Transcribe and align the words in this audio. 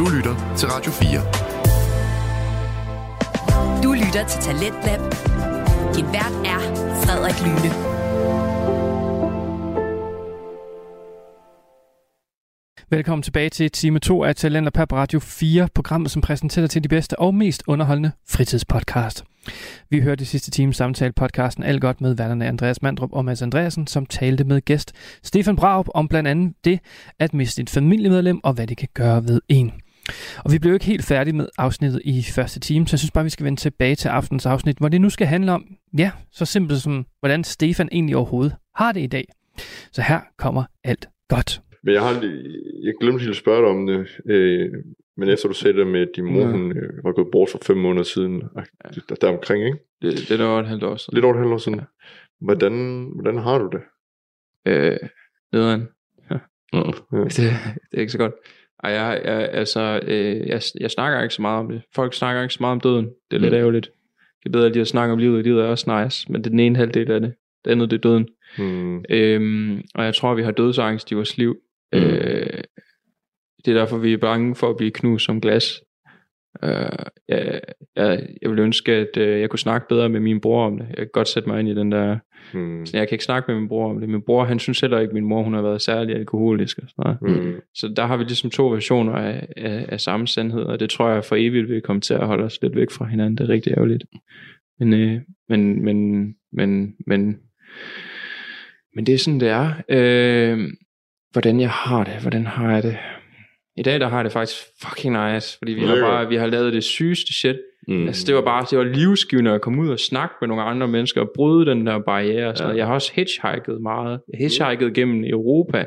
Du 0.00 0.08
lytter 0.08 0.54
til 0.56 0.68
Radio 0.68 0.92
4. 0.92 1.20
Du 3.82 3.92
lytter 3.92 4.26
til 4.28 4.40
Talentlab. 4.40 5.00
Din 5.96 6.06
vært 6.06 6.34
er 6.52 6.60
Frederik 7.02 7.40
Lyne. 7.44 7.70
Velkommen 12.90 13.22
tilbage 13.22 13.50
til 13.50 13.70
time 13.70 13.98
2 13.98 14.22
af 14.24 14.36
Talenter 14.36 14.70
på 14.70 14.96
Radio 14.96 15.18
4, 15.20 15.68
programmet 15.74 16.10
som 16.10 16.22
præsenterer 16.22 16.66
til 16.66 16.84
de 16.84 16.88
bedste 16.88 17.18
og 17.18 17.34
mest 17.34 17.62
underholdende 17.66 18.12
fritidspodcast. 18.28 19.24
Vi 19.90 20.00
hørte 20.00 20.22
i 20.22 20.24
sidste 20.24 20.50
time 20.50 20.74
samtale 20.74 21.12
podcasten 21.12 21.64
Alt 21.64 21.80
godt 21.80 22.00
med 22.00 22.14
værterne 22.14 22.46
Andreas 22.46 22.82
Mandrup 22.82 23.12
og 23.12 23.24
Mads 23.24 23.42
Andreasen, 23.42 23.86
som 23.86 24.06
talte 24.06 24.44
med 24.44 24.60
gæst 24.60 24.92
Stefan 25.22 25.56
Braub 25.56 25.88
om 25.94 26.08
blandt 26.08 26.28
andet 26.28 26.54
det 26.64 26.80
at 27.18 27.34
miste 27.34 27.62
et 27.62 27.70
familiemedlem 27.70 28.40
og 28.44 28.52
hvad 28.52 28.66
det 28.66 28.76
kan 28.76 28.88
gøre 28.94 29.24
ved 29.24 29.40
en. 29.48 29.72
Og 30.44 30.52
vi 30.52 30.58
blev 30.58 30.74
ikke 30.74 30.86
helt 30.86 31.04
færdige 31.04 31.36
med 31.36 31.48
afsnittet 31.58 32.00
i 32.04 32.22
første 32.34 32.60
time, 32.60 32.86
så 32.86 32.94
jeg 32.94 32.98
synes 32.98 33.10
bare, 33.10 33.24
vi 33.24 33.30
skal 33.30 33.44
vende 33.44 33.60
tilbage 33.60 33.94
til 33.94 34.08
aftens 34.08 34.46
afsnit, 34.46 34.78
hvor 34.78 34.88
det 34.88 35.00
nu 35.00 35.10
skal 35.10 35.26
handle 35.26 35.52
om, 35.52 35.64
ja, 35.98 36.10
så 36.32 36.44
simpelt 36.44 36.82
som, 36.82 37.06
hvordan 37.20 37.44
Stefan 37.44 37.88
egentlig 37.92 38.16
overhovedet 38.16 38.56
har 38.76 38.92
det 38.92 39.00
i 39.00 39.06
dag. 39.06 39.24
Så 39.92 40.02
her 40.02 40.20
kommer 40.38 40.64
alt 40.84 41.08
godt. 41.28 41.62
Men 41.82 41.94
jeg 41.94 42.02
har 42.02 42.20
lige, 42.20 42.42
jeg 42.84 42.92
glemte 43.00 43.18
helt 43.20 43.30
at 43.30 43.36
spørge 43.36 43.60
dig 43.62 43.68
om 43.70 43.86
det, 43.86 44.06
øh, 44.34 44.70
men 45.16 45.28
efter 45.28 45.48
du 45.48 45.54
sagde 45.54 45.78
det 45.78 45.86
med, 45.86 46.00
at 46.00 46.08
din 46.16 46.24
mor 46.24 46.40
Ja. 46.40 46.46
hun, 46.50 46.76
øh, 46.76 47.04
var 47.04 47.12
gået 47.12 47.28
bort 47.32 47.48
for 47.50 47.58
fem 47.66 47.76
måneder 47.76 48.04
siden, 48.04 48.42
og 48.54 48.62
der, 49.08 49.14
der 49.14 49.28
omkring, 49.28 49.64
ikke? 49.66 49.78
Det, 50.02 50.28
det 50.28 50.40
er 50.40 50.46
over 50.46 50.60
et 50.60 50.68
halvt 50.68 50.82
år 50.82 50.96
siden. 50.96 51.14
Lidt 51.14 51.24
over 51.24 51.34
et 51.34 51.40
halvt 51.40 51.52
år 51.52 51.58
siden. 51.58 51.80
Hvordan, 52.40 52.72
hvordan 53.14 53.38
har 53.38 53.58
du 53.58 53.70
det? 53.72 53.80
Øh, 54.66 54.98
nederen. 55.52 55.88
Ja. 57.12 57.18
Det, 57.24 57.36
det 57.36 57.96
er 57.96 58.00
ikke 58.00 58.12
så 58.12 58.18
godt. 58.18 58.32
Ej, 58.84 58.90
jeg, 58.90 59.20
jeg, 59.24 59.48
altså, 59.52 60.00
øh, 60.06 60.46
jeg, 60.46 60.62
jeg 60.80 60.90
snakker 60.90 61.22
ikke 61.22 61.34
så 61.34 61.42
meget 61.42 61.58
om 61.58 61.68
det. 61.68 61.82
Folk 61.94 62.14
snakker 62.14 62.42
ikke 62.42 62.54
så 62.54 62.58
meget 62.60 62.72
om 62.72 62.80
døden. 62.80 63.04
Det 63.30 63.36
er 63.36 63.40
lidt 63.40 63.52
Mm. 63.52 63.58
ærgerligt. 63.58 63.90
Det 64.42 64.46
er 64.46 64.50
bedre, 64.52 64.66
at 64.66 64.74
de 64.74 64.84
snakker 64.84 65.12
om 65.12 65.18
livet. 65.18 65.44
Livet 65.44 65.62
er 65.62 65.66
også 65.66 66.02
nice, 66.04 66.32
men 66.32 66.40
det 66.40 66.46
er 66.46 66.50
den 66.50 66.60
ene 66.60 66.76
halvdel 66.76 67.10
af 67.10 67.20
det. 67.20 67.34
Det 67.64 67.70
andet, 67.70 67.90
det 67.90 67.96
er 67.96 68.00
døden. 68.00 68.28
Hmm. 68.58 69.04
Øhm, 69.10 69.82
og 69.94 70.04
jeg 70.04 70.14
tror, 70.14 70.34
vi 70.34 70.42
har 70.42 70.50
dødsangst 70.50 71.10
i 71.10 71.14
vores 71.14 71.38
liv. 71.38 71.56
Mm. 71.92 71.98
Øh, 71.98 72.46
det 73.64 73.70
er 73.70 73.78
derfor, 73.78 73.98
vi 73.98 74.12
er 74.12 74.16
bange 74.18 74.54
for 74.56 74.70
at 74.70 74.76
blive 74.76 74.90
knust 74.90 75.24
som 75.24 75.40
glas. 75.40 75.80
Øh, 76.64 77.06
jeg, 77.28 77.60
jeg, 77.96 78.26
jeg 78.42 78.50
vil 78.50 78.58
ønske, 78.58 78.92
at 78.92 79.16
øh, 79.16 79.40
jeg 79.40 79.50
kunne 79.50 79.58
snakke 79.58 79.88
bedre 79.88 80.08
med 80.08 80.20
min 80.20 80.40
bror 80.40 80.66
om 80.66 80.78
det. 80.78 80.86
Jeg 80.88 80.96
kan 80.96 81.08
godt 81.12 81.28
sætte 81.28 81.48
mig 81.48 81.60
ind 81.60 81.68
i 81.68 81.74
den 81.74 81.92
der... 81.92 82.18
Hmm. 82.52 82.80
Jeg 82.80 83.08
kan 83.08 83.12
ikke 83.12 83.24
snakke 83.24 83.52
med 83.52 83.60
min 83.60 83.68
bror 83.68 83.90
om 83.90 84.00
det. 84.00 84.08
Min 84.08 84.22
bror, 84.22 84.44
han 84.44 84.58
synes 84.58 84.80
heller 84.80 84.98
ikke, 84.98 85.10
at 85.10 85.14
min 85.14 85.24
mor 85.24 85.42
hun 85.42 85.54
har 85.54 85.62
været 85.62 85.82
særlig 85.82 86.16
alkoholisk. 86.16 86.78
Og 86.78 86.88
sådan 86.88 87.16
noget. 87.22 87.42
Hmm. 87.42 87.60
Så 87.74 87.92
der 87.96 88.06
har 88.06 88.16
vi 88.16 88.24
ligesom 88.24 88.50
to 88.50 88.68
versioner 88.68 89.12
af, 89.12 89.46
af, 89.56 89.86
af 89.88 90.00
samme 90.00 90.26
sandhed, 90.26 90.62
og 90.62 90.80
det 90.80 90.90
tror 90.90 91.08
jeg 91.08 91.24
for 91.24 91.36
evigt 91.36 91.68
vil 91.68 91.80
komme 91.80 92.00
til 92.00 92.14
at 92.14 92.26
holde 92.26 92.44
os 92.44 92.62
lidt 92.62 92.76
væk 92.76 92.90
fra 92.90 93.04
hinanden. 93.04 93.38
Det 93.38 93.44
er 93.44 93.48
rigtig 93.48 93.72
ærgerligt. 93.72 94.04
Men, 94.78 94.94
øh, 94.94 95.20
men, 95.48 95.84
men, 95.84 96.26
men, 96.52 96.94
men, 97.06 97.38
men 98.94 99.06
det 99.06 99.14
er 99.14 99.18
sådan, 99.18 99.40
det 99.40 99.48
er. 99.48 99.72
Øh, 99.88 100.58
hvordan 101.32 101.60
jeg 101.60 101.70
har 101.70 102.04
det, 102.04 102.14
hvordan 102.20 102.46
har 102.46 102.72
jeg 102.72 102.82
det? 102.82 102.96
I 103.80 103.82
dag, 103.82 104.00
der 104.00 104.08
har 104.08 104.16
jeg 104.16 104.24
det 104.24 104.32
faktisk 104.32 104.56
fucking 104.82 105.32
nice, 105.32 105.58
fordi 105.58 105.72
vi 105.72 105.80
har 105.80 105.96
bare, 106.00 106.28
vi 106.28 106.36
har 106.36 106.46
lavet 106.46 106.72
det 106.72 106.84
sygeste 106.84 107.34
shit. 107.34 107.56
Mm. 107.88 108.06
Altså, 108.06 108.24
det 108.26 108.34
var 108.34 108.42
bare, 108.42 108.66
det 108.70 108.78
var 108.78 108.84
livsgivende 108.84 109.50
at 109.50 109.60
komme 109.60 109.82
ud 109.82 109.88
og 109.88 109.98
snakke 109.98 110.34
med 110.40 110.48
nogle 110.48 110.62
andre 110.62 110.88
mennesker, 110.88 111.20
og 111.20 111.30
bryde 111.34 111.70
den 111.70 111.86
der 111.86 111.98
barriere. 111.98 112.48
Og 112.48 112.56
sådan 112.56 112.66
Ja. 112.66 112.68
noget. 112.68 112.78
Jeg 112.78 112.86
har 112.86 112.94
også 112.94 113.12
hitchhiket 113.14 113.80
meget. 113.82 114.10
Jeg 114.10 114.36
har 114.38 114.42
hitchhiket 114.44 114.94
gennem 114.94 115.24
Europa. 115.24 115.84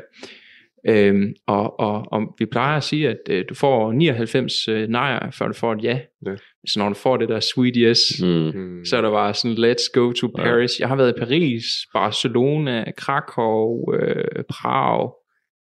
Øhm, 0.88 1.32
og, 1.46 1.80
og, 1.80 2.04
og 2.12 2.20
vi 2.38 2.46
plejer 2.46 2.76
at 2.76 2.82
sige, 2.84 3.08
at 3.08 3.16
øh, 3.30 3.44
du 3.48 3.54
får 3.54 3.92
99 3.92 4.68
øh, 4.68 4.88
nejer, 4.88 5.30
før 5.30 5.46
du 5.48 5.52
får 5.54 5.72
et 5.72 5.84
ja. 5.84 5.98
Ja. 6.26 6.32
Så 6.68 6.78
når 6.78 6.88
du 6.88 6.94
får 6.94 7.16
det 7.16 7.28
der 7.28 7.40
sweet 7.40 7.74
yes, 7.76 7.98
Mm. 8.22 8.50
Hmm. 8.50 8.84
så 8.84 8.96
er 8.96 9.00
der 9.00 9.10
bare 9.10 9.34
sådan, 9.34 9.56
let's 9.56 9.90
go 9.94 10.12
to 10.12 10.26
Paris. 10.36 10.70
Jeg 10.80 10.88
har 10.88 10.96
været 10.96 11.14
i 11.16 11.18
Paris, 11.20 11.64
Barcelona, 11.92 12.84
Krakow, 12.96 13.92
øh, 13.94 14.44
Prag, 14.48 15.10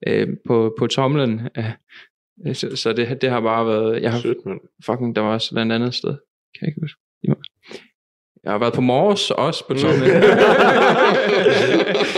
øh, 0.07 0.27
på, 0.47 0.75
på 0.79 0.87
tomlen. 0.87 1.41
Øh, 1.57 1.63
så, 2.53 2.75
så 2.75 2.93
det, 2.93 3.21
det 3.21 3.29
har 3.29 3.41
bare 3.41 3.67
været, 3.67 4.01
jeg 4.01 4.11
har 4.11 4.19
Sødt, 4.19 4.37
mand. 4.45 4.59
fucking, 4.85 5.15
der 5.15 5.21
var 5.21 5.33
også 5.33 5.55
et 5.55 5.71
andet 5.71 5.93
sted. 5.95 6.09
Kan 6.09 6.61
jeg 6.61 6.67
ikke 6.67 6.81
huske. 6.81 6.99
Jeg 8.43 8.51
har 8.51 8.59
været 8.59 8.73
på 8.73 8.81
Mors 8.81 9.31
også 9.31 9.67
på 9.67 9.73
tomlen. 9.83 10.09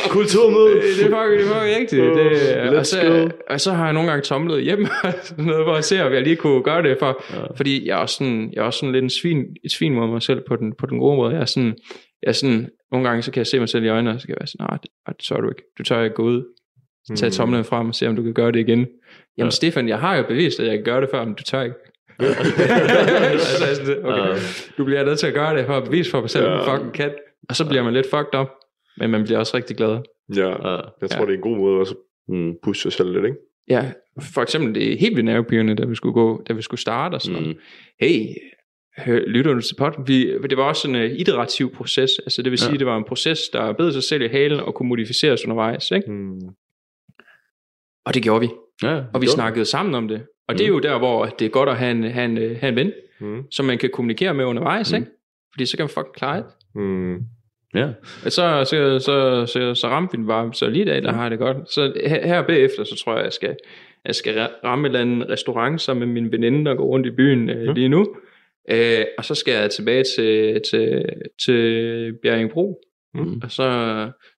Kulturmøde. 0.10 0.76
det 0.76 1.06
er 1.06 1.10
fucking, 1.10 1.40
det 1.40 1.48
er 1.48 1.54
fucking 1.54 1.78
rigtigt. 1.80 2.04
Det, 2.04 2.72
Let's 2.72 2.78
og, 2.78 2.86
så, 2.86 3.32
og 3.50 3.62
så 3.62 3.72
har 3.72 3.84
jeg 3.86 3.94
nogle 3.94 4.10
gange 4.10 4.22
tomlet 4.24 4.64
hjem 4.64 4.86
sådan 5.24 5.46
noget, 5.46 5.66
for 5.66 5.74
at 5.74 5.86
se, 5.86 6.04
om 6.04 6.14
jeg 6.14 6.22
lige 6.22 6.36
kunne 6.36 6.64
gøre 6.64 6.84
det. 6.84 6.98
For, 7.00 7.24
Ja. 7.34 7.46
Fordi 7.56 7.88
jeg 7.88 7.94
er 7.94 7.98
også 7.98 8.16
sådan, 8.16 8.50
jeg 8.54 8.62
er 8.62 8.66
også 8.66 8.80
sådan 8.80 8.94
lidt 8.94 9.04
en 9.04 9.10
svin, 9.10 9.46
et 9.64 9.72
svin 9.72 9.94
mod 9.94 10.08
mig 10.08 10.22
selv 10.22 10.42
på 10.48 10.56
den, 10.56 10.74
på 10.80 10.86
den 10.86 11.00
gode 11.00 11.16
måde. 11.16 11.34
Jeg 11.34 11.42
er 11.42 11.46
sådan, 11.46 11.76
jeg 12.24 12.30
er 12.30 12.32
sådan, 12.32 12.70
nogle 12.92 13.08
gange 13.08 13.22
så 13.22 13.32
kan 13.32 13.40
jeg 13.40 13.48
se 13.48 13.60
mig 13.60 13.70
selv 13.70 13.84
i 13.86 13.88
øjnene, 13.88 14.12
og 14.16 14.22
så 14.22 14.28
kan 14.28 14.34
jeg 14.36 14.40
være 14.42 14.48
sådan, 14.48 14.68
nej, 14.70 14.78
det, 14.84 14.92
det 15.18 15.26
tør 15.26 15.42
du 15.42 15.50
ikke. 15.50 15.64
Du 15.78 15.84
tør 15.84 16.04
ikke 16.04 16.16
gå 16.16 16.24
ud, 16.24 16.44
tage 17.16 17.28
Mm. 17.30 17.32
tomlen 17.32 17.64
frem 17.64 17.88
og 17.88 17.96
se, 17.96 18.08
om 18.08 18.16
du 18.16 18.24
kan 18.24 18.34
gøre 18.34 18.52
det 18.52 18.60
igen. 18.60 18.80
Jamen 18.80 18.88
Ja. 19.38 19.50
Stefan, 19.50 19.88
jeg 19.88 20.00
har 20.00 20.18
jo 20.18 20.24
bevist, 20.28 20.60
at 20.60 20.68
jeg 20.68 20.76
kan 20.78 20.84
gøre 20.84 21.02
det 21.02 21.10
før, 21.12 21.26
men 21.26 21.34
du 21.34 21.44
tør 21.44 21.62
ikke. 21.62 21.76
altså, 22.20 23.66
er 23.70 23.74
sådan, 23.74 24.06
okay. 24.06 24.40
Du 24.78 24.84
bliver 24.86 25.06
nødt 25.06 25.20
til 25.20 25.28
at 25.28 25.34
gøre 25.34 25.58
det 25.58 25.66
for 25.66 25.74
at 25.78 25.84
bevise 25.84 26.12
for 26.12 26.20
mig 26.22 26.30
selv, 26.30 26.46
at 26.46 26.52
du 26.52 26.56
Ja. 26.72 26.76
fucking 26.76 26.94
kan. 26.94 27.12
Og 27.50 27.56
så 27.56 27.68
bliver 27.68 27.84
man 27.84 27.94
lidt 27.94 28.06
fucked 28.10 28.40
up, 28.40 28.48
men 28.98 29.10
man 29.10 29.24
bliver 29.24 29.40
også 29.40 29.58
rigtig 29.58 29.78
glad. 29.78 29.98
Ja, 30.36 30.50
jeg 30.50 31.10
tror, 31.10 31.20
Ja. 31.20 31.26
det 31.26 31.30
er 31.30 31.36
en 31.36 31.42
god 31.42 31.58
måde 31.58 31.80
også 31.80 31.96
Mm. 32.28 32.50
at 32.50 32.56
pushe 32.64 32.82
sig 32.82 32.92
selv 32.94 33.14
lidt, 33.14 33.26
ikke? 33.26 33.38
Ja, 33.70 33.92
for 34.34 34.42
eksempel 34.42 34.76
det 34.76 34.94
er 34.94 34.98
helt 34.98 35.16
vildt 35.16 35.26
nervepirrende, 35.26 35.76
da 35.76 35.86
vi 35.86 35.96
skulle 35.96 36.14
gå, 36.14 36.44
da 36.50 36.54
vi 36.54 36.62
skulle 36.62 36.82
starte 36.82 37.16
og 37.16 37.22
sådan 37.22 37.42
noget. 37.42 37.56
Mm. 37.56 37.62
Hey, 38.00 38.26
lytter 39.28 39.54
du 39.54 39.62
til 39.62 39.76
pod? 39.76 39.92
Vi, 40.08 40.38
det 40.50 40.58
var 40.58 40.64
også 40.64 40.82
sådan 40.82 40.96
en 40.96 41.12
iterativ 41.16 41.74
proces, 41.76 42.12
altså 42.20 42.42
det 42.42 42.52
vil 42.52 42.60
sige, 42.60 42.72
Ja. 42.72 42.78
det 42.78 42.86
var 42.88 42.98
en 42.98 43.04
proces, 43.04 43.40
der 43.54 43.74
bed 43.74 43.92
sig 43.92 44.04
selv 44.04 44.22
i 44.22 44.28
halen 44.28 44.60
og 44.60 44.76
kunne 44.76 44.90
modificeres 44.90 45.46
undervejs, 45.46 45.92
ikke? 45.92 46.08
Hmm. 46.12 46.40
Og 48.06 48.14
det 48.14 48.24
gjorde 48.24 48.40
vi, 48.42 48.50
Ja, 48.84 48.96
og 48.96 49.22
vi 49.22 49.26
godt. 49.26 49.30
snakkede 49.30 49.66
sammen 49.66 49.96
om 49.96 50.08
det. 50.08 50.22
Og 50.48 50.58
det 50.58 50.64
er 50.64 50.68
jo 50.68 50.80
der, 50.80 50.98
hvor 50.98 51.26
det 51.26 51.46
er 51.46 51.50
godt 51.50 51.70
at 51.70 51.78
have 51.78 51.92
en, 51.92 52.04
have 52.04 52.26
en, 52.26 52.38
have 52.38 52.70
en 52.70 52.76
ven, 52.76 52.92
Hmm. 53.20 53.44
som 53.52 53.66
man 53.66 53.78
kan 53.78 53.90
kommunikere 53.94 54.34
med 54.34 54.46
undervejs, 54.46 54.92
Mm. 54.92 54.96
ikke? 55.00 55.12
Fordi 55.54 55.66
så 55.66 55.78
kan 55.78 55.84
man 55.84 55.90
fucking 55.90 56.16
klare 56.16 56.38
det. 56.38 56.46
Hmm. 56.76 57.16
Ja. 57.76 57.86
Og 58.26 58.32
Så, 58.32 58.64
så, 58.66 59.00
så, 59.00 59.46
så, 59.46 59.76
så 59.76 59.88
ramte 59.88 60.12
vi 60.12 60.18
den 60.18 60.28
bare, 60.28 60.54
så 60.54 60.70
lige 60.70 60.82
i 60.84 60.88
dag, 60.88 61.04
der 61.04 61.12
har 61.12 61.22
jeg 61.22 61.32
det 61.32 61.40
godt. 61.40 61.72
Så 61.72 61.94
her, 62.06 62.28
her 62.28 62.42
bagefter, 62.42 62.84
så 62.84 62.96
tror 63.04 63.16
jeg, 63.16 63.24
jeg 63.24 63.34
skal, 63.34 63.56
jeg 64.06 64.16
skal 64.16 64.34
ra- 64.46 64.60
ramme 64.68 64.82
en 64.88 64.96
eller 64.96 65.00
anden 65.00 65.30
restaurant 65.30 65.82
sammen 65.82 66.08
med 66.14 66.22
min 66.22 66.32
veninde, 66.32 66.66
der 66.66 66.76
går 66.76 66.86
rundt 66.86 67.08
i 67.08 67.12
byen 67.12 67.50
øh, 67.50 67.76
lige 67.76 67.90
nu. 67.90 68.16
Øh, 68.72 69.06
og 69.18 69.26
så 69.26 69.36
skal 69.36 69.54
jeg 69.54 69.70
tilbage 69.70 70.04
til, 70.18 70.62
til, 70.72 71.06
til 71.46 72.14
Bjerringbro. 72.24 72.82
Mm. 73.14 73.42
Og 73.44 73.52
så, 73.52 73.66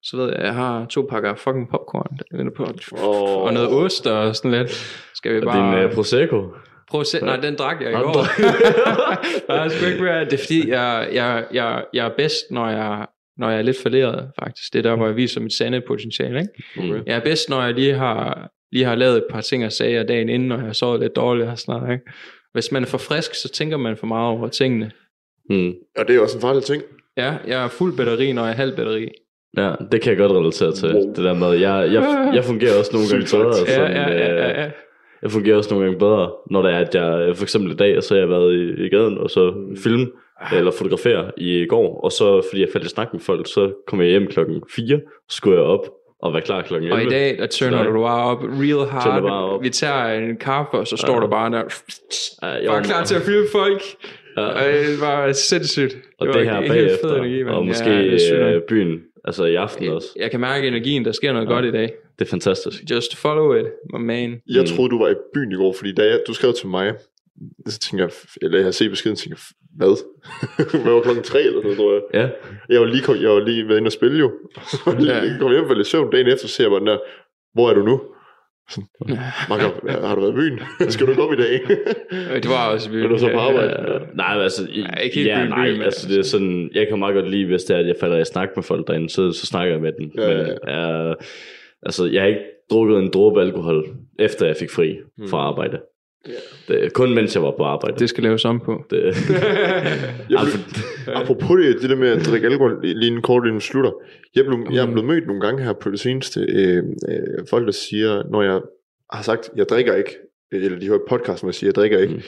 så 0.04 0.18
ved 0.18 0.26
jeg, 0.26 0.36
at 0.36 0.46
jeg 0.46 0.54
har 0.54 0.86
to 0.86 1.08
pakker 1.10 1.36
fucking 1.36 1.70
popcorn, 1.70 2.52
på, 2.56 2.64
Åh. 2.98 3.44
og 3.44 3.54
noget 3.54 3.70
ost 3.70 4.08
og 4.08 4.36
sådan 4.36 4.52
lidt. 4.52 4.72
Skal 5.16 5.34
vi 5.34 5.38
Og 5.40 5.44
bare... 5.44 5.80
din 5.80 5.86
uh, 5.86 5.94
Prosecco. 5.94 6.54
Se. 7.04 7.20
Nej, 7.20 7.36
den 7.36 7.56
drak 7.56 7.82
jeg 7.82 7.92
i 7.92 7.94
går. 7.94 9.52
er 9.54 9.70
sgu 9.70 9.86
ikke 9.86 10.04
mere. 10.04 10.26
Det 10.26 10.34
er 10.34 10.38
fordi, 10.38 10.70
jeg, 10.70 11.10
jeg, 11.14 11.46
jeg, 11.54 11.86
jeg 11.94 12.06
er 12.06 12.12
bedst, 12.18 12.52
når 12.52 12.70
jeg, 12.70 13.08
når 13.38 13.50
jeg 13.50 13.58
er 13.58 13.62
lidt 13.62 13.78
falderet, 13.84 14.32
faktisk. 14.40 14.74
Det 14.74 14.80
er 14.80 14.84
der, 14.90 14.96
hvor 14.96 15.06
jeg 15.06 15.16
viser 15.16 15.42
mit 15.42 15.54
sande 15.54 15.82
potentiale. 15.88 16.40
Ikke? 16.40 16.94
Mm. 16.94 17.04
Jeg 17.06 17.16
er 17.16 17.20
bedst, 17.24 17.50
når 17.50 17.64
jeg 17.64 17.74
lige 17.74 17.94
har, 17.94 18.50
lige 18.72 18.86
har 18.86 18.96
lavet 18.96 19.18
et 19.18 19.26
par 19.30 19.42
ting 19.42 19.66
og 19.66 19.72
sager 19.72 20.04
dagen 20.04 20.30
inden, 20.30 20.52
og 20.52 20.58
jeg 20.58 20.66
har 20.66 20.74
sovet 20.74 21.00
lidt 21.00 21.16
dårligt 21.16 21.50
og 21.50 21.60
sådan 21.60 21.82
noget. 21.82 21.94
Ikke? 21.94 22.12
Hvis 22.54 22.72
man 22.72 22.84
er 22.84 22.88
for 22.88 22.98
frisk, 22.98 23.36
så 23.36 23.50
tænker 23.50 23.78
man 23.78 23.98
for 23.98 24.08
meget 24.08 24.28
over 24.28 24.48
tingene. 24.48 24.92
Mm. 25.50 25.74
Og 25.98 26.08
det 26.08 26.16
er 26.16 26.20
også 26.20 26.38
en 26.38 26.42
farlig 26.42 26.64
ting. 26.64 26.84
Ja, 27.18 27.34
jeg 27.48 27.64
er 27.64 27.68
fuld 27.68 27.98
batteri, 27.98 28.32
når 28.32 28.42
jeg 28.44 28.52
er 28.52 28.56
halv 28.56 28.76
batteri. 28.76 29.08
Ja, 29.58 29.72
det 29.92 30.02
kan 30.02 30.10
jeg 30.10 30.18
godt 30.18 30.32
relatere 30.32 30.72
til. 30.72 30.94
Wow. 30.96 31.14
Det 31.16 31.24
der 31.24 31.34
med, 31.34 31.52
jeg, 31.52 31.90
jeg, 31.94 32.32
jeg 32.36 32.44
fungerer 32.44 32.80
også 32.80 32.92
nogle 32.94 33.08
gange 33.12 33.26
bedre. 33.38 33.58
Ja, 33.68 33.74
Sådan, 33.76 33.92
ja, 33.92 34.10
ja, 34.12 34.36
ja, 34.36 34.50
øh, 34.50 34.58
ja. 34.58 34.70
Jeg 35.22 35.32
fungerer 35.32 35.58
også 35.58 35.70
nogle 35.74 35.86
gange 35.86 36.00
bedre, 36.00 36.32
når 36.52 36.62
det 36.62 36.72
er, 36.74 36.78
at 36.80 36.96
jeg 36.96 37.36
for 37.38 37.44
eksempel 37.44 37.72
i 37.72 37.76
dag, 37.76 38.04
så 38.04 38.14
har 38.14 38.20
jeg 38.20 38.30
været 38.30 38.54
i, 38.54 38.86
i 38.86 38.90
gaden, 38.90 39.18
og 39.18 39.30
så 39.30 39.54
film 39.84 40.12
eller 40.54 40.72
fotografere 40.72 41.32
i 41.38 41.66
går, 41.70 42.02
og 42.04 42.12
så 42.12 42.42
fordi 42.50 42.62
jeg 42.62 42.70
faldt 42.74 42.86
i 42.86 42.90
snak 42.90 43.14
med 43.14 43.22
folk, 43.22 43.48
så 43.48 43.72
kom 43.88 44.02
jeg 44.02 44.10
hjem 44.10 44.28
klokken 44.28 44.62
4, 44.76 45.00
så 45.30 45.38
skulle 45.38 45.58
jeg 45.58 45.66
op 45.66 45.86
og 46.22 46.34
være 46.34 46.42
klar 46.42 46.62
klokken 46.62 46.90
11. 46.92 47.02
Og 47.02 47.08
i 47.08 47.10
dag, 47.10 47.38
der 47.38 47.48
turner 47.48 47.84
du 47.84 48.02
bare 48.02 48.24
op 48.32 48.44
real 48.44 48.88
hard. 48.90 49.24
op. 49.24 49.64
Vi 49.64 49.70
tager 49.70 50.06
en 50.06 50.38
kaffe, 50.38 50.72
og 50.78 50.88
så 50.88 50.98
står 50.98 51.14
Ja. 51.16 51.20
du 51.20 51.28
bare 51.28 51.52
der. 51.52 51.64
Ja, 52.42 52.48
jeg 52.48 52.64
Bare 52.68 52.76
var- 52.78 52.84
klar 52.84 53.04
til 53.04 53.16
at 53.16 53.22
filme 53.22 53.46
folk. 53.52 53.82
Ja. 54.38 54.42
Og 54.42 54.64
det 54.64 55.02
var 55.02 55.32
sindssygt. 55.32 55.98
Og 56.20 56.28
var 56.28 56.34
det 56.34 56.46
her 56.46 56.68
bagefter, 56.68 57.16
energi, 57.16 57.44
og 57.44 57.66
måske 57.66 57.90
Ja, 57.90 58.02
det 58.04 58.34
øh, 58.56 58.62
byen, 58.70 59.02
altså 59.26 59.46
i 59.46 59.56
aften 59.56 59.90
også. 59.90 60.08
Jeg 60.16 60.32
kan 60.32 60.40
mærke 60.40 60.68
energien, 60.68 61.06
der 61.06 61.12
sker 61.12 61.34
noget 61.34 61.48
Ja. 61.48 61.52
godt 61.54 61.66
i 61.66 61.72
dag. 61.72 61.94
Det 62.20 62.26
er 62.26 62.30
fantastisk. 62.30 62.84
Just 62.92 63.16
follow 63.18 63.54
it, 63.56 63.66
my 63.94 64.00
man. 64.00 64.42
Jeg 64.50 64.62
Mm. 64.62 64.68
troede, 64.68 64.90
du 64.90 65.00
var 65.04 65.10
i 65.10 65.14
byen 65.34 65.52
i 65.52 65.56
går, 65.56 65.74
fordi 65.74 65.94
da 65.94 66.04
jeg, 66.04 66.20
du 66.28 66.34
skrev 66.34 66.54
til 66.54 66.68
mig, 66.68 66.94
så 67.68 67.80
tænker 67.80 68.06
jeg, 68.06 68.12
eller 68.42 68.58
jeg 68.58 68.66
har 68.66 68.72
set 68.72 68.90
beskeden, 68.90 69.16
tænker 69.16 69.38
jeg, 69.38 69.44
hvad? 69.78 70.04
Hvad 70.84 70.94
var 70.94 71.02
klokken 71.02 71.24
tre 71.24 71.40
eller 71.42 71.62
sådan 71.62 71.78
noget, 71.78 71.78
tror 71.78 71.94
jeg. 71.94 72.02
Ja, 72.14 72.30
Jeg 72.74 72.82
var 72.82 72.88
lige, 72.88 73.02
kom, 73.04 73.16
jeg 73.22 73.30
var 73.30 73.40
lige 73.40 73.68
været 73.68 73.78
inde 73.78 73.88
og 73.88 73.92
spille 73.92 74.20
jo. 74.20 74.32
Ja. 75.08 75.16
jeg 75.16 75.38
kom 75.40 75.52
hjem 75.52 75.62
og 75.64 75.68
faldt 75.68 75.88
i 75.88 75.90
søvn 75.90 76.12
dagen 76.12 76.28
efter, 76.28 76.48
så 76.48 76.54
ser 76.54 76.64
jeg 76.64 76.72
bare 76.72 76.80
den 76.80 76.88
der, 76.88 76.98
hvor 77.54 77.70
er 77.70 77.74
du 77.74 77.84
nu? 77.86 78.02
Marker, 79.50 80.06
har 80.08 80.16
du 80.16 80.22
været 80.22 80.32
i 80.32 80.36
byen? 80.36 80.60
Skal 80.92 81.08
du 81.08 81.14
gå 81.14 81.22
op 81.22 81.34
i 81.34 81.36
dag? 81.36 81.62
Øh, 82.12 82.36
Det 82.44 82.50
var 82.50 82.70
også 82.74 82.90
Er 82.94 83.08
du 83.08 83.18
så 83.18 83.30
på 83.34 83.40
arbejde? 83.40 83.70
Ja, 83.70 84.00
nej, 84.14 84.34
men 84.36 84.44
altså, 84.44 84.68
Ja, 84.76 84.96
ikke 85.04 85.16
helt 85.16 85.28
ja, 85.28 85.40
byen, 85.40 85.50
nej, 85.50 85.66
byen, 85.68 85.78
men 85.78 85.86
altså 85.86 86.08
det 86.08 86.20
er 86.20 86.24
sådan, 86.24 86.70
jeg 86.74 86.88
kan 86.88 87.00
meget 87.00 87.16
godt 87.16 87.30
lide, 87.30 87.46
hvis 87.46 87.64
det 87.64 87.76
er, 87.76 87.80
at 87.80 87.88
jeg 87.88 87.96
falder 88.00 88.18
i 88.18 88.26
snak 88.26 88.50
med 88.56 88.64
folk 88.64 88.88
derinde, 88.88 89.10
så, 89.10 89.32
så 89.32 89.46
snakker 89.46 89.74
jeg 89.74 89.82
med 89.82 89.92
dem. 90.00 90.12
Ja, 90.18 90.38
men, 90.38 90.48
ja. 90.68 91.14
altså, 91.84 92.06
jeg 92.06 92.22
har 92.22 92.28
ikke 92.28 92.42
drukket 92.72 93.00
en 93.00 93.10
dråbe 93.14 93.42
alkohol, 93.42 93.86
efter 94.20 94.46
jeg 94.46 94.56
fik 94.60 94.70
fri 94.72 94.98
fra 95.30 95.38
arbejde. 95.38 95.80
Det, 96.68 96.86
er 96.86 96.90
kun 96.90 97.14
mens 97.16 97.36
jeg 97.36 97.44
var 97.44 97.54
på 97.58 97.64
arbejde. 97.64 98.00
det 98.00 98.10
skal 98.10 98.24
laves 98.24 98.46
om 98.46 98.60
på. 98.60 98.86
det, 98.90 99.04
Jeg 100.30 100.40
altså, 100.40 100.58
blev, 101.06 101.16
apropos 101.16 101.60
det, 101.62 101.82
det 101.82 101.90
der 101.90 101.96
med 101.96 102.10
at 102.10 102.26
drikke 102.26 102.48
alkohol, 102.48 102.80
lige 102.86 103.12
en 103.12 103.22
kort 103.22 103.46
inden 103.48 103.62
slutter. 103.62 103.92
Jeg, 104.36 104.46
blev, 104.46 104.68
jeg 104.72 104.82
er 104.82 104.92
blevet 104.92 105.06
mødt 105.06 105.28
nogle 105.28 105.42
gange 105.42 105.64
her 105.64 105.74
på 105.74 105.92
det 105.92 106.00
seneste. 106.00 106.40
Øh, 106.50 106.84
øh, 107.10 107.46
folk, 107.50 107.66
der 107.66 107.72
siger, 107.72 108.24
når 108.32 108.42
jeg 108.44 108.62
har 109.12 109.24
sagt, 109.24 109.50
jeg 109.56 109.70
drikker 109.70 109.96
ikke, 109.96 110.18
eller 110.52 110.80
de 110.80 110.88
hører 110.88 111.00
podcast, 111.10 111.42
hvor 111.44 111.50
jeg 111.50 111.56
siger, 111.56 111.68
jeg 111.68 111.76
drikker 111.76 112.00
ikke, 112.00 112.14
Mm. 112.14 112.22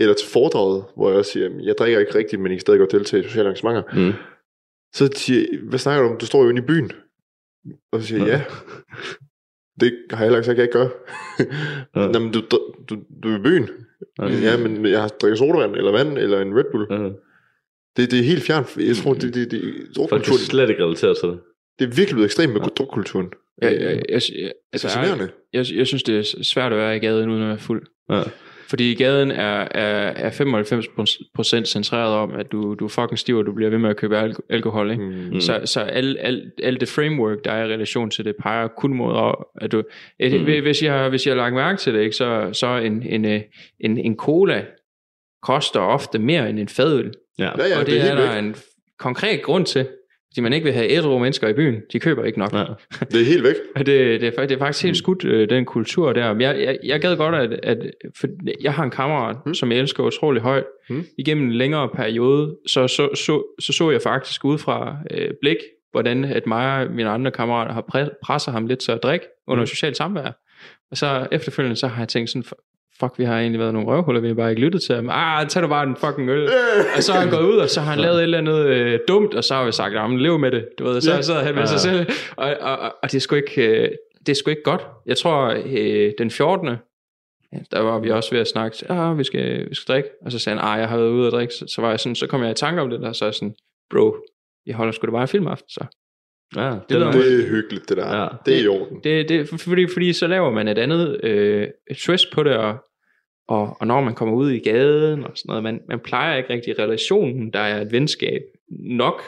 eller 0.00 0.14
til 0.14 0.28
foredraget, 0.28 0.84
hvor 0.96 1.08
jeg 1.08 1.18
også 1.18 1.32
siger, 1.32 1.50
jeg 1.62 1.74
drikker 1.78 2.00
ikke 2.00 2.14
rigtigt, 2.14 2.42
men 2.42 2.52
I 2.52 2.54
kan 2.54 2.60
stadig 2.60 2.78
godt 2.80 2.92
deltage 2.92 3.20
i 3.20 3.26
sociale 3.28 3.48
arrangementer. 3.48 3.82
mm. 4.08 4.12
Så 4.94 5.08
siger 5.14 5.46
hvad 5.68 5.78
snakker 5.78 6.02
du 6.02 6.08
om? 6.10 6.18
Du 6.18 6.26
står 6.26 6.42
jo 6.42 6.48
inde 6.50 6.62
i 6.62 6.64
byen. 6.66 6.92
Og 7.92 8.00
så 8.00 8.06
siger 8.06 8.26
jeg, 8.26 8.28
ja. 8.28 8.42
Det 9.80 9.92
har 10.10 10.18
jeg 10.18 10.26
heller 10.26 10.38
ikke 10.38 10.46
sagt, 10.46 10.58
jeg 10.58 10.64
ikke 10.64 10.78
gør. 10.78 10.88
Ja. 11.96 12.06
Nå, 12.12 12.18
men 12.18 12.32
du, 12.32 12.42
du, 12.88 12.96
du 13.22 13.28
er 13.32 13.38
i 13.38 13.42
byen. 13.42 13.68
Ja. 14.18 14.28
Ja, 14.28 14.56
men 14.56 14.86
jeg 14.86 15.00
har 15.00 15.08
drikket 15.08 15.38
sodavand, 15.38 15.76
eller 15.76 15.92
vand, 15.92 16.18
eller 16.18 16.40
en 16.40 16.56
Red 16.58 16.64
Bull. 16.72 16.86
Ja. 16.90 17.08
Det, 17.96 18.10
det 18.10 18.18
er 18.18 18.22
helt 18.22 18.42
fjernt. 18.42 18.76
Jeg 18.76 18.96
tror, 18.96 19.14
det, 19.14 19.34
det, 19.34 19.50
det, 19.50 19.60
Folk 19.60 19.96
drukkulturen, 19.96 20.38
kan 20.38 20.38
slet 20.38 20.70
ikke 20.70 20.84
relatere 20.84 21.14
til 21.14 21.28
det. 21.28 21.38
det 21.78 21.84
er 21.84 21.88
virkelig 21.88 22.14
blevet 22.14 22.24
ekstremt 22.24 22.52
med 22.52 22.60
drukkulturen. 22.60 23.28
Jeg, 23.62 23.72
jeg, 23.72 23.80
jeg, 23.80 24.22
jeg, 24.38 24.44
er 24.44 24.50
altså, 24.72 24.88
fascinerende. 24.88 25.28
jeg, 25.52 25.66
jeg 25.74 25.86
synes, 25.86 26.02
det 26.02 26.18
er 26.18 26.42
svært 26.42 26.72
at 26.72 26.78
være 26.78 26.96
i 26.96 26.98
gaden 26.98 27.30
uden 27.30 27.42
at 27.42 27.48
være 27.48 27.58
fuld. 27.58 27.82
Ja. 28.10 28.22
Fordi 28.68 28.94
gaden 28.94 29.30
er, 29.30 29.68
er, 29.70 30.12
er 30.28 30.30
95% 31.60 31.64
centreret 31.64 32.14
om, 32.14 32.34
at 32.34 32.52
du, 32.52 32.74
du 32.74 32.84
er 32.84 32.88
fucking 32.88 33.18
stiv, 33.18 33.36
og 33.36 33.46
du 33.46 33.52
bliver 33.52 33.70
ved 33.70 33.78
med 33.78 33.90
at 33.90 33.96
købe 33.96 34.18
al- 34.18 34.36
alkohol. 34.50 34.90
Ikke? 34.90 35.02
Mm. 35.04 35.40
Så, 35.40 35.60
så 35.64 35.80
alt 35.80 36.16
al, 36.20 36.50
al 36.62 36.80
det 36.80 36.88
framework, 36.88 37.38
der 37.44 37.52
er 37.52 37.64
i 37.64 37.72
relation 37.72 38.10
til 38.10 38.24
det, 38.24 38.34
peger 38.42 38.68
kun 38.68 38.92
mod, 38.94 39.34
at 39.60 39.72
du, 39.72 39.82
et, 40.20 40.32
Mm. 40.40 40.44
hvis, 40.44 40.82
jeg, 40.82 41.08
hvis 41.08 41.26
jeg 41.26 41.32
har 41.34 41.36
lagt 41.42 41.54
mærke 41.54 41.78
til 41.78 41.94
det, 41.94 42.00
ikke, 42.00 42.16
så, 42.16 42.50
så 42.52 42.66
en, 42.76 43.02
en, 43.02 43.24
øh, 43.24 43.40
en, 43.80 43.98
en 43.98 44.16
cola 44.16 44.64
koster 45.42 45.80
ofte 45.80 46.18
mere 46.18 46.50
end 46.50 46.58
en 46.58 46.68
fadøl. 46.68 47.12
Ja. 47.38 47.44
Ja, 47.44 47.50
ja, 47.68 47.78
og 47.80 47.86
det, 47.86 47.94
det 47.94 48.10
er 48.10 48.14
er 48.14 48.16
der 48.16 48.38
en 48.38 48.54
konkret 48.98 49.42
grund 49.42 49.66
til. 49.66 49.86
Fordi 50.32 50.40
man 50.40 50.52
ikke 50.52 50.64
vil 50.64 50.72
have 50.72 50.88
ædru 50.90 51.18
mennesker 51.18 51.48
i 51.48 51.52
byen. 51.52 51.80
De 51.92 52.00
køber 52.00 52.24
ikke 52.24 52.38
nok. 52.38 52.52
Ja. 52.52 52.64
Det 53.00 53.20
er 53.20 53.24
helt 53.24 53.42
væk. 53.44 53.54
Det, 53.78 53.86
det, 53.86 54.24
er, 54.38 54.46
det 54.46 54.52
er 54.54 54.58
faktisk 54.58 54.84
helt 54.84 54.96
skudt, 54.96 55.24
øh, 55.24 55.50
den 55.50 55.64
kultur 55.64 56.12
der. 56.12 56.32
Men 56.32 56.40
Jeg, 56.40 56.58
jeg, 56.60 56.78
jeg 56.84 57.00
gad 57.00 57.16
godt, 57.16 57.34
at, 57.34 57.60
at 57.62 57.78
for 58.20 58.26
jeg 58.62 58.74
har 58.74 58.84
en 58.84 58.90
kammerat, 58.90 59.36
Mm. 59.36 59.42
mm. 59.50 59.54
som 59.54 59.72
jeg 59.72 59.78
elsker 59.78 60.02
utrolig 60.04 60.42
højt. 60.42 60.64
Mm. 60.90 60.96
Mm. 60.96 61.04
Igennem 61.18 61.44
en 61.46 61.52
længere 61.52 61.88
periode, 61.88 62.56
så 62.66 62.88
så, 62.88 63.08
så, 63.14 63.42
så, 63.60 63.72
så 63.72 63.90
jeg 63.90 64.02
faktisk 64.02 64.44
ud 64.44 64.58
fra 64.58 64.96
øh, 65.10 65.30
blik, 65.40 65.56
hvordan 65.92 66.24
at 66.24 66.46
mig 66.46 66.86
og 66.86 66.92
mine 66.94 67.08
andre 67.08 67.30
kammerater 67.30 67.72
har 67.72 67.84
pre- 67.94 68.18
presset 68.24 68.52
ham 68.54 68.66
lidt 68.66 68.78
til 68.78 68.92
at 68.92 69.02
drikke 69.02 69.26
under 69.48 69.62
Mm. 69.62 69.66
socialt 69.66 69.96
samvær. 69.96 70.32
Og 70.90 70.96
så 70.96 71.26
efterfølgende, 71.32 71.76
så 71.76 71.86
har 71.86 72.00
jeg 72.02 72.08
tænkt 72.08 72.30
sådan, 72.30 72.44
fuck, 73.00 73.18
vi 73.18 73.24
har 73.24 73.38
egentlig 73.40 73.60
været 73.60 73.72
nogle 73.72 73.88
røvhuller, 73.88 74.20
vi 74.20 74.28
har 74.28 74.34
bare 74.34 74.50
ikke 74.50 74.62
lyttet 74.62 74.82
til 74.82 74.94
ham. 74.94 75.08
Ah, 75.10 75.46
tag 75.48 75.62
du 75.62 75.68
bare 75.68 75.86
en 75.86 75.96
fucking 75.96 76.28
øl. 76.30 76.48
Og 76.96 77.02
så 77.02 77.12
er 77.12 77.16
han 77.16 77.30
gået 77.30 77.42
ud, 77.52 77.56
og 77.56 77.68
så 77.68 77.80
har 77.80 77.90
han 77.90 78.00
lavet 78.00 78.16
et 78.16 78.22
eller 78.22 78.38
andet 78.38 78.66
øh, 78.66 78.98
dumt, 79.08 79.34
og 79.34 79.44
så 79.44 79.54
har 79.54 79.64
vi 79.64 79.72
sagt, 79.72 79.94
ja, 79.94 80.06
men 80.06 80.20
lev 80.20 80.38
med 80.38 80.50
det. 80.50 80.68
Du 80.78 80.84
ved, 80.84 81.00
så 81.00 81.14
ja. 81.14 81.22
sidder 81.22 81.40
han 81.40 81.54
med 81.54 81.62
Ja. 81.62 81.66
sig 81.66 81.80
selv. 81.80 82.06
Og, 82.36 82.54
og, 82.60 82.78
og, 82.78 82.94
og 83.02 83.12
det 83.12 83.14
er 83.16 83.20
sgu 83.20 83.34
ikke, 83.36 83.66
øh, 83.68 83.90
det 84.20 84.28
er 84.28 84.34
sgu 84.34 84.50
ikke 84.50 84.62
godt. 84.62 84.86
Jeg 85.06 85.16
tror, 85.16 85.54
øh, 85.66 86.12
den 86.18 86.30
14. 86.30 86.68
Ja, 87.52 87.58
der 87.72 87.80
var 87.80 87.98
vi 87.98 88.10
også 88.10 88.30
ved 88.30 88.40
at 88.40 88.48
snakke, 88.48 88.76
ah, 88.90 89.18
vi 89.18 89.24
skal, 89.24 89.68
vi 89.70 89.74
skal 89.74 89.94
drikke. 89.94 90.08
Og 90.24 90.32
så 90.32 90.38
sagde 90.38 90.58
han, 90.58 90.68
ah, 90.68 90.80
jeg 90.80 90.88
har 90.88 90.96
været 90.96 91.10
ude 91.10 91.26
at 91.26 91.32
drikke. 91.32 91.54
Så, 91.54 91.64
så 91.74 91.80
var 91.80 91.90
jeg 91.90 92.00
sådan, 92.00 92.14
så 92.16 92.26
kom 92.26 92.42
jeg 92.42 92.50
i 92.50 92.54
tanke 92.54 92.80
om 92.82 92.90
det, 92.90 93.00
der 93.00 93.12
så 93.12 93.24
er 93.24 93.26
jeg 93.28 93.34
sådan, 93.34 93.54
bro, 93.90 94.16
jeg 94.66 94.74
holder 94.76 94.92
sgu 94.92 95.06
da 95.06 95.10
bare 95.12 95.22
en 95.22 95.28
filmaften, 95.28 95.68
så. 95.68 95.84
Ja, 96.56 96.70
Det 96.70 96.80
det 96.88 96.96
lyder- 96.96 97.06
er 97.08 97.12
Det 97.12 97.44
er 97.44 97.48
hyggeligt, 97.48 97.88
det 97.88 97.96
der. 97.96 98.20
Ja. 98.22 98.28
Det 98.46 98.56
er 98.56 98.60
i 98.64 98.68
orden. 98.68 99.00
Det, 99.04 99.28
det, 99.28 99.48
fordi, 99.60 99.86
fordi 99.92 100.12
så 100.12 100.26
laver 100.26 100.50
man 100.50 100.68
et 100.68 100.78
andet 100.78 101.24
øh, 101.24 101.66
et 101.90 101.96
twist 101.96 102.32
på 102.32 102.42
det, 102.42 102.56
og, 102.56 102.76
og, 103.48 103.76
og 103.80 103.86
når 103.86 104.00
man 104.00 104.14
kommer 104.14 104.34
ud 104.34 104.50
i 104.50 104.58
gaden 104.58 105.24
og 105.24 105.30
sådan 105.34 105.48
noget, 105.48 105.62
man, 105.62 105.80
man 105.88 105.98
plejer 105.98 106.36
ikke 106.36 106.50
rigtig 106.52 106.78
relationen, 106.78 107.50
der 107.52 107.58
er 107.60 107.80
et 107.82 107.92
venskab 107.92 108.42
nok 108.70 109.22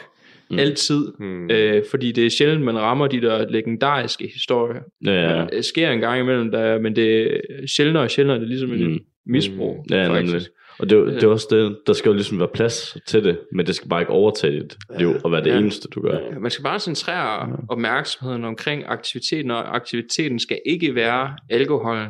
Mm. 0.49 0.55
mm. 0.55 0.59
altid, 0.59 1.05
Hmm. 1.17 1.49
øh, 1.51 1.83
fordi 1.89 2.11
det 2.11 2.25
er 2.25 2.29
sjældent, 2.29 2.61
man 2.65 2.79
rammer 2.79 3.07
de 3.07 3.21
der 3.21 3.49
legendariske 3.49 4.29
historier. 4.33 4.81
Ja, 5.05 5.11
ja. 5.39 5.45
Det 5.45 5.65
sker 5.65 5.89
en 5.91 5.99
gang 5.99 6.19
imellem, 6.19 6.51
der, 6.51 6.79
men 6.79 6.95
det 6.95 7.21
er 7.33 7.37
sjældnere 7.75 8.03
og 8.03 8.11
sjældere, 8.11 8.35
det 8.37 8.43
er 8.43 8.47
ligesom 8.47 8.69
Mm. 8.69 8.93
et 8.93 9.01
misbrug. 9.25 9.85
Ja, 9.91 10.07
faktisk. 10.09 10.33
nemlig. 10.33 10.47
Og 10.79 10.89
det, 10.89 10.97
er 10.97 11.03
det 11.03 11.23
er 11.23 11.27
også 11.27 11.47
det, 11.51 11.77
der 11.87 11.93
skal 11.93 12.09
jo 12.09 12.13
ligesom 12.13 12.39
være 12.39 12.47
plads 12.53 12.97
til 13.07 13.23
det, 13.23 13.39
men 13.51 13.65
det 13.65 13.75
skal 13.75 13.89
bare 13.89 14.01
ikke 14.01 14.11
overtage 14.11 14.59
dit 14.59 14.77
liv 14.99 15.09
og 15.23 15.31
være 15.31 15.43
det 15.43 15.49
Ja. 15.51 15.57
eneste, 15.57 15.87
du 15.87 16.01
gør. 16.01 16.19
Ja, 16.31 16.39
Man 16.39 16.51
skal 16.51 16.63
bare 16.63 16.79
centrere 16.79 17.57
opmærksomheden 17.69 18.45
omkring 18.45 18.83
aktiviteten, 18.87 19.51
og 19.51 19.75
aktiviteten 19.75 20.39
skal 20.39 20.59
ikke 20.65 20.95
være 20.95 21.35
alkoholen. 21.49 22.07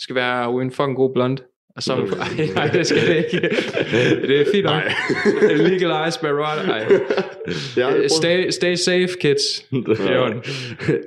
Skal 0.00 0.14
være 0.14 0.62
en 0.62 0.70
fucking 0.70 0.96
god 0.96 1.12
blond. 1.12 1.38
Og 1.76 1.82
så, 1.82 1.92
ej, 1.92 2.46
nej, 2.54 2.66
det 2.66 2.86
skal 2.86 3.06
det 3.08 3.16
ikke. 3.16 3.40
Det 4.28 4.40
er 4.40 4.44
fint 4.52 4.64
nok. 4.64 4.82
Legalize 5.68 6.18
marijuana. 6.22 6.72
Ej. 6.72 6.84
Prøvet- 7.74 8.12
Stay, 8.12 8.50
stay 8.50 8.74
safe, 8.74 9.08
kids. 9.20 9.42
Det 9.70 10.00
er 10.00 10.32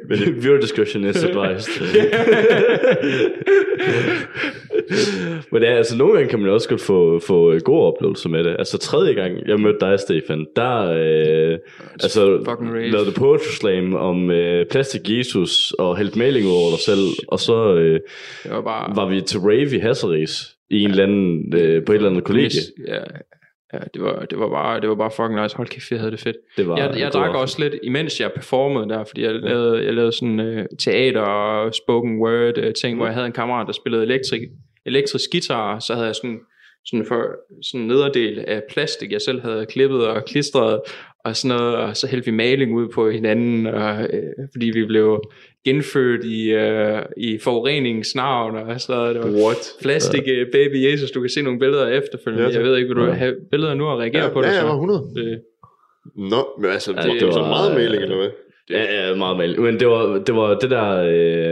Men 0.10 0.44
viewer 0.44 0.60
discussion 0.62 1.04
is 1.06 1.24
advised. 1.24 1.82
Men 5.52 5.64
ja, 5.64 5.70
altså 5.78 5.98
nogle 5.98 6.14
gange 6.14 6.30
kan 6.30 6.40
man 6.40 6.50
også 6.52 6.70
godt 6.70 6.82
få, 6.82 7.20
få 7.20 7.52
øh, 7.52 7.62
gode 7.62 7.82
oplevelser 7.82 8.30
med 8.30 8.44
det. 8.44 8.56
Altså 8.60 8.78
tredje 8.78 9.14
gang, 9.14 9.48
jeg 9.48 9.60
mødte 9.60 9.80
dig, 9.80 10.00
Stefan, 10.00 10.46
der 10.56 10.92
øh, 10.92 11.58
altså, 12.04 12.26
lavede 12.92 13.06
du 13.06 13.12
poetry 13.12 13.44
slam 13.60 13.96
om 13.96 14.32
øh, 14.32 14.66
plastik 14.66 15.02
Jesus 15.10 15.72
og 15.80 15.98
hældt 15.98 16.16
maling 16.16 16.48
over 16.48 16.70
dig 16.70 16.80
selv, 16.80 17.08
og 17.28 17.40
så 17.40 17.74
øh, 17.76 18.00
Det 18.44 18.52
var 18.52 18.62
bare... 18.62 18.96
var 18.96 19.06
vi 19.10 19.22
til 19.22 19.40
rave 19.40 19.76
i 19.76 19.80
Hasseris 19.80 20.53
i 20.70 20.80
en 20.84 20.90
eller 20.90 21.04
anden, 21.04 21.54
øh, 21.58 21.86
på 21.86 21.92
et 21.92 21.96
eller 21.96 22.10
andet 22.10 22.24
kollegie. 22.24 22.62
Ja, 22.88 23.00
ja 23.74 23.80
det, 23.94 24.02
var, 24.02 24.26
det, 24.26 24.40
var 24.40 24.50
bare, 24.50 24.82
det 24.82 24.90
var 24.90 24.96
bare 24.96 25.12
fucking 25.12 25.42
nice. 25.42 25.56
Hold 25.58 25.68
kæft, 25.68 25.92
jeg 25.92 26.00
havde 26.00 26.12
det 26.12 26.20
fedt. 26.20 26.38
Det 26.58 26.68
var, 26.68 26.78
Jeg, 26.78 26.90
det 26.94 27.00
jeg 27.00 27.06
var- 27.06 27.12
drak 27.12 27.36
også 27.36 27.62
lidt, 27.64 27.76
imens 27.84 28.20
jeg 28.22 28.32
performede 28.36 28.90
der, 28.90 29.04
fordi 29.04 29.22
jeg 29.24 29.34
lavede, 29.34 29.84
jeg 29.86 29.94
lavede 29.94 30.12
sådan 30.12 30.40
uh, 30.40 30.66
teater 30.80 31.22
og 31.22 31.74
spoken 31.74 32.20
word 32.22 32.58
uh, 32.58 32.64
ting, 32.82 32.98
hvor 32.98 33.06
jeg 33.06 33.14
havde 33.14 33.28
en 33.28 33.34
kammerat, 33.34 33.68
der 33.68 33.74
spillede 33.74 34.04
elektrik, 34.04 34.42
elektrisk 34.86 35.32
guitar, 35.32 35.80
så 35.80 35.94
havde 35.94 36.06
jeg 36.08 36.16
sådan 36.16 36.40
sådan, 36.86 37.06
for, 37.06 37.26
sådan 37.64 37.82
en 37.82 37.88
nederdel 37.88 38.40
af 38.48 38.62
plastik, 38.70 39.12
jeg 39.12 39.22
selv 39.22 39.42
havde 39.42 39.66
klippet 39.66 40.08
og 40.08 40.26
klistret, 40.26 40.80
og 41.26 41.36
sådan 41.36 41.58
noget, 41.58 41.76
og 41.76 41.98
så 41.98 42.08
hældte 42.08 42.26
vi 42.26 42.32
maling 42.32 42.74
ud 42.76 42.88
på 42.88 43.10
hinanden, 43.10 43.68
og, 43.68 44.02
øh, 44.04 44.24
fordi 44.54 44.72
vi 44.74 44.86
blev 44.86 45.22
genfødt 45.66 46.26
i, 46.26 46.50
øh, 46.52 47.02
i 47.18 47.38
forureningens 47.44 48.16
navn, 48.16 48.56
og 48.56 48.82
så 48.82 49.10
det 49.14 49.20
var 49.24 49.30
What? 49.46 49.72
plastik 49.82 50.22
øh, 50.28 50.48
baby 50.52 50.92
Jesus, 50.92 51.12
du 51.12 51.20
kan 51.22 51.30
se 51.30 51.42
nogle 51.42 51.60
billeder 51.60 51.88
efterfølgende, 51.88 52.50
Ja, 52.50 52.56
jeg 52.56 52.64
ved 52.64 52.78
ikke, 52.78 52.88
vil 52.88 52.96
du 52.98 53.06
Ja. 53.06 53.12
have 53.12 53.36
billeder 53.52 53.74
nu 53.74 53.86
og 53.88 54.00
reagere 54.00 54.24
Ja, 54.24 54.30
på 54.34 54.42
det? 54.42 54.48
ja, 54.48 54.54
jeg 54.54 54.66
var 54.66 54.74
100. 54.74 55.02
Øh, 55.18 55.38
Nå, 56.16 56.48
men 56.62 56.72
altså, 56.72 56.92
Ja, 56.92 57.02
det, 57.02 57.12
det 57.12 57.20
det 57.20 57.28
var 57.28 57.34
så 57.34 57.40
meget 57.42 57.74
maling, 57.74 58.04
eller 58.04 58.16
hvad? 58.18 58.30
Ja, 58.70 59.08
ja, 59.10 59.16
meget 59.16 59.38
maling. 59.38 59.62
Men 59.62 59.80
det 59.80 59.88
var 59.88 60.24
det, 60.28 60.36
var 60.36 60.60
det 60.60 60.70
der 60.70 61.04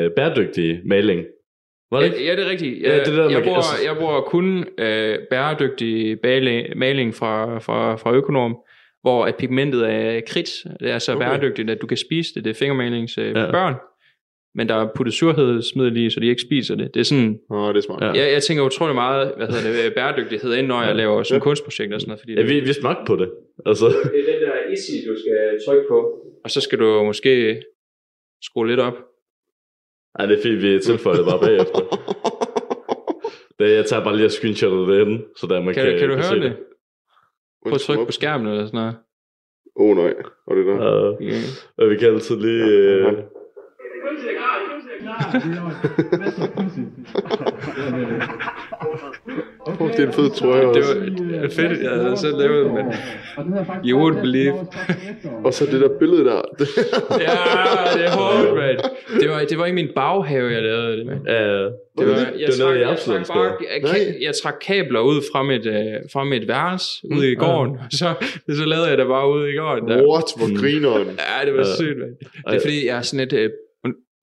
øh, 0.06 0.12
bæredygtige 0.16 0.82
maling. 0.86 1.26
Var 1.92 2.00
det 2.00 2.08
Ja, 2.08 2.14
ikke? 2.14 2.26
ja, 2.26 2.36
det 2.36 2.46
er 2.46 2.50
rigtigt. 2.50 2.82
Ja, 2.82 2.88
Jeg, 2.98 3.06
det 3.06 3.14
er 3.14 3.16
det, 3.16 3.24
man 3.26 3.32
jeg, 3.32 3.44
bruger, 3.44 3.58
altså- 3.58 3.86
jeg 3.86 3.96
bruger 4.00 4.22
kun 4.22 4.66
øh, 4.78 5.18
bæredygtig 5.30 6.18
maling, 6.24 6.78
maling 6.78 7.16
fra, 7.16 7.60
fra, 7.60 7.96
fra 7.96 8.14
økonom, 8.14 8.56
hvor 9.02 9.26
at 9.26 9.36
pigmentet 9.36 9.90
er 9.90 10.22
kridt. 10.28 10.50
Det 10.80 10.92
er 10.92 11.00
så 11.00 11.16
Okay. 11.16 11.26
bæredygtigt, 11.26 11.70
at 11.70 11.82
du 11.82 11.88
kan 11.88 11.98
spise 11.98 12.34
det. 12.34 12.44
Det 12.44 12.50
er 12.50 12.54
fingermalings 12.54 13.18
øh, 13.18 13.26
Ja. 13.28 13.52
børn. 13.52 13.76
Men 14.56 14.70
der 14.70 14.76
er 14.76 14.90
puttet 14.96 15.14
surhedsmiddel 15.14 15.98
i, 15.98 16.10
så 16.10 16.20
de 16.20 16.28
ikke 16.28 16.42
spiser 16.42 16.76
det. 16.76 16.94
Det 16.94 17.00
er 17.00 17.04
sådan, 17.04 17.40
Åh, 17.52 17.70
det 17.70 17.78
er 17.78 17.82
smart. 17.82 18.02
Ja. 18.04 18.08
jeg, 18.24 18.32
jeg 18.34 18.44
tænker 18.44 18.64
utrolig 18.64 18.96
meget, 18.96 19.34
hvad 19.38 19.48
hedder 19.48 19.72
det, 19.72 19.86
øh, 19.90 19.94
bæredygtighed 19.96 20.54
ind, 20.56 20.68
når 20.68 20.84
jeg 20.84 20.96
laver 20.96 21.24
sådan 21.24 21.40
Ja. 21.40 21.44
kunstprojekter 21.44 21.96
og 21.96 22.02
sådan 22.02 22.10
noget. 22.10 22.20
Fordi 22.20 22.34
Ja, 22.34 22.42
vi, 22.42 22.60
vi 22.60 22.74
smagte 22.74 23.02
på 23.08 23.16
det. 23.16 23.30
Altså, 23.66 23.86
det 23.88 23.96
er 24.20 24.34
den 24.34 24.42
der 24.48 24.54
easy, 24.70 24.92
du 25.08 25.16
skal 25.24 25.60
trykke 25.68 25.86
på. 25.90 25.98
Og 26.44 26.52
så 26.52 26.62
skal 26.62 26.80
du 26.80 27.04
måske 27.04 27.62
skrue 28.44 28.68
lidt 28.68 28.80
op. 28.80 28.94
ej, 30.20 30.26
det 30.26 30.38
er 30.40 30.42
fint, 30.44 30.62
vi 30.64 30.80
tilføjer 30.80 31.18
det 31.18 31.26
bare 31.26 31.40
bagefter. 31.40 31.80
Det, 33.60 33.76
jeg 33.76 33.86
tager 33.86 34.04
bare 34.04 34.16
lige 34.16 34.26
og 34.26 34.32
screenshotet 34.32 34.88
det 34.88 35.08
ind, 35.08 35.20
så 35.38 35.48
der 35.48 35.62
man 35.62 35.74
Kan, 35.74 35.84
kan, 35.86 36.00
kan, 36.00 36.10
kan 36.10 36.18
du 36.18 36.24
se 36.24 36.30
høre 36.30 36.44
det? 36.44 36.58
Prøv 37.64 37.74
at 37.74 37.82
trykke 37.82 38.06
på 38.06 38.12
skærmen 38.12 38.48
eller 38.48 38.66
sådan 38.66 38.78
noget. 38.80 38.96
Åh, 39.76 39.90
oh, 39.90 39.98
nej. 39.98 40.14
Og 40.48 40.56
det 40.56 40.66
der. 40.66 40.78
Okay. 41.14 41.42
og 41.78 41.90
vi 41.90 41.98
kan 41.98 42.08
altid 42.14 42.36
lige... 42.36 43.08
Uh, 43.08 43.14
Fuck, 49.78 49.92
det 49.98 50.00
er 50.00 50.08
en 50.08 50.14
fed 50.14 50.30
trøje 50.36 50.60
Det 50.62 50.68
også. 50.68 51.00
var, 51.00 51.06
det 51.06 51.42
var 51.42 51.50
fedt, 51.50 51.82
jeg 51.84 51.92
havde 51.92 52.18
selv 52.18 52.38
lavet 52.38 52.66
det, 52.66 52.74
men 52.74 52.86
you 53.90 54.00
wouldn't 54.10 54.20
believe. 54.22 54.54
Og 55.44 55.54
så 55.54 55.66
det 55.66 55.82
der 55.82 55.90
billede 56.00 56.26
der. 56.26 56.42
Ja, 57.20 57.26
det 57.98 58.06
er 58.06 58.12
hårdt, 58.12 58.56
mand. 58.58 58.78
Det 59.22 59.30
var, 59.30 59.40
det 59.50 59.58
var 59.58 59.66
i 59.66 59.72
min 59.72 59.88
baghave, 59.96 60.52
jeg 60.52 60.62
lavede 60.62 60.98
det, 60.98 61.06
mand. 61.06 61.20
Ja, 61.28 61.34
Det 61.34 61.72
var, 61.98 62.06
jeg, 62.06 62.34
det 62.48 62.64
var 62.64 62.66
trak, 62.66 62.80
jeg, 62.80 62.98
trak 63.06 63.28
bare, 63.28 63.52
jeg, 63.84 64.16
jeg 64.22 64.34
trak 64.44 64.54
kabler 64.68 65.00
ud 65.00 65.22
fra 65.32 65.44
mit, 65.44 65.66
øh, 65.66 65.76
fra 66.14 66.24
mit 66.24 66.48
værelse 66.48 66.90
ude 67.16 67.32
i 67.32 67.36
gården. 67.36 67.78
Så, 67.92 68.14
så 68.50 68.66
lavede 68.66 68.88
jeg 68.90 68.98
det 68.98 69.08
bare 69.08 69.30
ude 69.34 69.54
i 69.54 69.56
gården. 69.56 69.88
Der. 69.90 69.96
What? 70.08 70.24
Hvor 70.38 70.62
grineren. 70.62 71.08
Ja, 71.08 71.46
det 71.46 71.54
var 71.58 71.64
sygt, 71.80 71.98
mand. 72.00 72.12
Det 72.50 72.56
er 72.56 72.60
fordi, 72.62 72.88
jeg 72.88 72.98
er 72.98 73.02
sådan 73.02 73.20
lidt, 73.20 73.34
øh, 73.34 73.50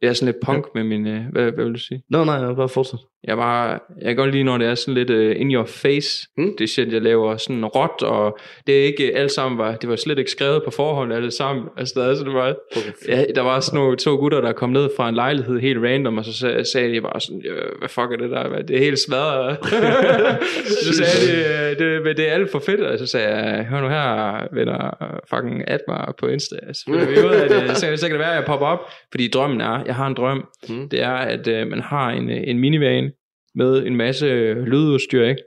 jeg 0.02 0.08
er 0.08 0.12
sådan 0.12 0.26
lidt 0.34 0.44
punk 0.46 0.64
med 0.74 0.84
min, 0.84 1.06
øh, 1.06 1.20
hvad, 1.32 1.42
hvad 1.52 1.64
vil 1.64 1.74
du 1.74 1.78
sige? 1.78 2.02
Nå, 2.10 2.24
nej, 2.24 2.40
nej, 2.40 2.54
bare 2.54 2.68
fortsæt. 2.68 2.98
Jeg, 3.24 3.36
bare, 3.36 3.68
jeg 4.00 4.06
kan 4.06 4.16
godt 4.16 4.30
lide, 4.32 4.44
når 4.44 4.58
det 4.58 4.66
er 4.66 4.74
sådan 4.74 4.94
lidt 4.94 5.10
uh, 5.10 5.40
in 5.40 5.52
your 5.54 5.64
face, 5.64 6.26
Mm. 6.36 6.56
det 6.58 6.70
shit, 6.70 6.92
jeg 6.92 7.02
laver 7.02 7.36
sådan 7.36 7.64
råt, 7.64 8.02
og 8.02 8.38
det 8.66 8.80
er 8.80 8.84
ikke 8.84 9.16
alt 9.16 9.32
sammen 9.32 9.58
var, 9.58 9.74
det 9.76 9.88
var 9.88 9.96
slet 9.96 10.18
ikke 10.18 10.30
skrevet 10.30 10.62
på 10.64 10.70
forhånd 10.70 11.12
alle 11.12 11.30
sammen. 11.30 11.64
Altså, 11.76 12.00
der, 12.00 12.06
er 12.06 12.14
sådan, 12.14 12.34
var, 12.34 12.54
ja, 13.08 13.24
der 13.34 13.40
var 13.40 13.60
sådan 13.60 13.78
nogle 13.80 13.96
to 13.96 14.16
gutter, 14.16 14.40
der 14.40 14.52
kom 14.52 14.70
ned 14.70 14.88
fra 14.96 15.08
en 15.08 15.14
lejlighed 15.14 15.60
helt 15.60 15.78
random, 15.84 16.18
og 16.18 16.24
så 16.24 16.32
sag, 16.32 16.66
sagde 16.66 16.94
de 16.94 17.00
bare 17.00 17.20
sådan, 17.20 17.42
"Øh, 17.46 17.78
hvad 17.78 17.88
fuck 17.88 18.12
er 18.12 18.16
det 18.16 18.30
der, 18.30 18.62
det 18.62 18.76
er 18.76 18.80
helt 18.80 18.98
smadret. 18.98 19.56
så 20.84 20.92
sagde 20.94 21.18
de, 21.26 21.70
"Øh, 21.70 21.78
det, 21.78 22.02
men 22.02 22.16
det 22.16 22.28
er 22.28 22.32
alt 22.32 22.50
for 22.50 22.58
fedt, 22.58 22.80
og 22.80 22.98
så 22.98 23.06
sagde 23.06 23.28
jeg, 23.28 23.64
hør 23.64 23.80
nu 23.80 23.88
her, 23.88 24.54
venner, 24.54 24.90
fucking 25.30 25.70
add 25.70 25.80
mig 25.88 26.06
på 26.20 26.26
Insta, 26.26 26.56
så 26.72 26.82
finder 26.84 27.06
vi 27.06 27.26
ud 27.26 27.32
af 27.32 27.48
det, 27.48 27.76
så, 27.76 27.96
så 27.96 28.06
kan 28.06 28.10
det 28.12 28.18
være, 28.20 28.30
at 28.30 28.36
jeg 28.36 28.44
popper 28.44 28.66
op, 28.66 28.80
fordi 29.10 29.28
drømmen 29.28 29.60
er, 29.60 29.84
jeg 29.88 29.96
har 29.96 30.06
en 30.06 30.14
drøm, 30.14 30.44
Mm. 30.68 30.88
det 30.88 31.02
er, 31.02 31.10
at 31.12 31.48
øh, 31.48 31.66
man 31.66 31.80
har 31.80 32.10
en, 32.10 32.30
øh, 32.30 32.40
en 32.44 32.58
minivan 32.58 33.10
med 33.54 33.86
en 33.86 33.96
masse 33.96 34.26
øh, 34.26 34.56
lydudstyr, 34.64 35.24
ikke? 35.24 35.42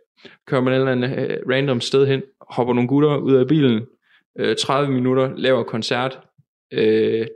Kører 0.47 0.61
man 0.61 0.73
et 0.73 0.77
eller 0.77 0.91
andet 0.91 1.19
øh, 1.29 1.37
random 1.49 1.81
sted 1.81 2.07
hen, 2.07 2.21
hopper 2.49 2.73
nogle 2.73 2.87
gutter 2.87 3.17
ud 3.17 3.33
af 3.35 3.47
bilen, 3.47 3.81
øh, 4.39 4.55
30 4.55 4.91
minutter, 4.91 5.31
laver 5.37 5.63
koncert, 5.63 6.19
øh, 6.73 7.27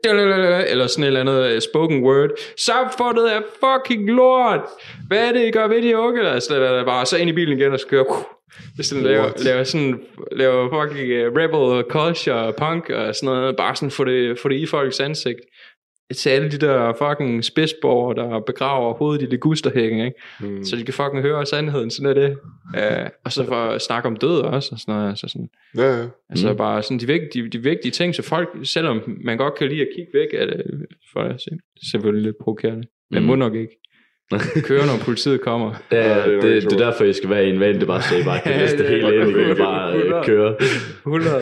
eller 0.70 0.88
sådan 0.88 1.04
et 1.04 1.08
eller 1.08 1.20
andet 1.20 1.52
øh, 1.56 1.62
spoken 1.62 2.04
word. 2.04 2.30
Samfundet 2.58 3.36
er 3.36 3.42
fucking 3.64 4.10
lort! 4.10 4.60
Hvad 5.08 5.28
er 5.28 5.32
det, 5.32 5.48
I 5.48 5.52
gør 5.52 5.68
ved 5.68 5.82
de 5.82 5.98
unge? 5.98 6.28
Altså, 6.30 6.56
der 6.60 6.70
er 6.70 6.86
bare 6.86 7.06
så 7.06 7.18
ind 7.18 7.30
i 7.30 7.34
bilen 7.34 7.60
igen 7.60 7.74
og 7.74 7.80
så 7.80 7.88
kører, 7.88 8.04
uh, 8.04 8.16
den 8.98 9.04
laver, 9.04 9.32
laver 9.46 9.64
sådan, 9.64 10.02
laver 10.32 10.64
fucking 10.70 11.28
uh, 11.28 11.34
rebel 11.38 11.92
culture, 11.92 12.54
punk 12.58 12.90
og 12.90 13.16
sådan 13.16 13.36
noget, 13.36 13.56
bare 13.56 13.76
sådan 13.76 13.92
få 13.92 14.04
det, 14.04 14.40
få 14.40 14.50
det 14.50 14.56
i 14.56 14.66
folks 14.66 15.00
ansigt 15.00 15.40
til 16.16 16.30
alle 16.30 16.52
de 16.52 16.58
der 16.58 16.94
fucking 16.94 17.44
spidsborger, 17.46 18.14
der 18.14 18.40
begraver 18.40 18.94
hovedet 18.94 19.22
i 19.22 19.26
ligusterhækken, 19.26 20.00
ikke? 20.06 20.20
Mm. 20.42 20.64
Så 20.64 20.76
de 20.76 20.84
kan 20.84 20.94
fucking 20.94 21.22
høre 21.22 21.46
sandheden, 21.46 21.90
sådan 21.92 22.10
er 22.10 22.14
det. 22.14 22.38
Uh, 22.78 23.10
og 23.26 23.32
så 23.32 23.46
for 23.46 23.56
at 23.56 23.82
snakke 23.82 24.08
om 24.08 24.16
død 24.16 24.40
også, 24.42 24.70
og 24.72 24.80
sådan 24.80 24.96
noget. 24.96 25.10
Altså, 25.10 25.28
sådan, 25.28 25.50
Ja, 25.78 25.98
ja. 26.00 26.06
altså 26.30 26.52
Mm. 26.52 26.58
bare 26.58 26.84
sådan 26.84 27.00
de, 27.00 27.08
vigtige, 27.08 27.50
de 27.50 27.64
vigtige 27.64 27.92
ting, 27.92 28.16
så 28.16 28.22
folk, 28.22 28.50
selvom 28.64 29.02
man 29.24 29.38
godt 29.38 29.56
kan 29.56 29.70
lide 29.70 29.82
at 29.82 29.88
kigge 29.96 30.12
væk, 30.14 30.28
er 30.42 30.46
det, 30.46 30.64
for 31.14 31.20
at 31.20 31.42
se, 31.42 31.50
det 31.52 31.90
selvfølgelig 31.92 32.24
lidt 32.26 32.36
provokerende. 32.44 32.88
Men 33.12 33.20
Mm. 33.22 33.28
må 33.28 33.36
nok 33.36 33.56
ikke. 33.56 33.80
Køre, 34.70 34.86
når 34.86 34.98
politiet 35.06 35.42
kommer. 35.42 35.74
Ja, 35.92 35.98
det 35.98 36.06
er 36.12 36.26
det, 36.26 36.44
det, 36.44 36.64
det, 36.64 36.74
er 36.74 36.78
derfor, 36.92 37.04
I 37.04 37.14
skal 37.14 37.30
være 37.30 37.46
i 37.48 37.50
en 37.50 37.60
van. 37.60 37.74
Det 37.76 37.84
er 37.84 37.88
bare 37.88 38.02
så, 38.02 38.16
I 38.18 38.24
bare 38.24 38.40
kan 38.44 38.52
Ja, 38.52 38.62
læse 38.62 38.78
det 38.78 38.86
det 38.88 39.04
er 39.04 39.10
hele 39.10 39.26
bare- 39.26 39.40
ind. 39.40 39.48
Kan 39.48 39.58
bare 39.58 39.94
øh, 39.94 40.00
100. 40.00 40.24
køre. 40.26 40.56
100. 41.06 41.42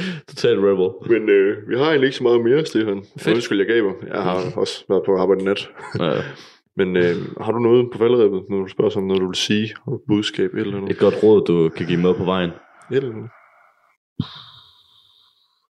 Total 0.28 0.58
rebel. 0.60 1.18
Men 1.18 1.28
øh, 1.28 1.68
vi 1.68 1.76
har 1.76 1.84
egentlig 1.84 2.06
ikke 2.06 2.16
så 2.16 2.22
meget 2.22 2.44
mere, 2.44 2.66
Stefan. 2.66 3.04
Fedt. 3.18 3.34
Undskyld, 3.34 3.72
jeg 3.72 3.84
mig. 3.84 3.94
Jeg 4.14 4.22
har 4.22 4.52
også 4.62 4.84
været 4.88 5.02
på 5.06 5.16
arbejde 5.16 5.42
i 5.42 5.44
nat. 5.44 5.70
Ja. 5.98 6.12
Men 6.76 6.96
øh, 6.96 7.16
har 7.40 7.52
du 7.52 7.58
noget 7.58 7.88
på 7.92 7.98
falderæbet, 7.98 8.42
når 8.50 8.56
du 8.56 8.68
spørger 8.68 8.96
om 8.96 9.02
noget, 9.02 9.20
du 9.20 9.26
vil 9.26 9.34
sige? 9.34 9.74
Og 9.86 10.02
budskab, 10.08 10.54
eller 10.54 10.76
andet? 10.76 10.90
Et 10.90 10.98
godt 10.98 11.14
råd, 11.22 11.44
du 11.46 11.68
kan 11.68 11.86
give 11.86 12.00
med 12.00 12.14
på 12.14 12.24
vejen. 12.24 12.50
Et 12.90 12.96
eller 12.96 13.10
andet. 13.10 13.30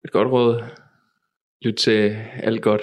Et 0.04 0.10
godt 0.12 0.28
råd. 0.28 0.62
Lyt 1.64 1.74
til 1.74 2.16
alt 2.36 2.62
godt. 2.62 2.82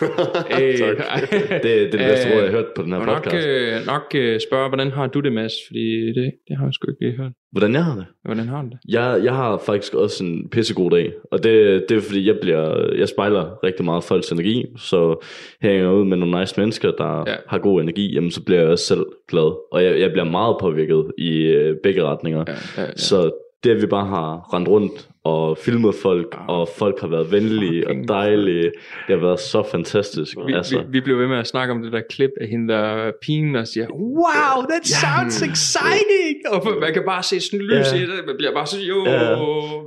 Tak. 0.00 1.30
Det, 1.30 1.62
det 1.62 1.82
er 1.82 1.90
det 1.90 2.00
bedste 2.00 2.28
Øh, 2.28 2.34
råd, 2.36 2.42
jeg 2.42 2.50
har 2.50 2.56
hørt 2.56 2.66
på 2.76 2.82
den 2.82 2.92
her 2.92 2.98
Og 2.98 3.06
nok, 3.06 3.24
podcast. 3.24 3.46
øh, 3.48 3.86
nok 3.86 4.02
øh, 4.14 4.40
spørge, 4.40 4.68
hvordan 4.68 4.90
har 4.90 5.06
du 5.06 5.20
det, 5.20 5.32
Mads? 5.32 5.52
Fordi 5.66 6.06
det, 6.06 6.32
det 6.48 6.56
har 6.58 6.64
jeg 6.64 6.74
sgu 6.74 6.90
ikke 6.90 7.04
lige 7.04 7.16
hørt. 7.16 7.32
Hvordan 7.52 7.72
jeg 7.74 7.84
har 7.84 7.94
det? 7.94 8.06
Hvordan 8.24 8.48
har 8.48 8.62
du 8.62 8.68
det? 8.68 8.78
Jeg, 8.88 9.20
jeg 9.24 9.34
har 9.34 9.62
faktisk 9.66 9.94
også 9.94 10.24
en 10.24 10.48
pissegod 10.48 10.90
dag, 10.90 11.12
og 11.32 11.44
det, 11.44 11.84
det 11.88 11.96
er 11.96 12.00
fordi, 12.00 12.26
jeg, 12.26 12.36
bliver, 12.42 12.94
jeg 12.94 13.08
spejler 13.08 13.64
rigtig 13.64 13.84
meget 13.84 14.04
folks 14.04 14.32
energi, 14.32 14.66
så 14.78 15.24
hænger 15.62 15.78
jeg 15.80 15.90
ud 15.92 16.04
med 16.04 16.16
nogle 16.16 16.40
nice 16.40 16.60
mennesker, 16.60 16.90
der 16.90 17.24
ja. 17.26 17.34
har 17.48 17.58
god 17.58 17.80
energi, 17.80 18.14
jamen 18.14 18.30
så 18.30 18.44
bliver 18.44 18.60
jeg 18.60 18.68
også 18.70 18.84
selv 18.84 19.06
glad, 19.28 19.56
og 19.72 19.84
jeg, 19.84 20.00
jeg 20.00 20.10
bliver 20.10 20.24
meget 20.24 20.56
påvirket 20.60 21.04
i 21.18 21.30
øh, 21.38 21.76
begge 21.82 22.04
retninger. 22.04 22.44
Ja, 22.48 22.52
ja, 22.76 22.82
ja. 22.82 22.96
Så 22.96 23.30
det, 23.64 23.70
at 23.70 23.82
vi 23.82 23.86
bare 23.86 24.06
har 24.06 24.54
rendt 24.54 24.68
rundt 24.68 25.08
og 25.24 25.58
filmet 25.58 25.94
folk, 25.94 26.36
og 26.48 26.68
folk 26.78 27.00
har 27.00 27.08
været 27.08 27.32
venlige 27.32 27.88
og 27.88 27.94
dejlige, 28.08 28.62
det 28.62 28.72
har 29.08 29.16
været 29.16 29.40
så 29.40 29.62
fantastisk. 29.70 30.36
Vi, 30.46 30.52
altså, 30.52 30.78
vi, 30.78 30.84
vi 30.90 31.00
blev 31.00 31.18
ved 31.18 31.28
med 31.28 31.38
at 31.38 31.46
snakke 31.46 31.74
om 31.74 31.82
det 31.82 31.92
der 31.92 32.00
klip 32.10 32.30
af 32.40 32.48
hende 32.48 32.72
der 32.72 33.12
pigen, 33.22 33.56
og 33.56 33.66
siger, 33.68 33.86
wow, 33.92 34.64
that 34.70 34.86
sounds 34.86 35.42
exciting! 35.42 36.36
Og 36.52 36.80
man 36.80 36.92
kan 36.94 37.02
bare 37.06 37.22
se 37.22 37.40
sådan 37.40 37.58
lys 37.66 37.92
Ja. 37.92 37.96
i 37.98 38.00
det, 38.00 38.26
man 38.26 38.34
bliver 38.38 38.54
bare 38.54 38.66
så, 38.66 38.80
jo, 38.80 39.04
Ja. 39.04 39.36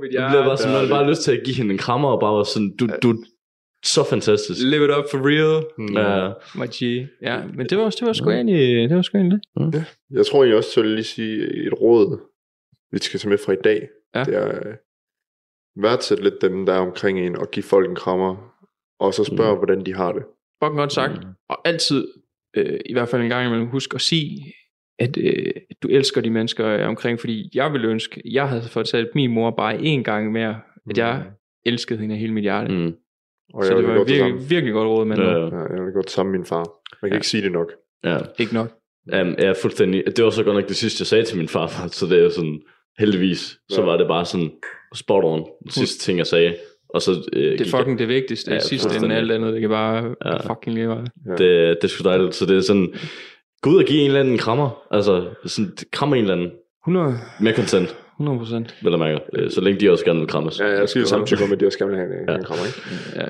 mit 0.00 0.12
jeg 0.12 0.20
hjerte. 0.20 0.30
bliver 0.32 0.44
bare, 0.44 0.56
sådan, 0.56 0.80
man 0.80 0.88
bare 0.88 1.08
lyst 1.10 1.22
til 1.22 1.32
at 1.32 1.40
give 1.44 1.56
hende 1.56 1.72
en 1.72 1.78
krammer, 1.78 2.08
og 2.08 2.20
bare 2.20 2.44
sådan, 2.46 2.72
du, 2.80 2.86
du 3.02 3.24
så 3.84 4.04
fantastisk. 4.10 4.60
Live 4.64 4.84
it 4.84 4.90
up 4.98 5.04
for 5.10 5.18
real, 5.30 5.64
Mm. 5.78 5.96
Ja, 5.96 6.28
my 6.60 6.66
G. 6.76 7.06
Ja, 7.22 7.36
men 7.56 7.66
det 7.66 7.78
var, 7.78 7.90
det 7.90 8.06
var 8.06 8.12
sgu 8.12 8.30
egentlig, 8.30 8.88
det 8.88 8.96
var 8.96 9.02
sgu 9.02 9.18
egentlig 9.18 9.40
det. 9.72 9.84
Jeg 10.10 10.26
tror 10.26 10.38
egentlig 10.38 10.56
også, 10.56 10.80
vil 10.80 10.88
jeg 10.88 10.94
lige 10.94 11.04
sige 11.04 11.36
et 11.66 11.72
råd, 11.80 12.20
vi 12.92 12.98
skal 12.98 13.20
tage 13.20 13.30
med 13.30 13.38
fra 13.38 13.52
i 13.52 13.56
dag. 13.64 13.88
Ja. 14.14 14.24
Det 14.24 14.34
er 14.34 14.48
øh, 14.68 14.74
værdsæt 15.82 16.18
lidt 16.20 16.34
dem, 16.42 16.66
der 16.66 16.72
er 16.74 16.78
omkring 16.78 17.20
en, 17.20 17.36
og 17.36 17.50
give 17.50 17.62
folk 17.62 17.88
en 17.90 17.96
krammer. 17.96 18.50
Og 19.00 19.14
så 19.14 19.24
spørg, 19.24 19.52
mm. 19.52 19.58
hvordan 19.58 19.86
de 19.86 19.94
har 19.94 20.12
det. 20.12 20.22
Fucking 20.62 20.78
godt 20.78 20.92
sagt. 20.92 21.12
Mm. 21.24 21.30
Og 21.48 21.68
altid, 21.68 22.08
øh, 22.56 22.80
i 22.86 22.92
hvert 22.92 23.08
fald 23.08 23.22
en 23.22 23.28
gang 23.28 23.46
imellem, 23.46 23.68
husk 23.68 23.94
at 23.94 24.00
sige, 24.00 24.52
at, 24.98 25.16
øh, 25.18 25.52
du 25.82 25.88
elsker 25.88 26.20
de 26.20 26.30
mennesker 26.30 26.66
øh, 26.66 26.88
omkring, 26.88 27.20
fordi 27.20 27.50
jeg 27.54 27.72
ville 27.72 27.88
ønske, 27.88 28.22
jeg 28.24 28.48
havde 28.48 28.62
fortalt 28.68 29.14
min 29.14 29.30
mor 29.34 29.50
bare 29.50 29.74
én 29.76 30.02
gang 30.02 30.32
mere, 30.32 30.60
at 30.90 30.98
jeg 30.98 31.24
elskede 31.66 31.98
hende 31.98 32.14
af 32.14 32.18
hele 32.20 32.32
mit 32.32 32.42
hjerte. 32.42 32.68
Mm. 32.74 32.80
mm, 32.80 32.92
Og 33.54 33.64
Så 33.64 33.74
jeg 33.74 33.82
det 33.82 33.88
var 33.88 34.04
virkelig, 34.04 34.50
virkelig 34.50 34.72
godt 34.72 34.88
råd, 34.88 35.04
men 35.04 35.18
ja, 35.18 35.24
ja. 35.30 35.38
Ja, 35.38 35.74
jeg 35.76 35.84
vil 35.84 35.92
godt 35.92 36.10
sammen 36.10 36.30
med 36.32 36.38
min 36.38 36.46
far. 36.46 36.56
Man 37.02 37.08
kan 37.08 37.08
Ja. 37.08 37.14
ikke 37.14 37.26
sige 37.26 37.42
det 37.42 37.52
nok. 37.52 37.72
ja. 38.04 38.18
ikke 38.38 38.54
nok. 38.54 38.70
Um, 39.12 39.34
ja, 39.38 39.52
fuldstændig. 39.62 40.04
Det 40.16 40.24
var 40.24 40.30
så 40.30 40.44
godt 40.44 40.56
nok 40.56 40.68
det 40.68 40.76
sidste, 40.76 41.02
jeg 41.02 41.06
sagde 41.06 41.24
til 41.24 41.36
min 41.38 41.48
farfar, 41.48 41.88
så 41.88 42.06
det 42.06 42.18
er 42.18 42.22
jo 42.22 42.30
sådan, 42.30 42.62
heldigvis, 42.98 43.58
så 43.70 43.80
Ja. 43.80 43.86
var 43.86 43.96
det 43.96 44.08
bare 44.08 44.24
sådan 44.24 44.50
spot 44.94 45.24
on, 45.24 45.44
den 45.62 45.70
sidste 45.70 45.98
ting, 46.04 46.18
jeg 46.18 46.26
sagde. 46.26 46.54
Og 46.88 47.02
så 47.02 47.10
øh, 47.32 47.58
Det 47.58 47.60
er 47.72 47.78
fucking 47.78 47.98
det 47.98 48.08
vigtigste, 48.08 48.52
Ja, 48.52 48.58
sidste 48.58 48.74
end 48.74 48.80
fuldstændig. 48.92 49.18
alt 49.18 49.32
andet, 49.32 49.52
det 49.52 49.60
kan 49.60 49.70
bare 49.70 50.14
Ja. 50.24 50.36
fucking 50.54 50.74
lige 50.74 50.86
meget. 50.86 51.08
Ja. 51.26 51.30
det, 51.30 51.76
det 51.82 51.84
er 51.84 51.88
sgu 51.88 52.04
dejligt. 52.08 52.34
Så 52.34 52.46
det 52.46 52.56
er 52.56 52.60
sådan, 52.60 52.94
gå 53.62 53.70
ud 53.70 53.76
og 53.78 53.84
give 53.84 54.00
en 54.00 54.06
eller 54.06 54.20
anden 54.20 54.34
en 54.34 54.38
krammer. 54.38 54.86
Altså, 54.90 55.28
sådan, 55.46 55.72
krammer 55.92 56.16
en 56.16 56.22
eller 56.22 56.34
anden 56.34 56.50
100, 56.86 57.14
med 57.40 57.54
consent, 57.54 57.96
100 58.20 58.38
procent. 58.38 58.74
vel 58.82 58.98
mærke. 58.98 59.20
Øh, 59.32 59.50
Så 59.50 59.60
længe 59.60 59.80
de 59.80 59.90
også 59.90 60.04
gerne 60.04 60.18
vil 60.18 60.28
krammes. 60.28 60.60
Ja, 60.60 60.66
jeg 60.66 60.88
siger 60.88 61.04
samtidig 61.06 61.44
om, 61.44 61.52
at 61.52 61.60
de 61.60 61.66
også 61.66 61.78
gerne 61.78 61.90
vil 61.90 62.00
have 62.00 62.20
en, 62.22 62.28
Ja. 62.28 62.34
en 62.36 62.44
krammer, 62.44 62.64
ikke? 62.66 62.80
Ja. 63.20 63.26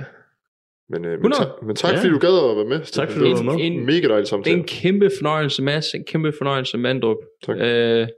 Men, 0.91 1.05
øh, 1.05 1.11
men, 1.11 1.21
100. 1.33 1.43
ta- 1.45 1.67
men 1.67 1.77
tak, 1.77 1.93
Ja. 1.93 1.99
fordi 1.99 2.09
du 2.11 2.19
gad 2.19 2.51
at 2.51 2.57
være 2.57 2.65
med. 2.69 2.81
Tak, 2.81 3.11
fordi 3.11 3.25
Det 3.31 3.39
du 3.39 3.45
var 3.45 3.53
med. 3.57 3.65
En, 3.65 3.87
Mega 3.87 3.93
dejlig 3.93 4.11
det 4.17 4.21
er 4.21 4.25
samtale. 4.25 4.57
en 4.57 4.65
kæmpe 4.65 5.11
fornøjelse, 5.19 5.63
Mads. 5.63 5.95
En 5.95 6.05
kæmpe 6.05 6.33
fornøjelse, 6.39 6.79
Mandrup. 6.79 7.17
Tak. 7.47 7.57
Øh, 7.61 8.09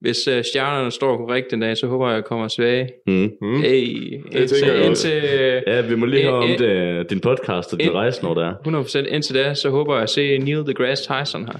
hvis 0.00 0.28
øh, 0.28 0.44
stjernerne 0.44 0.90
står 0.90 1.16
korrekt 1.16 1.50
den 1.50 1.60
dag, 1.60 1.76
så 1.76 1.86
håber 1.86 2.06
jeg, 2.06 2.12
at 2.12 2.16
jeg 2.16 2.24
kommer 2.24 2.48
tilbage. 2.48 2.88
Mm. 3.06 3.30
Mm. 3.40 3.60
Hey, 3.62 4.10
tænker 4.10 4.40
indtil, 4.40 4.66
jeg 4.66 4.88
også. 4.88 5.08
indtil, 5.12 5.62
Ja, 5.66 5.80
vi 5.80 5.94
må 5.96 6.06
lige 6.06 6.22
høre 6.22 6.32
om 6.34 6.50
Øh, 6.50 6.58
det, 6.58 7.10
din 7.10 7.20
podcast 7.20 7.72
og 7.72 7.80
din 7.80 7.88
øh, 7.88 7.94
rejse, 7.94 8.22
når 8.24 8.34
det 8.34 8.42
er. 8.44 9.04
100% 9.08 9.14
indtil 9.14 9.34
da, 9.34 9.54
så 9.54 9.70
håber 9.70 9.94
jeg 9.94 10.02
at 10.02 10.10
se 10.10 10.38
Neil 10.38 10.66
deGrasse 10.66 11.04
Tyson 11.04 11.44
her. 11.46 11.58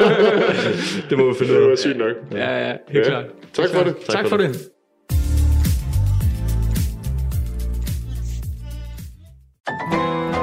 det 1.10 1.18
må 1.18 1.28
vi 1.28 1.34
finde 1.38 1.52
Det 1.52 1.58
ud 1.58 1.64
var 1.64 1.70
af. 1.70 1.78
sygt 1.78 1.98
nok. 1.98 2.16
Ja, 2.32 2.66
ja, 2.68 2.72
helt 2.88 3.04
Ja. 3.06 3.10
klart. 3.10 3.24
Tak 3.52 3.68
for 3.68 3.84
det. 3.84 3.96
Tak, 3.96 4.16
tak 4.16 4.28
for 4.28 4.36
det. 4.36 4.68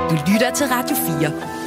Du 0.10 0.16
lytter 0.34 0.52
til 0.56 0.66
Radio 0.68 0.96
4. 1.20 1.59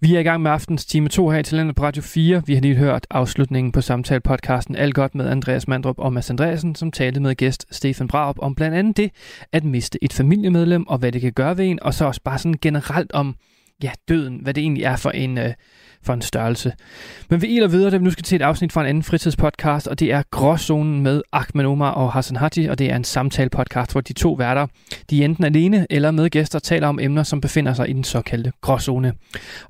Vi 0.00 0.14
er 0.14 0.20
i 0.20 0.22
gang 0.22 0.42
med 0.42 0.50
aftens 0.50 0.86
time 0.86 1.08
2 1.08 1.30
her 1.30 1.38
i 1.38 1.42
Talentet 1.42 1.76
på 1.76 1.82
Radio 1.82 2.02
4. 2.02 2.42
Vi 2.46 2.54
har 2.54 2.60
lige 2.60 2.74
hørt 2.74 3.06
afslutningen 3.10 3.72
på 3.72 3.80
samtale-podcasten 3.80 4.76
Alt 4.76 4.94
godt 4.94 5.14
med 5.14 5.28
Andreas 5.28 5.68
Mandrup 5.68 5.98
og 5.98 6.12
Mads 6.12 6.30
Andreasen, 6.30 6.74
som 6.74 6.90
talte 6.90 7.20
med 7.20 7.34
gæst 7.34 7.66
Stefan 7.70 8.08
Braup 8.08 8.36
om 8.38 8.54
blandt 8.54 8.76
andet 8.76 8.96
det 8.96 9.10
at 9.52 9.64
miste 9.64 10.04
et 10.04 10.12
familiemedlem 10.12 10.86
og 10.86 10.98
hvad 10.98 11.12
det 11.12 11.20
kan 11.20 11.32
gøre 11.32 11.58
ved 11.58 11.64
en, 11.64 11.82
og 11.82 11.94
så 11.94 12.04
også 12.04 12.20
bare 12.24 12.38
sådan 12.38 12.58
generelt 12.62 13.12
om 13.12 13.36
ja, 13.82 13.90
døden, 14.08 14.40
hvad 14.42 14.54
det 14.54 14.60
egentlig 14.60 14.84
er 14.84 14.96
for 14.96 15.10
en, 15.10 15.38
øh, 15.38 15.54
for 16.02 16.12
en 16.12 16.22
størrelse. 16.22 16.72
Men 17.30 17.42
vi 17.42 17.46
iler 17.46 17.68
videre, 17.68 17.90
da 17.90 17.96
vi 17.96 18.04
nu 18.04 18.10
skal 18.10 18.24
til 18.24 18.36
et 18.36 18.42
afsnit 18.42 18.72
fra 18.72 18.80
en 18.80 18.86
anden 18.86 19.02
fritidspodcast, 19.02 19.86
og 19.86 20.00
det 20.00 20.12
er 20.12 20.22
Gråzonen 20.30 21.02
med 21.02 21.22
Ahmed 21.32 21.64
Omar 21.64 21.90
og 21.90 22.12
Hassan 22.12 22.36
Haji, 22.36 22.66
og 22.66 22.78
det 22.78 22.92
er 22.92 22.96
en 22.96 23.04
samtale-podcast, 23.04 23.92
hvor 23.92 24.00
de 24.00 24.12
to 24.12 24.32
værter, 24.32 24.66
de 25.10 25.24
enten 25.24 25.44
alene 25.44 25.86
eller 25.90 26.10
med 26.10 26.30
gæster, 26.30 26.58
taler 26.58 26.88
om 26.88 26.98
emner, 27.02 27.22
som 27.22 27.40
befinder 27.40 27.74
sig 27.74 27.90
i 27.90 27.92
den 27.92 28.04
såkaldte 28.04 28.52
gråzone. 28.60 29.12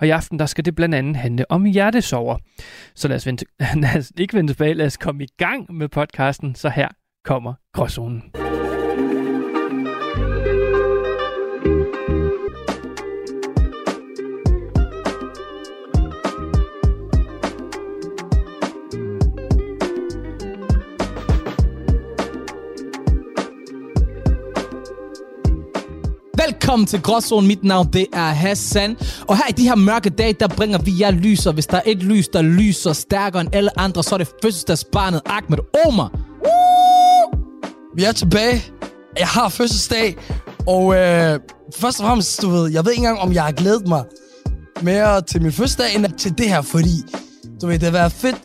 Og 0.01 0.07
i 0.07 0.11
aften, 0.11 0.39
der 0.39 0.47
skal 0.47 0.65
det 0.65 0.75
blandt 0.75 0.95
andet 0.95 1.17
handle 1.17 1.51
om 1.51 1.65
hjertesover. 1.65 2.37
Så 2.95 3.09
lad 3.09 3.17
os, 3.17 3.27
vente, 3.27 3.45
lad 3.83 3.97
os 3.97 4.13
ikke 4.19 4.37
vente 4.37 4.53
tilbage, 4.53 4.75
lad 4.75 4.87
os 4.87 4.97
komme 4.97 5.25
i 5.25 5.29
gang 5.39 5.75
med 5.75 5.89
podcasten, 5.89 6.55
så 6.55 6.69
her 6.69 6.89
kommer 7.25 7.55
Gråzonen. 7.75 8.23
Velkommen 26.47 26.87
til 26.87 27.03
Gråzonen. 27.03 27.49
Mit 27.49 27.65
navn 27.65 27.93
det 27.93 28.07
er 28.13 28.29
Hassan. 28.29 28.97
Og 29.29 29.37
her 29.37 29.45
i 29.49 29.53
de 29.53 29.63
her 29.63 29.75
mørke 29.75 30.11
dage, 30.11 30.33
der 30.33 30.49
bringer 30.49 30.79
vi 30.79 30.95
jer 31.01 31.11
lyser. 31.11 31.53
Hvis 31.53 31.67
der 31.67 31.77
er 31.77 31.83
et 31.87 32.03
lys, 32.03 32.29
der 32.29 32.43
lyser 32.43 32.93
stærkere 32.93 33.41
end 33.41 33.55
alle 33.55 33.79
andre, 33.79 34.03
så 34.03 34.15
er 34.15 34.19
det 34.19 34.29
fødselsdagsbarnet 34.43 35.21
Ahmed 35.27 35.59
Omar. 35.87 36.11
Vi 37.97 38.05
er 38.05 38.13
tilbage. 38.13 38.65
Jeg 39.19 39.27
har 39.27 39.49
fødselsdag, 39.49 40.17
og 40.67 40.95
øh, 40.95 41.41
først 41.77 42.01
og 42.01 42.07
fremmest, 42.07 42.43
du 42.43 42.49
ved, 42.49 42.71
jeg 42.71 42.85
ved 42.85 42.93
ikke 42.93 43.01
engang, 43.01 43.19
om 43.19 43.33
jeg 43.33 43.45
har 43.45 43.53
glædet 43.53 43.89
mig 43.89 44.05
mere 44.83 45.21
til 45.21 45.43
min 45.43 45.53
fødselsdag, 45.53 45.95
end 45.95 46.07
til 46.19 46.39
det 46.39 46.49
her, 46.49 46.63
fordi, 46.63 47.03
du 47.61 47.67
ved, 47.67 47.75
det 47.75 47.83
har 47.83 47.91
været 47.91 48.13
fedt 48.13 48.37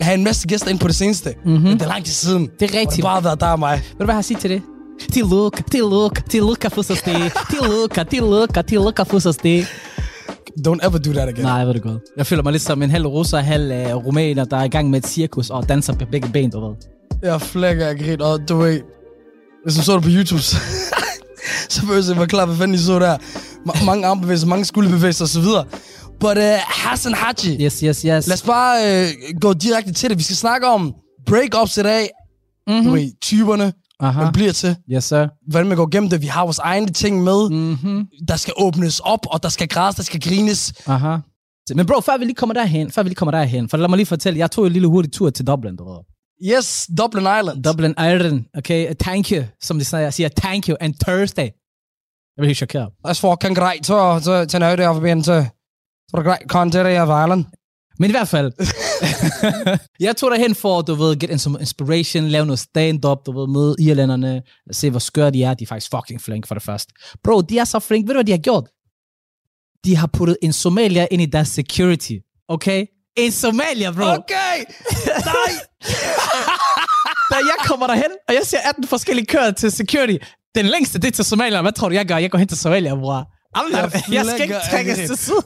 at 0.00 0.06
have 0.06 0.18
en 0.18 0.24
masse 0.24 0.48
gæster 0.48 0.68
ind 0.68 0.78
på 0.78 0.88
det 0.88 0.96
seneste. 0.96 1.34
Mm-hmm. 1.44 1.62
Men 1.62 1.72
det 1.72 1.82
er 1.82 1.88
lang 1.88 2.04
tid 2.04 2.12
siden. 2.12 2.50
Det 2.60 2.74
er 2.74 2.80
rigtigt. 2.80 2.84
Og 2.84 2.96
det 2.96 3.04
har 3.04 3.14
bare 3.14 3.24
været 3.24 3.40
der 3.40 3.46
og 3.46 3.58
mig. 3.58 3.76
Ved 3.76 3.98
du, 3.98 4.04
hvad 4.04 4.06
jeg 4.06 4.14
har 4.14 4.18
at 4.18 4.24
sige 4.24 4.40
til 4.40 4.50
det? 4.50 4.62
Tillykke, 5.12 5.62
tillykke, 5.70 6.22
tillykke 6.28 6.70
fødselsdag. 6.70 7.14
Tillykke, 7.50 8.04
tillykke, 8.10 8.62
tillykke 8.62 9.04
fødselsdag. 9.04 9.66
Don't 10.68 10.86
ever 10.86 10.98
do 10.98 11.12
that 11.12 11.28
again. 11.28 11.42
Nej, 11.44 11.64
ved 11.64 11.74
du 11.74 11.80
godt. 11.80 12.02
Jeg 12.16 12.26
føler 12.26 12.42
mig 12.42 12.52
lidt 12.52 12.62
som 12.62 12.82
en 12.82 12.90
halv 12.90 13.06
russer, 13.06 13.38
halv 13.38 13.94
uh, 13.96 14.06
rumæner, 14.06 14.44
der 14.44 14.56
er 14.56 14.64
i 14.64 14.68
gang 14.68 14.90
med 14.90 14.98
et 14.98 15.06
cirkus 15.06 15.50
og 15.50 15.68
danser 15.68 15.92
på 15.92 16.04
begge 16.12 16.28
ben, 16.32 16.50
du 16.50 16.60
ved. 16.68 16.76
Jeg 17.22 17.40
flækker 17.42 17.86
af 17.86 17.98
grin, 17.98 18.20
og 18.22 18.48
du 18.48 18.56
ved, 18.56 18.80
hvis 19.64 19.74
du 19.76 19.82
så 19.82 19.94
det 19.94 20.02
på 20.02 20.08
YouTube, 20.12 20.40
så, 20.42 20.56
så 21.70 21.80
behøver 21.80 22.04
jeg 22.08 22.16
være 22.16 22.26
klar, 22.26 22.46
hvad 22.46 22.56
fanden 22.56 22.74
I 22.74 22.78
så 22.78 22.98
der. 22.98 23.16
Ma- 23.68 23.84
mange 23.84 24.06
armbevægelser, 24.06 24.46
mange 24.46 24.64
skulderbevægelser 24.64 25.24
osv. 25.24 25.44
But 26.20 26.36
uh, 26.38 26.42
Hassan 26.66 27.14
Haji, 27.14 27.64
Yes, 27.64 27.80
yes, 27.80 28.02
yes. 28.02 28.02
lad 28.26 28.32
os 28.32 28.42
bare 28.42 29.04
uh, 29.04 29.40
gå 29.40 29.52
direkte 29.52 29.92
til 29.92 30.10
det. 30.10 30.18
Vi 30.18 30.22
skal 30.22 30.36
snakke 30.36 30.66
om 30.66 30.94
breakups 31.26 31.76
i 31.76 31.82
dag. 31.82 32.08
Mm-hmm. 32.66 32.84
Du 32.84 32.90
ved, 32.90 33.10
typerne, 33.22 33.72
Aha. 34.00 34.24
det 34.24 34.32
bliver 34.32 34.52
til. 34.52 34.76
Yes, 34.92 35.04
sir. 35.04 35.26
Hvordan 35.50 35.68
man 35.68 35.76
går 35.76 35.86
gennem 35.90 36.10
det. 36.10 36.22
Vi 36.22 36.26
har 36.26 36.44
vores 36.44 36.58
egne 36.58 36.86
ting 36.86 37.24
med. 37.24 37.50
Mhm. 37.50 38.06
Der 38.28 38.36
skal 38.36 38.54
åbnes 38.56 39.00
op, 39.00 39.26
og 39.30 39.42
der 39.42 39.48
skal 39.48 39.68
grædes, 39.68 39.96
der 39.96 40.02
skal 40.02 40.20
grines. 40.20 40.72
Aha. 40.86 41.16
Men 41.74 41.86
bro, 41.86 42.00
før 42.00 42.18
vi 42.18 42.24
lige 42.24 42.34
kommer 42.34 42.54
derhen, 42.54 42.90
før 42.90 43.02
vi 43.02 43.08
lige 43.08 43.16
kommer 43.16 43.30
derhen, 43.32 43.68
for 43.68 43.76
lad 43.76 43.88
mig 43.88 43.96
lige 43.96 44.06
fortælle, 44.06 44.38
jeg 44.38 44.50
tog 44.50 44.66
en 44.66 44.72
lille 44.72 44.88
hurtig 44.88 45.12
tur 45.12 45.30
til 45.30 45.46
Dublin, 45.46 45.76
du 45.76 45.84
ved. 45.90 45.98
Yes, 46.56 46.88
Dublin 46.98 47.22
Island. 47.22 47.62
Dublin 47.64 47.90
Ireland, 47.98 48.44
okay? 48.58 48.94
Thank 49.00 49.30
you, 49.32 49.42
som 49.62 49.78
de 49.78 49.84
siger, 49.84 50.10
siger 50.10 50.28
thank 50.36 50.68
you, 50.68 50.76
and 50.80 50.94
Thursday. 50.94 51.42
Jeg 51.42 51.52
bliver 52.36 52.46
helt 52.46 52.58
chokeret. 52.58 52.88
That's 53.06 53.20
fucking 53.28 53.56
great. 53.56 53.86
Så, 53.86 54.20
så, 54.22 54.46
så 54.48 54.58
nøje 54.58 54.76
det 54.76 54.82
af 54.82 54.94
forbindelse. 54.94 55.50
Så 56.08 56.16
er 56.16 56.18
det 56.18 56.26
greit 56.26 56.50
content 56.50 56.86
af 56.86 56.92
Island. 57.24 57.44
Men 57.98 58.10
i 58.10 58.12
hvert 58.12 58.28
fald, 58.28 58.52
jeg 60.06 60.16
tog 60.16 60.30
derhen 60.30 60.54
for, 60.54 60.82
du 60.82 60.94
ved, 60.94 61.16
get 61.16 61.30
in 61.30 61.38
some 61.38 61.60
inspiration, 61.60 62.28
lave 62.28 62.46
noget 62.46 62.58
stand-up, 62.58 63.18
du 63.26 63.40
ved, 63.40 63.46
møde 63.48 63.76
irlænderne, 63.80 64.42
se 64.72 64.90
hvor 64.90 64.98
skøre 64.98 65.30
de 65.30 65.42
er. 65.42 65.54
De 65.54 65.64
er 65.64 65.68
faktisk 65.68 65.90
fucking 65.90 66.22
flink 66.22 66.46
for 66.46 66.54
det 66.54 66.62
første. 66.62 66.92
Bro, 67.24 67.40
de 67.40 67.58
er 67.58 67.64
så 67.64 67.78
flink. 67.78 68.08
Ved 68.08 68.14
du, 68.14 68.18
hvad 68.18 68.24
de 68.24 68.32
har 68.32 68.38
gjort? 68.38 68.64
De 69.84 69.96
har 69.96 70.06
puttet 70.06 70.36
en 70.42 70.52
somalier 70.52 71.06
ind 71.10 71.22
i 71.22 71.26
deres 71.26 71.48
security, 71.48 72.12
okay? 72.48 72.86
En 73.16 73.32
somalier, 73.32 73.92
bro. 73.92 74.04
Okay! 74.04 74.64
Nej! 75.24 75.52
Da 77.30 77.36
jeg 77.36 77.56
kommer 77.66 77.86
derhen, 77.86 78.12
og 78.28 78.34
jeg 78.34 78.42
ser 78.44 78.58
18 78.64 78.86
forskellige 78.86 79.26
kører 79.26 79.50
til 79.50 79.72
security. 79.72 80.16
Den 80.54 80.66
længste, 80.66 80.98
det 80.98 81.06
er 81.08 81.10
til 81.12 81.24
Somalia. 81.24 81.62
Hvad 81.62 81.72
tror 81.72 81.88
du, 81.88 81.94
jeg 81.94 82.06
gør? 82.06 82.16
Jeg 82.16 82.30
går 82.30 82.38
hen 82.38 82.48
til 82.48 82.58
Somalia, 82.58 82.94
bror. 82.94 83.24
Jeg 84.12 84.26
skal 84.26 84.42
ikke 84.42 84.56
trækkes 84.70 84.96
til 84.96 85.16
side. 85.16 85.42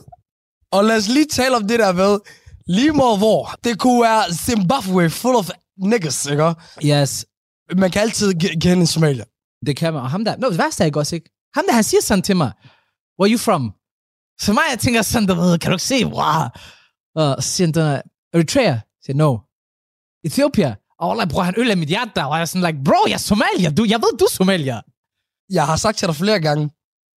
Og 0.71 0.83
lad 0.85 0.97
os 0.97 1.07
lige 1.07 1.25
tale 1.25 1.55
om 1.55 1.67
det 1.67 1.79
der 1.79 1.91
med, 1.93 2.19
lige 2.67 2.91
meget 2.91 3.17
hvor, 3.17 3.55
det 3.63 3.79
kunne 3.79 4.01
være 4.01 4.33
Zimbabwe 4.33 5.09
full 5.09 5.35
of 5.35 5.49
niggas, 5.77 6.25
ikke? 6.25 6.55
Yes, 6.85 7.25
Man 7.77 7.91
kan 7.91 8.01
altid 8.01 8.33
kende 8.61 8.81
en 8.81 8.87
somalier. 8.87 9.25
det 9.65 9.77
kan 9.77 9.93
man. 9.93 10.01
Og 10.01 10.09
ham 10.09 10.25
der, 10.25 10.37
no, 10.37 10.49
det 10.49 10.57
værste 10.57 10.83
er 10.83 10.85
ikke 10.85 10.99
også, 10.99 11.15
ikke? 11.15 11.29
Ham 11.55 11.63
der, 11.67 11.73
han 11.73 11.83
siger 11.83 12.01
sådan 12.01 12.21
til 12.21 12.35
mig, 12.37 12.51
where 13.19 13.29
are 13.29 13.33
you 13.33 13.37
from? 13.37 13.73
Så 14.41 14.53
mig, 14.53 14.63
jeg 14.71 14.79
tænker 14.79 15.01
sådan, 15.01 15.27
du 15.27 15.33
ved, 15.35 15.59
kan 15.59 15.71
du 15.71 15.75
ikke 15.75 15.83
se, 15.83 16.05
bror? 16.09 16.57
Og 17.15 17.43
så 17.43 17.49
siger 17.49 17.67
han, 17.91 18.01
Eritrea? 18.33 18.63
Jeg 18.63 18.81
siger, 19.05 19.17
no. 19.17 19.37
Ethiopia? 20.23 20.75
Og 20.99 21.11
Allah, 21.11 21.27
bror, 21.29 21.41
han 21.43 21.53
øl 21.57 21.77
mit 21.77 21.89
hjerte. 21.89 22.25
Og 22.25 22.35
jeg 22.35 22.41
er 22.41 22.45
sådan 22.45 22.67
like, 22.67 22.83
bro, 22.85 23.01
jeg 23.07 23.13
er 23.13 23.17
somalier. 23.17 23.71
Du, 23.71 23.85
jeg 23.89 23.99
ved, 23.99 24.17
du 24.19 24.25
er 24.25 24.29
somalier. 24.29 24.81
Jeg 25.49 25.65
har 25.65 25.75
sagt 25.75 25.97
til 25.97 26.07
dig 26.07 26.15
flere 26.15 26.39
gange, 26.39 26.69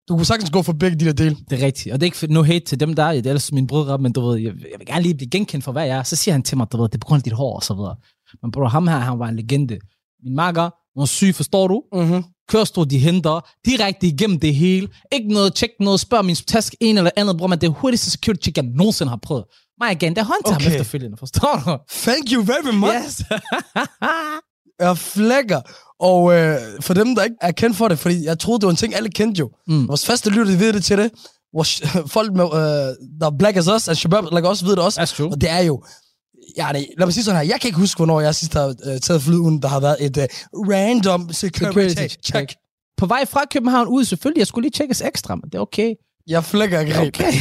du 0.08 0.16
kunne 0.16 0.26
sagtens 0.26 0.50
gå 0.50 0.62
for 0.62 0.72
begge 0.72 0.96
de 0.96 1.04
der 1.04 1.12
dele. 1.12 1.36
Det 1.50 1.62
er 1.62 1.66
rigtigt. 1.66 1.92
Og 1.92 2.00
det 2.00 2.06
er 2.06 2.22
ikke 2.22 2.34
no 2.34 2.42
hate 2.42 2.64
til 2.64 2.80
dem, 2.80 2.94
der 2.94 3.02
er. 3.02 3.12
Det 3.12 3.26
er 3.26 3.30
ellers 3.30 3.52
mine 3.52 3.66
brødre, 3.66 3.98
men 3.98 4.12
du 4.12 4.20
ved, 4.28 4.38
jeg, 4.38 4.52
jeg 4.72 4.78
vil 4.78 4.86
gerne 4.86 5.02
lige 5.02 5.14
blive 5.14 5.30
genkendt 5.30 5.64
for, 5.64 5.72
hvad 5.72 5.86
jeg 5.86 5.98
er. 5.98 6.02
Så 6.02 6.16
siger 6.16 6.32
han 6.32 6.42
til 6.42 6.56
mig, 6.56 6.66
du 6.72 6.76
ved, 6.76 6.88
det 6.88 6.94
er 6.94 6.98
på 6.98 7.06
grund 7.06 7.20
af 7.20 7.24
dit 7.24 7.32
hår 7.32 7.56
og 7.56 7.62
så 7.62 7.74
videre. 7.74 7.96
Men 8.42 8.50
bro, 8.52 8.64
ham 8.64 8.88
her, 8.88 8.98
han 8.98 9.18
var 9.18 9.28
en 9.28 9.36
legende. 9.36 9.78
Min 10.24 10.34
makker, 10.34 10.70
var 10.98 11.04
syg, 11.04 11.34
forstår 11.34 11.68
du? 11.68 11.82
Mm-hmm. 11.92 12.24
Kørestol, 12.48 12.90
de 12.90 12.98
henter 12.98 13.48
direkte 13.64 14.06
igennem 14.06 14.40
det 14.40 14.54
hele. 14.54 14.88
Ikke 15.12 15.28
noget, 15.28 15.54
tjek 15.54 15.70
noget, 15.80 16.00
spørg 16.00 16.24
min 16.24 16.36
taske 16.36 16.76
en 16.80 16.98
eller 16.98 17.10
andet, 17.16 17.36
bror, 17.36 17.46
men 17.46 17.58
det 17.58 17.66
er 17.66 17.70
hurtigste 17.70 18.10
security 18.10 18.42
check, 18.42 18.56
jeg 18.56 18.64
nogensinde 18.64 19.10
har 19.10 19.16
prøvet. 19.22 19.44
Mig 19.80 19.92
igen, 19.92 20.14
det 20.14 20.20
er 20.20 20.24
hånd 20.24 20.44
til 20.46 20.54
okay. 20.54 20.64
ham 20.64 20.72
efterfølgende, 20.72 21.16
forstår 21.16 21.62
du? 21.66 21.78
Thank 21.90 22.32
you 22.32 22.42
very 22.42 22.74
much. 22.74 22.94
Yes. 22.94 23.22
Jeg 24.80 24.98
flækker. 24.98 25.60
Og 26.00 26.34
øh, 26.34 26.58
for 26.80 26.94
dem, 26.94 27.14
der 27.14 27.22
ikke 27.24 27.36
er 27.40 27.52
kendt 27.52 27.76
for 27.76 27.88
det, 27.88 27.98
fordi 27.98 28.24
jeg 28.24 28.38
troede, 28.38 28.60
det 28.60 28.66
var 28.66 28.70
en 28.70 28.76
ting, 28.76 28.94
alle 28.94 29.10
kendte 29.10 29.38
jo. 29.38 29.50
Mm. 29.66 29.88
Vores 29.88 30.06
faste 30.06 30.30
lytter, 30.30 30.52
de 30.52 30.60
ved 30.60 30.72
det 30.72 30.84
til 30.84 30.98
det. 30.98 31.10
Vores 31.54 31.82
folk, 32.16 32.32
med, 32.32 32.44
øh, 32.44 33.20
der 33.20 33.26
er 33.26 33.36
black 33.38 33.56
as 33.56 33.68
us, 33.68 33.88
og 33.88 33.96
Shabab, 33.96 34.24
like 34.32 34.48
også 34.48 34.64
ved 34.64 34.76
det 34.76 34.84
også. 34.84 35.00
That's 35.00 35.16
true. 35.16 35.30
Og 35.32 35.40
det 35.40 35.50
er 35.50 35.60
jo... 35.60 35.82
Ja, 36.56 36.68
det, 36.72 36.86
lad 36.98 37.06
mig 37.06 37.14
sige 37.14 37.24
sådan 37.24 37.40
her. 37.40 37.48
Jeg 37.48 37.60
kan 37.60 37.68
ikke 37.68 37.78
huske, 37.78 37.98
hvornår 37.98 38.20
jeg 38.20 38.34
sidst 38.34 38.54
har 38.54 38.74
øh, 38.86 39.00
taget 39.00 39.22
fly, 39.22 39.34
uden 39.34 39.62
der 39.62 39.68
har 39.68 39.80
været 39.80 39.96
et 40.00 40.28
uh, 40.52 40.68
random 40.68 41.32
security, 41.32 41.88
Security 41.88 42.14
check. 42.24 42.54
På 42.96 43.06
vej 43.06 43.26
fra 43.26 43.40
København 43.52 43.88
ud, 43.88 44.04
selvfølgelig, 44.04 44.38
jeg 44.38 44.46
skulle 44.46 44.64
lige 44.64 44.72
tjekkes 44.72 45.00
ekstra, 45.00 45.34
men 45.34 45.44
det 45.44 45.54
er 45.54 45.60
okay. 45.60 45.94
Jeg 46.26 46.44
flækker 46.44 46.80
ikke 46.80 47.00
okay. 47.00 47.32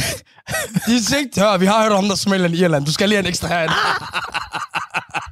De 0.86 1.40
hør, 1.40 1.58
vi 1.58 1.66
har 1.66 1.82
hørt 1.82 1.92
om, 1.92 2.04
der 2.04 2.14
smelter 2.14 2.48
i 2.48 2.64
Irland. 2.64 2.84
Du 2.86 2.92
skal 2.92 3.08
lige 3.08 3.16
have 3.16 3.24
en 3.24 3.28
ekstra 3.28 3.48
herinde. 3.48 3.74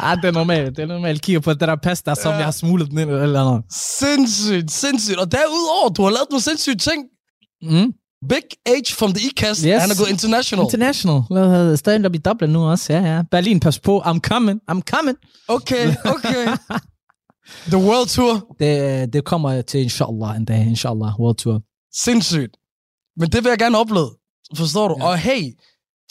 ah, 0.00 0.16
det 0.16 0.24
er 0.24 0.32
normalt. 0.32 0.76
Det 0.76 0.82
er 0.82 0.86
normalt. 0.86 1.22
Kigger 1.22 1.40
på 1.40 1.52
det 1.52 1.60
der 1.60 1.76
pasta, 1.76 2.14
som 2.14 2.32
jeg 2.34 2.44
har 2.44 2.50
smuglet 2.50 2.90
den 2.90 2.98
ind 2.98 3.10
eller 3.10 3.22
eller 3.22 3.40
andet. 3.44 3.64
sindssygt, 3.98 4.70
sindssygt. 4.70 5.18
Og 5.18 5.32
derudover, 5.32 5.88
du 5.88 6.02
har 6.02 6.10
lavet 6.10 6.26
nogle 6.30 6.42
sindssyge 6.42 6.76
ting. 6.76 7.04
Mm. 7.62 7.92
Big 8.28 8.42
H 8.68 8.92
from 8.98 9.12
the 9.12 9.28
E-Cast, 9.28 9.66
Yes. 9.66 9.80
han 9.82 9.90
er 9.90 9.98
gået 9.98 10.10
international. 10.10 10.64
International. 10.64 11.20
Lavet 11.30 11.78
stand-up 11.78 12.14
i 12.14 12.18
Dublin 12.18 12.50
nu 12.50 12.64
også. 12.70 12.92
Ja, 12.92 13.00
ja. 13.14 13.22
Berlin, 13.30 13.60
pas 13.60 13.78
på. 13.78 14.00
I'm 14.00 14.20
coming. 14.20 14.60
I'm 14.70 14.80
coming. 14.90 15.16
Okay, 15.48 15.94
okay. 16.04 16.46
The 17.72 17.76
World 17.76 18.08
Tour. 18.08 18.54
Det, 18.60 19.12
det 19.12 19.24
kommer 19.24 19.62
til 19.62 19.80
inshallah 19.80 20.36
en 20.36 20.44
dag. 20.44 20.66
Inshallah. 20.66 21.20
World 21.20 21.36
Tour. 21.36 21.60
Sindssygt. 22.04 22.56
Men 23.16 23.28
det 23.32 23.44
vil 23.44 23.50
jeg 23.50 23.58
gerne 23.58 23.78
opleve. 23.78 24.10
Forstår 24.56 24.88
du? 24.88 24.96
Ja. 24.98 25.04
Og 25.06 25.18
hey, 25.18 25.42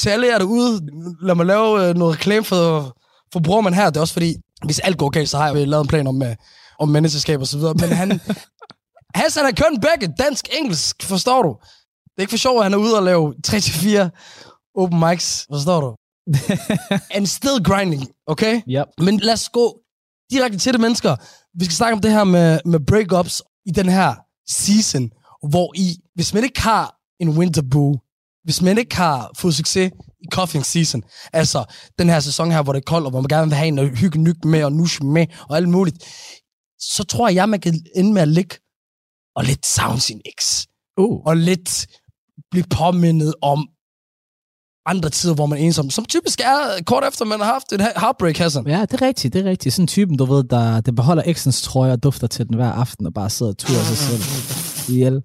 til 0.01 0.09
alle 0.09 0.27
jer 0.27 0.37
derude, 0.37 0.81
lad 1.21 1.35
mig 1.35 1.45
lave 1.45 1.89
øh, 1.89 1.95
noget 1.95 2.15
reklame 2.15 2.45
for, 2.45 2.97
for 3.33 3.61
man 3.61 3.73
her. 3.73 3.89
Det 3.89 3.97
er 3.97 4.01
også 4.01 4.13
fordi, 4.13 4.35
hvis 4.65 4.79
alt 4.79 4.97
går 4.97 5.09
galt, 5.09 5.29
så 5.29 5.37
har 5.37 5.53
jeg 5.53 5.67
lavet 5.67 5.83
en 5.83 5.87
plan 5.87 6.07
om, 6.07 6.23
øh, 6.23 6.35
om 6.79 6.89
menneskeskab 6.89 7.39
og 7.39 7.47
så 7.47 7.57
videre. 7.57 7.73
Men 7.73 7.89
han, 7.89 8.21
Hassan 9.15 9.45
har 9.45 9.51
kørt 9.51 9.81
begge, 9.81 10.13
dansk, 10.19 10.47
engelsk, 10.51 11.03
forstår 11.03 11.43
du? 11.43 11.55
Det 12.03 12.17
er 12.17 12.21
ikke 12.21 12.31
for 12.31 12.37
sjovt, 12.37 12.57
at 12.57 12.63
han 12.63 12.73
er 12.73 12.77
ude 12.77 12.97
og 12.97 13.03
lave 13.03 13.33
3-4 13.47 14.09
open 14.75 14.99
mics, 14.99 15.45
forstår 15.51 15.81
du? 15.81 15.95
And 17.15 17.25
still 17.25 17.63
grinding, 17.63 18.07
okay? 18.27 18.61
Yep. 18.67 18.85
Men 18.97 19.17
lad 19.19 19.33
os 19.33 19.49
gå 19.49 19.79
direkte 20.31 20.57
til 20.57 20.73
det, 20.73 20.81
mennesker. 20.81 21.15
Vi 21.59 21.65
skal 21.65 21.75
snakke 21.75 21.93
om 21.93 22.01
det 22.01 22.11
her 22.11 22.23
med, 22.23 22.59
med 22.65 22.79
breakups 22.79 23.41
i 23.65 23.71
den 23.71 23.89
her 23.89 24.15
season, 24.49 25.09
hvor 25.49 25.73
I, 25.75 25.97
hvis 26.15 26.33
man 26.33 26.43
ikke 26.43 26.61
har 26.61 26.95
en 27.19 27.29
winter 27.29 27.61
boo, 27.71 27.99
hvis 28.43 28.61
man 28.61 28.77
ikke 28.77 28.95
har 28.95 29.31
fået 29.37 29.55
succes 29.55 29.91
i 30.21 30.27
coughing 30.31 30.65
season, 30.65 31.03
altså 31.33 31.65
den 31.99 32.09
her 32.09 32.19
sæson 32.19 32.51
her, 32.51 32.63
hvor 32.63 32.73
det 32.73 32.79
er 32.79 32.91
koldt, 32.91 33.05
og 33.05 33.11
hvor 33.11 33.21
man 33.21 33.27
gerne 33.27 33.47
vil 33.47 33.57
have 33.57 33.67
en 33.67 33.97
hygge 33.97 34.19
nyg 34.19 34.45
med, 34.45 34.63
og 34.63 34.71
nush 34.71 35.03
med, 35.03 35.25
og 35.49 35.57
alt 35.57 35.69
muligt, 35.69 35.97
så 36.79 37.03
tror 37.03 37.29
jeg, 37.29 37.49
man 37.49 37.59
kan 37.59 37.85
ende 37.95 38.13
med 38.13 38.21
at 38.21 38.27
ligge 38.27 38.55
og 39.35 39.43
lidt 39.43 39.65
savne 39.65 39.99
sin 39.99 40.21
eks. 40.25 40.67
Uh. 40.97 41.25
Og 41.25 41.37
lidt 41.37 41.87
blive 42.51 42.65
påmindet 42.69 43.33
om 43.41 43.67
andre 44.85 45.09
tider, 45.09 45.33
hvor 45.33 45.45
man 45.45 45.59
er 45.59 45.63
ensom. 45.63 45.89
Som 45.89 46.05
typisk 46.05 46.39
er 46.39 46.83
kort 46.85 47.03
efter, 47.07 47.25
man 47.25 47.39
har 47.39 47.45
haft 47.45 47.71
et 47.71 47.81
heartbreak, 47.81 48.37
Hassan. 48.37 48.67
Ja, 48.67 48.81
det 48.81 48.93
er 48.93 49.01
rigtigt, 49.01 49.33
det 49.33 49.45
er 49.45 49.49
rigtigt. 49.49 49.75
Sådan 49.75 49.83
en 49.83 49.87
typen, 49.87 50.17
du 50.17 50.25
ved, 50.25 50.43
der, 50.43 50.81
der 50.81 50.91
beholder 50.91 51.23
eksens 51.25 51.61
trøje 51.61 51.91
og 51.91 52.03
dufter 52.03 52.27
til 52.27 52.47
den 52.47 52.55
hver 52.55 52.71
aften, 52.71 53.05
og 53.05 53.13
bare 53.13 53.29
sidder 53.29 53.51
og 53.51 53.57
turer 53.57 53.83
sig 53.83 53.97
selv 53.97 54.23
ihjel. 54.95 55.21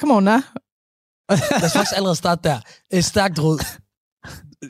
Come 0.00 0.14
on, 0.14 0.24
na. 0.24 0.42
Lad 1.30 1.64
os 1.64 1.72
faktisk 1.72 1.96
allerede 1.96 2.16
starte 2.16 2.48
der. 2.48 2.58
Et 2.90 3.04
stærkt 3.04 3.38
råd. 3.38 3.58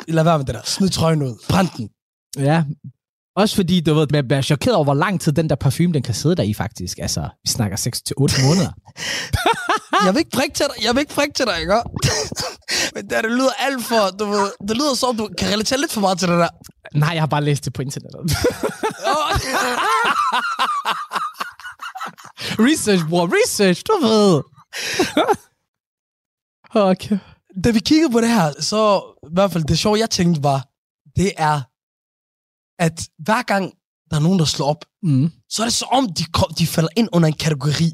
Lad 0.09 0.25
være 0.25 0.39
med 0.39 0.47
det 0.47 0.55
der. 0.55 0.63
Smid 0.65 0.89
trøjen 0.89 1.23
ud. 1.23 1.35
Brænd 1.49 1.69
den. 1.77 1.91
Ja. 2.37 2.65
Også 3.37 3.57
fordi, 3.57 3.81
du 3.81 3.95
ved, 3.95 4.07
man 4.11 4.29
bliver 4.29 4.43
chokeret 4.43 4.75
over, 4.75 4.85
hvor 4.85 4.95
lang 4.95 5.21
tid 5.21 5.33
den 5.33 5.49
der 5.51 5.57
parfume, 5.57 5.93
den 5.93 6.03
kan 6.03 6.15
sidde 6.15 6.37
der 6.37 6.43
i 6.43 6.55
faktisk. 6.55 6.99
Altså, 6.99 7.21
vi 7.45 7.51
snakker 7.51 7.77
6-8 7.77 8.47
måneder. 8.47 8.73
Jeg 10.07 10.15
vil 10.15 10.19
ikke 10.19 10.31
prikke 10.31 10.55
til 10.55 10.67
dig. 10.67 10.85
Jeg 10.85 10.95
vil 10.95 11.01
ikke 11.01 11.15
prikke 11.15 11.35
til 11.35 11.47
dig, 11.47 11.61
ikke? 11.61 11.75
Men 12.95 13.11
det, 13.11 13.25
det 13.25 13.31
lyder 13.33 13.53
alt 13.59 13.85
for, 13.85 14.11
du 14.19 14.25
ved, 14.25 14.53
det 14.69 14.77
lyder 14.77 14.95
som, 14.95 15.17
du 15.17 15.29
kan 15.39 15.49
relatere 15.53 15.81
lidt 15.81 15.93
for 15.93 16.01
meget 16.01 16.19
til 16.19 16.29
det 16.29 16.39
der. 16.39 16.49
Nej, 16.95 17.09
jeg 17.09 17.23
har 17.23 17.27
bare 17.27 17.45
læst 17.45 17.65
det 17.65 17.73
på 17.73 17.83
internettet. 17.83 18.21
research, 22.69 23.09
bror, 23.09 23.29
research, 23.43 23.83
du 23.87 24.07
ved. 24.07 24.43
okay. 26.75 27.19
Da 27.65 27.71
vi 27.71 27.79
kiggede 27.79 28.13
på 28.13 28.21
det 28.21 28.29
her, 28.29 28.53
så 28.61 29.03
i 29.31 29.33
hvert 29.33 29.53
fald 29.53 29.65
det 29.65 29.79
sjove, 29.79 29.99
jeg 29.99 30.11
tænkte 30.11 30.43
var, 30.43 30.61
det 31.17 31.33
er, 31.37 31.57
at 32.87 32.97
hver 33.27 33.43
gang 33.43 33.65
der 34.11 34.17
er 34.17 34.21
nogen, 34.21 34.39
der 34.39 34.45
slår 34.45 34.67
op, 34.67 34.85
Mm. 35.03 35.31
så 35.49 35.63
er 35.63 35.67
det 35.67 35.75
så 35.75 35.85
om, 35.85 36.13
de, 36.19 36.25
kom, 36.25 36.49
de 36.59 36.67
falder 36.67 36.89
ind 36.97 37.09
under 37.13 37.29
en 37.29 37.35
kategori. 37.47 37.89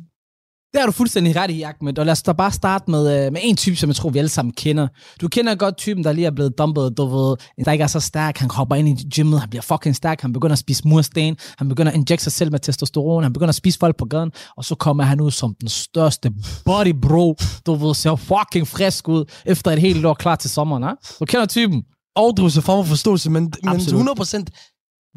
Det 0.76 0.82
har 0.82 0.86
du 0.86 0.92
fuldstændig 0.92 1.36
ret 1.36 1.50
i, 1.50 1.62
Ahmed. 1.62 1.98
Og 1.98 2.06
lad 2.06 2.12
os 2.12 2.22
da 2.22 2.32
bare 2.32 2.52
starte 2.52 2.90
med, 2.90 3.26
øh, 3.26 3.32
med 3.32 3.40
en 3.44 3.56
type, 3.56 3.76
som 3.76 3.88
jeg 3.88 3.96
tror, 3.96 4.10
vi 4.10 4.18
alle 4.18 4.28
sammen 4.28 4.52
kender. 4.52 4.88
Du 5.20 5.28
kender 5.28 5.54
godt 5.54 5.76
typen, 5.76 6.04
der 6.04 6.12
lige 6.12 6.26
er 6.26 6.30
blevet 6.30 6.58
dumpet, 6.58 6.96
du 6.96 7.06
ved, 7.06 7.36
der 7.64 7.72
ikke 7.72 7.82
er 7.82 7.88
så 7.88 8.00
stærk. 8.00 8.38
Han 8.38 8.50
hopper 8.50 8.76
ind 8.76 8.88
i 8.88 9.08
gymmet, 9.14 9.40
han 9.40 9.48
bliver 9.50 9.62
fucking 9.62 9.96
stærk, 9.96 10.20
han 10.20 10.32
begynder 10.32 10.52
at 10.52 10.58
spise 10.58 10.88
mursten, 10.88 11.36
han 11.58 11.68
begynder 11.68 11.92
at 11.92 11.96
injekte 11.96 12.24
sig 12.24 12.32
selv 12.32 12.50
med 12.50 12.60
testosteron, 12.60 13.22
han 13.22 13.32
begynder 13.32 13.48
at 13.48 13.54
spise 13.54 13.78
folk 13.78 13.96
på 13.96 14.04
gaden, 14.04 14.30
og 14.56 14.64
så 14.64 14.74
kommer 14.74 15.04
han 15.04 15.20
ud 15.20 15.30
som 15.30 15.54
den 15.60 15.68
største 15.68 16.32
body 16.64 16.94
bro, 17.02 17.36
du 17.66 17.74
ved, 17.74 17.94
ser 17.94 18.16
fucking 18.16 18.68
frisk 18.68 19.08
ud, 19.08 19.24
efter 19.46 19.70
et 19.70 19.78
helt 19.78 20.06
år 20.06 20.14
klar 20.14 20.36
til 20.36 20.50
sommeren, 20.50 20.82
ha? 20.82 20.90
Du 21.20 21.24
kender 21.24 21.46
typen. 21.46 21.82
Overdrivelse 22.16 22.62
form 22.62 22.84
for 22.84 22.88
forståelse, 22.88 23.30
men, 23.30 23.52
men 23.62 23.74
Absolut. 23.74 24.18
100% 24.20 24.44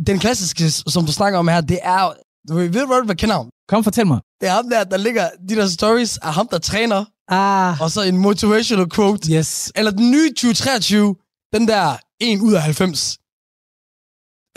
den 0.08 0.19
klassiske, 0.19 0.72
som 0.72 1.06
du 1.06 1.12
snakker 1.12 1.39
om 1.39 1.48
her, 1.48 1.62
det 1.62 1.80
er, 1.84 2.13
du 2.50 2.54
ved, 2.54 2.65
du 2.65 2.72
hvad, 2.72 3.06
hvad 3.06 3.15
kender? 3.15 3.59
Kom, 3.69 3.84
fortæl 3.84 4.08
mig. 4.08 4.19
Det 4.41 4.49
er 4.49 4.53
ham 4.53 4.69
der, 4.69 4.84
der 4.84 4.97
ligger 4.97 5.29
de 5.49 5.55
der 5.55 5.67
stories 5.67 6.17
af 6.17 6.34
ham, 6.34 6.47
der 6.51 6.58
træner, 6.58 7.05
Ah, 7.32 7.82
og 7.82 7.91
så 7.91 8.01
en 8.01 8.17
motivational 8.17 8.89
quote. 8.89 9.34
yes. 9.34 9.71
Eller 9.75 9.91
den 9.91 10.12
nye 10.12 10.29
2023, 10.29 11.15
den 11.53 11.67
der 11.67 11.97
1 12.19 12.39
ud 12.41 12.53
af 12.53 12.62
90. 12.62 13.17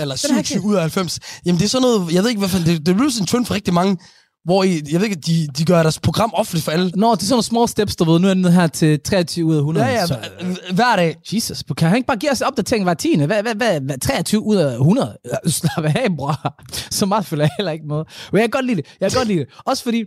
Eller 0.01 0.17
Den 0.17 0.31
har 0.31 0.39
jeg 0.39 0.47
27 0.47 0.65
ud 0.65 0.75
af 0.75 0.81
90. 0.81 1.21
Jamen 1.47 1.59
det 1.59 1.65
er 1.65 1.69
sådan 1.69 1.83
noget, 1.83 2.13
jeg 2.15 2.23
ved 2.23 2.31
ikke, 2.31 2.39
hvad 2.39 2.49
fanden, 2.49 2.69
det, 2.87 2.87
det 2.87 3.13
sådan 3.13 3.23
en 3.23 3.27
trend 3.27 3.47
for 3.47 3.55
rigtig 3.55 3.75
mange, 3.75 3.99
hvor 4.45 4.65
I, 4.65 4.83
jeg 4.93 5.01
ved 5.01 5.09
ikke, 5.09 5.21
de, 5.21 5.47
de 5.59 5.65
gør 5.65 5.83
deres 5.83 6.01
program 6.01 6.31
offentligt 6.35 6.65
for 6.65 6.73
alle. 6.73 6.91
Nå, 6.95 7.11
det 7.15 7.17
er 7.17 7.25
sådan 7.25 7.33
nogle 7.33 7.43
små 7.43 7.67
steps, 7.67 7.97
du 7.97 8.05
ved. 8.05 8.19
Nu 8.19 8.29
er 8.29 8.35
den 8.35 8.45
her 8.45 8.67
til 8.67 9.01
23 9.01 9.45
ud 9.47 9.55
af 9.55 9.59
100. 9.59 9.87
Ja, 9.87 9.93
ja, 9.93 10.07
så, 10.07 10.17
hver- 10.73 10.97
dag. 10.97 11.17
Jesus, 11.33 11.63
kan 11.77 11.89
han 11.89 11.97
ikke 11.97 12.07
bare 12.07 12.17
give 12.17 12.33
os 12.33 12.41
opdatering 12.41 12.85
hver 12.85 12.95
tiende? 12.95 13.27
Hvad, 13.27 13.43
hvad, 13.43 13.55
hvad, 13.55 13.81
hvad 13.81 13.99
23 13.99 14.41
ud 14.43 14.57
af 14.57 14.73
100? 14.73 15.17
Ja, 15.25 15.51
Slap 15.51 15.85
af, 15.85 16.07
bror. 16.17 16.55
Så 16.91 17.07
meget 17.07 17.27
følger 17.27 17.45
jeg 17.45 17.51
heller 17.59 17.73
ikke 17.73 17.87
med. 17.87 17.97
Men 18.33 18.41
jeg 18.41 18.43
kan 18.43 18.51
godt 18.51 18.67
lide 18.67 18.77
det. 18.77 18.87
Jeg 19.01 19.11
kan 19.11 19.19
godt 19.19 19.29
lide 19.29 19.39
det. 19.39 19.49
Også 19.67 19.83
fordi, 19.83 19.99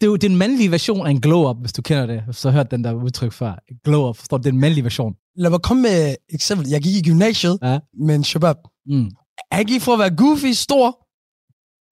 det 0.00 0.06
er 0.06 0.06
jo 0.06 0.16
den 0.16 0.36
mandlige 0.36 0.70
version 0.70 1.06
af 1.06 1.10
en 1.10 1.20
glow-up, 1.20 1.56
hvis 1.60 1.72
du 1.72 1.82
kender 1.82 2.06
det. 2.06 2.22
Så 2.32 2.50
hørt 2.50 2.70
den 2.70 2.84
der 2.84 2.92
udtryk 2.92 3.32
før. 3.32 3.52
Glow-up, 3.84 4.16
forstår 4.16 4.36
du? 4.36 4.42
Det 4.42 4.48
er 4.48 4.52
den 4.52 4.60
mandlige 4.60 4.84
version. 4.84 5.12
Lad 5.36 5.50
mig 5.50 5.60
komme 5.62 5.82
med 5.82 6.10
et 6.10 6.16
eksempel. 6.30 6.68
Jeg 6.68 6.82
gik 6.82 6.96
i 6.96 7.02
gymnasiet 7.10 7.58
Ja. 7.62 7.78
med 8.06 8.14
en 8.14 8.24
shabab. 8.24 8.56
Mm. 8.86 9.10
Han 9.52 9.64
gik 9.66 9.82
fra 9.82 9.92
at 9.92 9.98
være 9.98 10.16
goofy, 10.16 10.46
stor, 10.52 10.86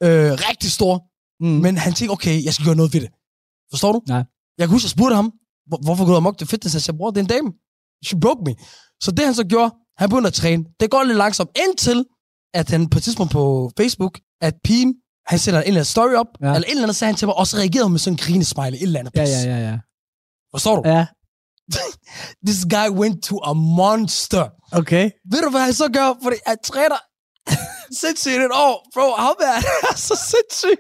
øh, 0.06 0.32
rigtig 0.50 0.70
stor, 0.72 1.02
Mm. 1.44 1.50
men 1.64 1.72
han 1.84 1.92
tænkte, 1.92 2.12
okay, 2.12 2.44
jeg 2.44 2.52
skal 2.54 2.64
gøre 2.68 2.74
noget 2.80 2.92
ved 2.94 3.00
det. 3.00 3.10
Forstår 3.72 3.92
du? 3.92 4.00
Ja. 4.08 4.14
Jeg 4.58 4.64
kan 4.64 4.68
huske, 4.68 4.86
jeg 4.86 4.90
spurgte 4.90 5.14
ham, 5.20 5.28
hvor, 5.68 5.78
hvorfor 5.84 6.04
går 6.04 6.12
du 6.12 6.16
amok 6.16 6.38
til 6.38 6.46
fitness? 6.46 6.74
Jeg 6.74 6.82
sagde, 6.82 6.98
bror, 6.98 7.10
det 7.10 7.16
er 7.18 7.20
en 7.28 7.32
dame. 7.36 7.50
She 8.06 8.14
broke 8.20 8.42
me. 8.46 8.54
Så 9.04 9.10
det 9.10 9.24
han 9.24 9.34
så 9.34 9.44
gjorde, 9.44 9.70
han 10.00 10.08
begyndte 10.10 10.28
at 10.28 10.34
træne. 10.34 10.64
Det 10.80 10.90
går 10.90 11.02
lidt 11.02 11.18
langsomt, 11.18 11.50
indtil 11.64 12.04
at 12.54 12.70
han 12.70 12.88
på 12.88 12.98
et 12.98 13.02
tidspunkt 13.04 13.32
på 13.32 13.70
Facebook, 13.78 14.14
at 14.40 14.54
pigen, 14.64 14.94
han 15.26 15.38
sætter 15.38 15.60
en 15.60 15.66
eller 15.66 15.80
anden 15.80 15.84
story 15.96 16.12
op, 16.22 16.26
Ja. 16.40 16.46
eller 16.46 16.66
et 16.66 16.70
eller 16.70 16.82
andet 16.82 16.96
sagde 16.96 17.12
han 17.12 17.16
til 17.18 17.26
mig, 17.28 17.36
og 17.36 17.46
så 17.46 17.56
reagerede 17.56 17.84
hun 17.84 17.92
med 17.92 17.98
sådan 18.00 18.14
en 18.14 18.18
grinesmiley, 18.18 18.76
et 18.78 18.82
eller 18.82 19.00
andet 19.00 19.12
Ja, 19.16 19.22
ja, 19.24 19.40
ja, 19.52 19.58
ja. 19.70 19.78
Forstår 20.54 20.74
du? 20.82 20.88
Ja, 20.88 21.06
This 22.46 22.64
guy 22.74 22.88
went 23.00 23.22
to 23.24 23.36
a 23.44 23.52
monster. 23.52 24.44
okay. 24.72 25.10
Ved 25.30 25.42
du, 25.42 25.50
hvad 25.50 25.60
han 25.60 25.74
så 25.74 25.88
gør? 25.92 26.08
Fordi 26.22 26.36
han 26.46 26.56
træner 26.64 26.96
sindssygt 27.94 28.34
et 28.34 28.50
år. 28.52 28.88
Bro, 28.94 29.14
ham 29.16 29.36
er 29.40 29.58
er 29.90 29.96
så 29.96 30.16
sindssyg, 30.32 30.78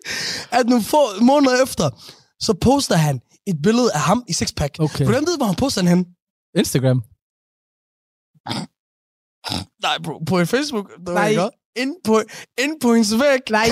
at 0.50 0.66
nogle 0.66 0.84
få 0.84 1.20
måneder 1.20 1.62
efter, 1.62 1.90
så 2.40 2.54
poster 2.60 2.96
han 2.96 3.20
et 3.46 3.62
billede 3.62 3.92
af 3.92 4.00
ham 4.00 4.24
i 4.28 4.32
sixpack. 4.32 4.76
Okay. 4.80 5.04
Hvordan 5.04 5.26
ved 5.26 5.36
hvor 5.36 5.46
han 5.46 5.56
poster 5.56 5.80
den 5.80 5.88
hen? 5.88 6.06
Instagram. 6.56 7.02
Nej, 9.82 9.98
bro, 10.04 10.18
på 10.18 10.44
Facebook. 10.44 10.90
Nej. 11.08 11.36
Ind 11.76 11.94
på, 12.04 12.22
ind 12.58 12.80
på 12.80 12.94
hendes 12.94 13.12
væg. 13.20 13.50
Nej. 13.50 13.68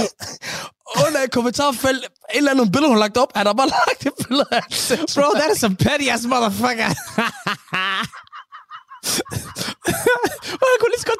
Under 1.06 1.20
et 1.20 1.32
kommentarfelt, 1.32 2.04
et 2.04 2.36
eller 2.36 2.50
andet 2.50 2.72
billede, 2.72 2.90
hun 2.92 2.98
lagt 2.98 3.16
op, 3.16 3.32
han 3.34 3.46
har 3.46 3.52
bare 3.52 3.68
lagt 3.88 4.06
et 4.06 4.12
billede 4.28 4.46
af 4.50 4.62
Bro, 5.14 5.38
that 5.38 5.56
is 5.56 5.64
a 5.64 5.68
petty 5.68 6.08
ass 6.08 6.26
motherfucker. 6.26 6.90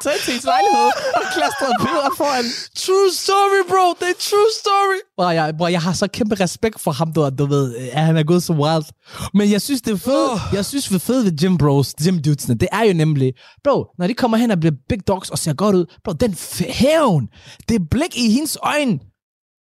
Og 0.07 0.13
jeg 0.13 0.21
kunne 0.21 0.23
lige 0.23 0.23
så 0.23 0.23
godt 0.23 0.23
tage 0.23 0.23
ind 0.23 0.23
til 0.25 0.33
hendes 0.33 0.45
lejlighed 0.45 0.91
og 1.19 1.25
klastre 1.35 1.67
billeder 1.83 2.13
foran. 2.21 2.45
True 2.85 3.11
story, 3.23 3.61
bro. 3.71 3.85
Det 4.01 4.09
er 4.15 4.19
true 4.29 4.51
story. 4.61 4.99
Bror, 5.17 5.31
jeg, 5.31 5.55
bror, 5.59 5.69
jeg 5.69 5.83
har 5.83 5.93
så 5.93 6.07
kæmpe 6.07 6.35
respekt 6.35 6.81
for 6.81 6.91
ham, 6.91 7.13
du, 7.13 7.31
du 7.39 7.47
ved, 7.47 7.77
at 7.77 8.05
han 8.09 8.17
er 8.17 8.23
gået 8.23 8.43
så 8.43 8.53
wild. 8.53 8.87
Men 9.35 9.51
jeg 9.51 9.63
synes, 9.63 9.83
det 9.83 9.93
er 9.93 9.97
fedt. 9.97 10.33
Åh. 10.33 10.41
Jeg 10.53 10.65
synes, 10.65 10.85
det 10.89 10.95
er 10.95 10.99
fedt 10.99 11.25
ved 11.25 11.39
gym 11.41 11.57
bros, 11.59 11.95
gym 12.05 12.19
dudesene, 12.23 12.55
det 12.59 12.69
er 12.73 12.83
jo 12.83 12.93
nemlig, 12.93 13.33
bro, 13.65 13.77
når 13.99 14.07
de 14.07 14.15
kommer 14.15 14.37
hen 14.37 14.51
og 14.51 14.61
bliver 14.61 14.75
big 14.89 15.07
dogs 15.09 15.31
og 15.31 15.39
ser 15.39 15.55
godt 15.55 15.77
ud, 15.77 15.85
bro, 16.05 16.13
den 16.13 16.37
hævn, 16.69 17.29
det 17.69 17.91
blik 17.91 18.17
i 18.17 18.31
hendes 18.31 18.59
øjne, 18.63 18.99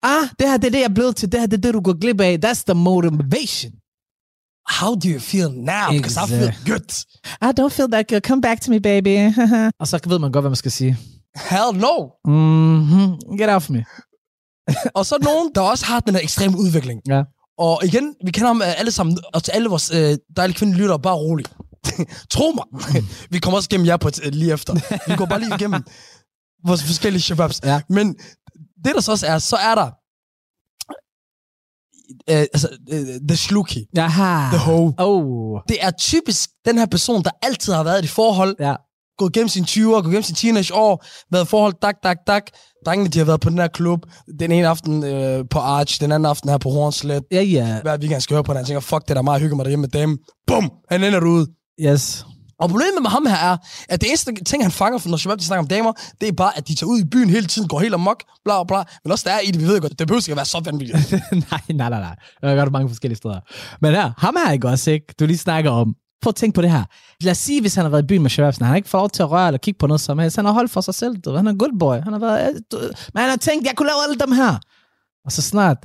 ah, 0.03 0.23
det 0.39 0.49
her, 0.49 0.57
det 0.57 0.67
er 0.67 0.71
det, 0.71 0.79
jeg 0.79 0.89
er 0.89 0.93
blevet 0.93 1.15
til, 1.15 1.31
det 1.31 1.39
her, 1.39 1.47
det 1.47 1.57
er 1.57 1.61
det, 1.61 1.73
du 1.73 1.81
går 1.81 1.99
glip 2.01 2.21
af, 2.21 2.39
that's 2.45 2.63
the 2.67 2.73
motivation. 2.73 3.71
How 4.67 4.95
do 4.95 5.09
you 5.09 5.19
feel 5.19 5.49
now? 5.51 5.91
Because 5.91 6.17
I 6.17 6.25
feel 6.27 6.51
good. 6.65 6.91
I 7.41 7.51
don't 7.59 7.73
feel 7.73 7.87
that 7.87 8.07
good, 8.07 8.21
come 8.21 8.41
back 8.41 8.61
to 8.61 8.71
me, 8.71 8.79
baby. 8.79 9.15
og 9.81 9.87
så 9.87 9.99
ved 10.07 10.19
man 10.19 10.31
godt, 10.31 10.43
hvad 10.43 10.49
man 10.49 10.55
skal 10.55 10.71
sige. 10.71 10.97
Hell 11.49 11.71
no. 11.73 11.95
Mm-hmm. 12.25 13.37
Get 13.37 13.49
out 13.49 13.55
of 13.55 13.69
me. 13.69 13.85
Og 14.93 15.05
så 15.05 15.17
nogen, 15.21 15.51
der 15.55 15.61
også 15.61 15.85
har 15.85 15.99
den 15.99 16.15
her 16.15 16.21
ekstreme 16.21 16.57
udvikling. 16.57 17.01
Ja. 17.07 17.23
Og 17.57 17.81
igen, 17.83 18.15
vi 18.25 18.31
kender 18.31 18.47
ham 18.47 18.61
øh, 18.61 18.79
alle 18.79 18.91
sammen, 18.91 19.17
og 19.33 19.43
til 19.43 19.51
alle 19.51 19.69
vores 19.69 19.91
øh, 19.93 20.17
dejlige 20.37 20.57
kvindelige 20.57 20.81
lyttere, 20.81 20.99
bare 20.99 21.15
rolig. 21.15 21.45
Tro 22.33 22.51
mig. 22.51 22.83
vi 23.31 23.39
kommer 23.39 23.57
også 23.57 23.67
igennem 23.71 23.87
jer 23.87 23.97
på 23.97 24.07
et, 24.07 24.19
øh, 24.25 24.31
lige 24.33 24.53
efter. 24.53 24.73
Vi 25.09 25.15
går 25.15 25.25
bare 25.25 25.39
lige 25.39 25.55
igennem 25.55 25.83
vores 26.67 26.83
forskellige 26.83 27.21
shababs. 27.21 27.61
Ja. 27.63 27.81
Men 27.89 28.13
det 28.85 28.95
der 28.95 29.01
så 29.01 29.11
også 29.11 29.27
er, 29.27 29.39
så 29.39 29.55
er 29.55 29.75
der 29.75 29.89
øh, 32.29 32.37
altså, 32.39 32.69
øh, 32.93 33.05
the 33.27 33.37
sluki. 33.37 33.85
Jaha. 33.95 34.49
The 34.49 34.57
hoe. 34.57 34.93
Oh. 34.97 35.59
Det 35.67 35.77
er 35.81 35.91
typisk 35.91 36.49
den 36.65 36.77
her 36.77 36.85
person, 36.85 37.23
der 37.23 37.29
altid 37.41 37.73
har 37.73 37.83
været 37.83 38.01
i 38.01 38.03
et 38.03 38.09
forhold, 38.09 38.55
Ja. 38.59 38.75
gået 39.17 39.33
gennem 39.33 39.49
sine 39.49 39.65
20'er, 39.65 39.89
gået 40.01 40.03
gennem 40.05 40.23
sine 40.23 40.35
teenageår, 40.35 41.05
været 41.31 41.45
i 41.45 41.47
forhold, 41.47 41.73
dak, 41.81 41.95
dak, 42.03 42.17
dak. 42.27 42.43
Drengene, 42.85 43.09
de 43.09 43.17
har 43.17 43.25
været 43.25 43.41
på 43.41 43.49
den 43.49 43.57
her 43.57 43.67
klub, 43.67 43.99
den 44.39 44.51
ene 44.51 44.67
aften 44.67 45.03
øh, 45.03 45.45
på 45.51 45.59
Arch, 45.59 46.01
den 46.01 46.11
anden 46.11 46.25
aften 46.25 46.49
her 46.49 46.57
på 46.57 46.69
Hornslet. 46.69 47.23
Ja, 47.31 47.41
ja. 47.41 47.81
Hver 47.81 47.97
weekend 47.97 48.21
skal 48.21 48.33
høre 48.33 48.43
på 48.43 48.51
den, 48.53 48.57
han 48.57 48.65
tænker, 48.65 48.79
fuck 48.79 49.07
det 49.07 49.15
der 49.15 49.21
meget 49.21 49.41
hygge 49.41 49.55
mig 49.55 49.65
derhjemme 49.65 49.81
med 49.93 50.01
dem. 50.01 50.17
Bum! 50.47 50.71
Han 50.89 51.03
ender 51.03 51.25
ude. 51.25 51.47
Yes. 51.81 52.25
Og 52.59 52.69
problemet 52.69 53.01
med 53.01 53.09
ham 53.09 53.25
her 53.25 53.35
er, 53.35 53.57
at 53.89 54.01
det 54.01 54.07
eneste 54.09 54.43
ting, 54.43 54.63
han 54.63 54.71
fanger, 54.71 55.09
når 55.09 55.17
Shabab 55.17 55.39
de 55.39 55.43
snakker 55.43 55.63
om 55.63 55.67
damer, 55.67 55.93
det 56.21 56.27
er 56.27 56.31
bare, 56.31 56.57
at 56.57 56.67
de 56.67 56.75
tager 56.75 56.89
ud 56.89 56.99
i 56.99 57.05
byen 57.05 57.29
hele 57.29 57.47
tiden, 57.47 57.67
går 57.67 57.79
helt 57.79 57.93
amok, 57.93 58.23
bla 58.45 58.63
bla. 58.63 58.83
Men 59.03 59.11
også 59.11 59.23
der 59.29 59.35
er 59.35 59.39
i 59.39 59.51
det, 59.51 59.61
vi 59.61 59.67
ved 59.67 59.81
godt, 59.81 59.99
det 59.99 60.07
behøver 60.07 60.21
ikke 60.21 60.31
at 60.31 60.35
være 60.35 60.45
så 60.45 60.61
vanvittigt. 60.65 61.11
nej, 61.51 61.61
nej, 61.69 61.89
nej, 61.89 61.99
nej. 61.99 62.15
Der 62.41 62.49
er 62.49 62.55
godt 62.55 62.71
mange 62.71 62.89
forskellige 62.89 63.17
steder. 63.17 63.39
Men 63.81 63.91
her, 63.91 64.11
ham 64.17 64.35
her 64.45 64.51
ikke 64.51 64.67
også, 64.67 64.91
ikke? 64.91 65.13
Du 65.19 65.25
lige 65.25 65.37
snakker 65.37 65.71
om. 65.71 65.95
Prøv 66.21 66.29
at 66.29 66.35
tænke 66.35 66.55
på 66.55 66.61
det 66.61 66.71
her. 66.71 66.83
Lad 67.21 67.31
os 67.31 67.37
sige, 67.37 67.61
hvis 67.61 67.75
han 67.75 67.85
har 67.85 67.89
været 67.89 68.03
i 68.03 68.05
byen 68.05 68.21
med 68.21 68.29
Shababsen, 68.29 68.65
han 68.65 68.69
har 68.69 68.75
ikke 68.75 68.89
fået 68.89 69.01
lov 69.01 69.09
til 69.09 69.23
at 69.23 69.31
røre 69.31 69.47
eller 69.47 69.57
kigge 69.57 69.77
på 69.77 69.87
noget 69.87 70.01
som 70.01 70.19
helst. 70.19 70.35
Han 70.35 70.45
har 70.45 70.51
holdt 70.51 70.71
for 70.71 70.81
sig 70.81 70.93
selv. 70.93 71.17
Du. 71.17 71.35
Han 71.35 71.47
er 71.47 71.53
good 71.53 71.79
boy. 71.79 71.95
Han 72.03 72.13
har 72.13 72.19
været, 72.19 72.59
du, 72.71 72.77
ved. 72.77 72.91
men 73.13 73.21
han 73.21 73.29
har 73.29 73.37
tænkt, 73.37 73.67
jeg 73.67 73.73
kunne 73.75 73.87
lave 73.87 74.03
alle 74.07 74.19
dem 74.19 74.31
her. 74.31 74.59
Og 75.25 75.31
så 75.31 75.41
snart 75.41 75.77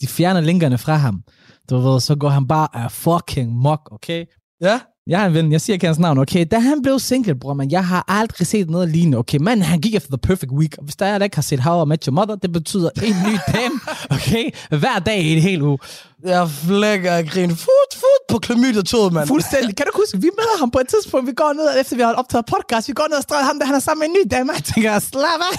de 0.00 0.06
fjerner 0.06 0.40
linkerne 0.40 0.78
fra 0.78 0.94
ham, 0.94 1.22
du 1.70 1.78
ved, 1.78 2.00
så 2.00 2.14
går 2.14 2.28
han 2.28 2.48
bare 2.48 2.68
af 2.74 2.92
fucking 2.92 3.52
mok, 3.52 3.88
okay? 3.92 4.24
ja? 4.60 4.80
Jeg 5.06 5.20
har 5.20 5.26
en 5.26 5.34
ven, 5.34 5.52
jeg 5.52 5.60
siger 5.60 5.74
ikke 5.74 5.86
hans 5.86 5.98
navn, 5.98 6.18
okay? 6.18 6.46
Da 6.50 6.58
han 6.58 6.82
blev 6.82 6.98
single, 6.98 7.34
bror, 7.34 7.54
men 7.54 7.70
jeg 7.70 7.86
har 7.86 8.04
aldrig 8.08 8.46
set 8.46 8.70
noget 8.70 8.88
lignende, 8.88 9.18
okay? 9.18 9.38
Men 9.38 9.62
han 9.62 9.80
gik 9.80 9.94
efter 9.94 10.10
the 10.10 10.18
perfect 10.18 10.52
week. 10.52 10.78
Og 10.78 10.84
hvis 10.84 10.96
der 10.96 11.06
er, 11.06 11.18
der 11.18 11.24
ikke 11.24 11.36
har 11.36 11.42
set 11.42 11.60
How 11.60 11.84
I 11.84 11.88
Met 11.88 12.04
Your 12.04 12.14
Mother, 12.14 12.36
det 12.36 12.52
betyder 12.52 12.90
en 13.02 13.16
ny 13.28 13.38
dame, 13.54 13.80
okay? 14.16 14.50
Hver 14.80 14.98
dag 14.98 15.20
i 15.22 15.32
en 15.36 15.42
hel 15.42 15.62
uge. 15.62 15.78
Jeg 16.24 16.50
flækker 16.50 17.16
og 17.18 17.24
griner. 17.26 17.54
Fut, 17.54 17.92
fut, 17.94 18.22
på 18.28 18.38
klamydia-toget, 18.38 19.12
mand. 19.12 19.28
Fuldstændig. 19.28 19.76
Kan 19.76 19.86
du 19.86 19.92
huske, 19.94 20.16
vi 20.16 20.30
møder 20.38 20.58
ham 20.58 20.70
på 20.70 20.78
et 20.78 20.88
tidspunkt, 20.88 21.26
vi 21.26 21.32
går 21.32 21.52
ned, 21.52 21.80
efter 21.80 21.96
vi 21.96 22.02
har 22.02 22.12
optaget 22.12 22.46
podcast, 22.46 22.88
vi 22.88 22.92
går 22.92 23.06
ned 23.08 23.16
og 23.16 23.22
strøger 23.22 23.44
ham, 23.44 23.58
der 23.58 23.66
han 23.66 23.74
er 23.74 23.80
sammen 23.80 24.00
med 24.02 24.08
en 24.08 24.16
ny 24.20 24.36
dame, 24.36 24.52
jeg 24.52 24.64
tænker, 24.64 24.98
slap 24.98 25.40
af. 25.50 25.58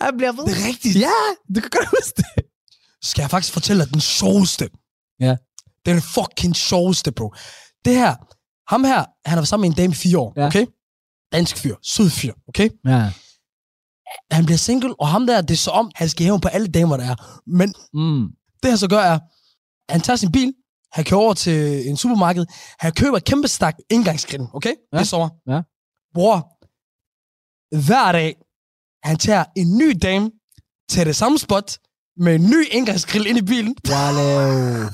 Han 0.00 0.16
bliver 0.16 0.32
ved. 0.32 0.44
Det 0.44 0.62
er 0.62 0.66
rigtigt. 0.68 0.96
Ja, 0.96 1.18
du 1.54 1.60
kan 1.60 1.70
godt 1.70 1.88
huske 1.88 2.12
det. 2.16 2.44
Skal 3.02 3.22
jeg 3.22 3.30
faktisk 3.30 3.52
fortælle 3.52 3.84
dig 3.84 3.92
den 3.92 4.00
sjoveste? 4.00 4.68
Ja. 5.20 5.36
Den 5.86 6.02
fucking 6.02 6.56
sjoveste, 6.56 7.12
bro. 7.12 7.34
Det 7.84 7.94
her, 7.96 8.14
ham 8.72 8.84
her, 8.84 8.96
han 8.98 9.06
har 9.26 9.36
været 9.36 9.48
sammen 9.48 9.68
med 9.68 9.76
en 9.76 9.82
dame 9.82 9.92
i 9.92 9.94
fire 9.96 10.18
år, 10.18 10.32
Ja. 10.36 10.46
okay? 10.46 10.66
Dansk 11.32 11.56
fyr, 11.56 11.76
sød 11.82 12.10
fyr, 12.10 12.32
okay? 12.48 12.68
Ja. 12.86 13.12
Han 14.30 14.44
bliver 14.46 14.58
single, 14.58 15.00
og 15.00 15.08
ham 15.08 15.26
der, 15.26 15.40
det 15.40 15.50
er 15.50 15.56
så 15.58 15.70
om, 15.70 15.90
han 15.94 16.08
skal 16.08 16.24
hæve 16.24 16.40
på 16.40 16.48
alle 16.48 16.66
damer, 16.68 16.96
der 16.96 17.04
er. 17.10 17.40
Men 17.58 17.74
Mm. 17.94 18.28
det 18.62 18.70
han 18.70 18.78
så 18.78 18.88
gør 18.88 18.98
er, 18.98 19.18
han 19.92 20.00
tager 20.00 20.16
sin 20.16 20.32
bil, 20.32 20.54
han 20.92 21.04
kører 21.04 21.20
over 21.20 21.34
til 21.34 21.88
en 21.88 21.96
supermarked, 21.96 22.46
han 22.80 22.92
køber 22.92 23.16
et 23.16 23.24
kæmpe 23.24 23.48
stak 23.48 23.76
indgangsgrind, 23.90 24.48
okay? 24.54 24.74
Ja. 24.92 24.96
Det 24.98 25.02
er 25.02 25.06
sommer. 25.06 25.28
Ja. 25.46 25.60
Bror, 26.14 26.36
hver 27.86 28.12
dag, 28.12 28.36
han 29.04 29.16
tager 29.18 29.44
en 29.56 29.78
ny 29.78 29.98
dame 30.02 30.30
til 30.90 31.06
det 31.06 31.16
samme 31.16 31.38
spot, 31.38 31.78
med 32.16 32.34
en 32.34 32.42
ny 32.50 32.68
indgangsgrill 32.70 33.26
ind 33.26 33.38
i 33.38 33.42
bilen. 33.42 33.76
Wow. 33.88 34.86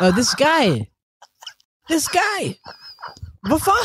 oh, 0.08 0.12
this 0.12 0.34
guy. 0.34 0.68
This 1.90 2.08
guy. 2.08 2.42
Hvorfor? 3.48 3.80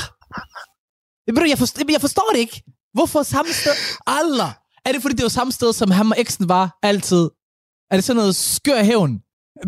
Bro, 1.36 1.44
jeg, 1.50 1.58
forstår, 1.58 1.92
jeg 1.92 2.02
forstår 2.02 2.30
det 2.34 2.40
ikke. 2.40 2.64
Hvorfor 2.94 3.24
samme 3.24 3.54
sted? 3.54 3.72
Allah. 4.08 4.52
Er 4.86 4.92
det 4.92 5.02
fordi, 5.02 5.16
det 5.16 5.24
var 5.24 5.30
samme 5.30 5.54
sted, 5.54 5.74
som 5.74 5.92
ham 5.92 6.12
og 6.12 6.20
eksen 6.20 6.50
var 6.50 6.78
altid? 6.84 7.30
Er 7.92 7.96
det 7.96 8.04
sådan 8.04 8.18
noget 8.18 8.36
skør 8.36 8.84
hævn? 8.84 9.20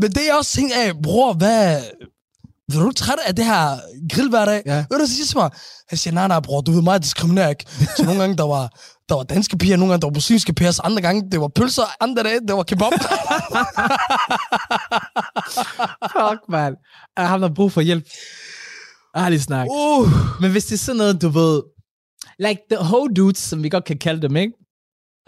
Men 0.01 0.11
det 0.11 0.29
er 0.29 0.33
også 0.35 0.51
ting 0.51 0.73
af, 0.73 1.01
bror, 1.03 1.33
hvad... 1.33 1.83
Er 2.75 2.79
du 2.79 2.91
træt 2.91 3.19
af 3.25 3.35
det 3.35 3.45
her 3.45 3.79
grill 4.15 4.29
hver 4.29 4.45
dag? 4.45 4.61
Ja. 4.65 4.85
Ved 4.89 4.99
du, 4.99 5.05
så 5.05 5.15
siger 5.15 5.25
til 5.25 5.37
mig? 5.37 5.49
Han 5.89 5.97
siger, 5.97 6.13
nej, 6.13 6.27
nej, 6.27 6.39
bror, 6.39 6.61
du 6.61 6.71
ved 6.71 6.81
mig, 6.81 7.03
diskriminerer 7.03 7.49
ikke. 7.49 7.65
Så 7.97 8.03
nogle 8.03 8.19
gange, 8.21 8.37
der 8.37 8.43
var, 8.43 8.69
der 9.11 9.17
var 9.17 9.23
danske 9.23 9.57
piger, 9.57 9.77
nogle 9.77 9.91
gange, 9.91 10.01
der 10.01 10.07
var 10.07 10.13
muslimske 10.13 10.53
piger, 10.53 10.71
så 10.71 10.81
andre 10.85 11.01
gange, 11.01 11.29
det 11.31 11.41
var 11.41 11.47
pølser, 11.47 11.83
andre 11.99 12.23
dage, 12.23 12.39
det 12.47 12.55
var 12.55 12.63
kebab. 12.63 12.91
Fuck, 16.15 16.41
man. 16.49 16.75
Jeg 17.17 17.29
har 17.29 17.51
brug 17.55 17.71
for 17.71 17.81
hjælp. 17.81 18.05
Ærlig 19.17 19.41
snak. 19.41 19.67
uh. 19.71 20.07
Men 20.41 20.51
hvis 20.51 20.65
det 20.65 20.73
er 20.73 20.77
sådan 20.77 20.97
noget, 20.97 21.21
du 21.21 21.29
ved... 21.29 21.61
Like 22.39 22.61
the 22.71 22.79
whole 22.79 23.13
dudes, 23.13 23.37
som 23.37 23.63
vi 23.63 23.69
godt 23.69 23.85
kan 23.85 23.97
kalde 23.97 24.21
dem, 24.21 24.35
ikke? 24.35 24.53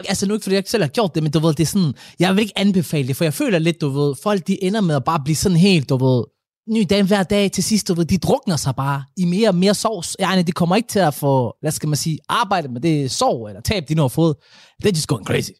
Altså 0.08 0.26
nu 0.26 0.34
ikke, 0.34 0.42
fordi 0.42 0.54
jeg 0.54 0.58
ikke 0.58 0.70
selv 0.70 0.82
har 0.82 0.88
gjort 0.88 1.14
det, 1.14 1.22
men 1.22 1.32
du 1.32 1.38
ved, 1.38 1.54
det 1.54 1.62
er 1.62 1.66
sådan... 1.66 1.94
Jeg 2.18 2.34
vil 2.34 2.42
ikke 2.42 2.58
anbefale 2.58 3.08
det, 3.08 3.16
for 3.16 3.24
jeg 3.24 3.34
føler 3.34 3.58
lidt, 3.58 3.80
du 3.80 3.88
ved... 3.88 4.14
Folk, 4.22 4.46
de 4.46 4.64
ender 4.64 4.80
med 4.80 4.96
at 4.96 5.04
bare 5.04 5.20
blive 5.24 5.36
sådan 5.36 5.58
helt, 5.58 5.88
du 5.88 5.96
ved... 5.96 6.24
Ny 6.68 6.86
dag 6.90 7.02
hver 7.02 7.22
dag 7.22 7.52
til 7.52 7.64
sidst, 7.64 7.88
du 7.88 7.94
ved, 7.94 8.04
de 8.04 8.18
drukner 8.18 8.56
sig 8.56 8.74
bare 8.76 9.04
i 9.16 9.24
mere 9.24 9.48
og 9.48 9.54
mere 9.54 9.74
sovs. 9.74 10.16
Ja, 10.18 10.42
de 10.46 10.52
kommer 10.52 10.76
ikke 10.76 10.88
til 10.88 10.98
at 10.98 11.14
få, 11.14 11.54
hvad 11.60 11.72
skal 11.72 11.88
man 11.88 11.96
sige, 11.96 12.18
arbejde 12.28 12.68
med 12.68 12.80
det 12.80 13.10
sov 13.10 13.44
eller 13.44 13.60
tab, 13.60 13.88
de 13.88 13.94
nu 13.94 14.02
har 14.02 14.08
fået. 14.08 14.36
They're 14.84 14.90
just 14.90 15.08
going 15.08 15.26
crazy. 15.26 15.50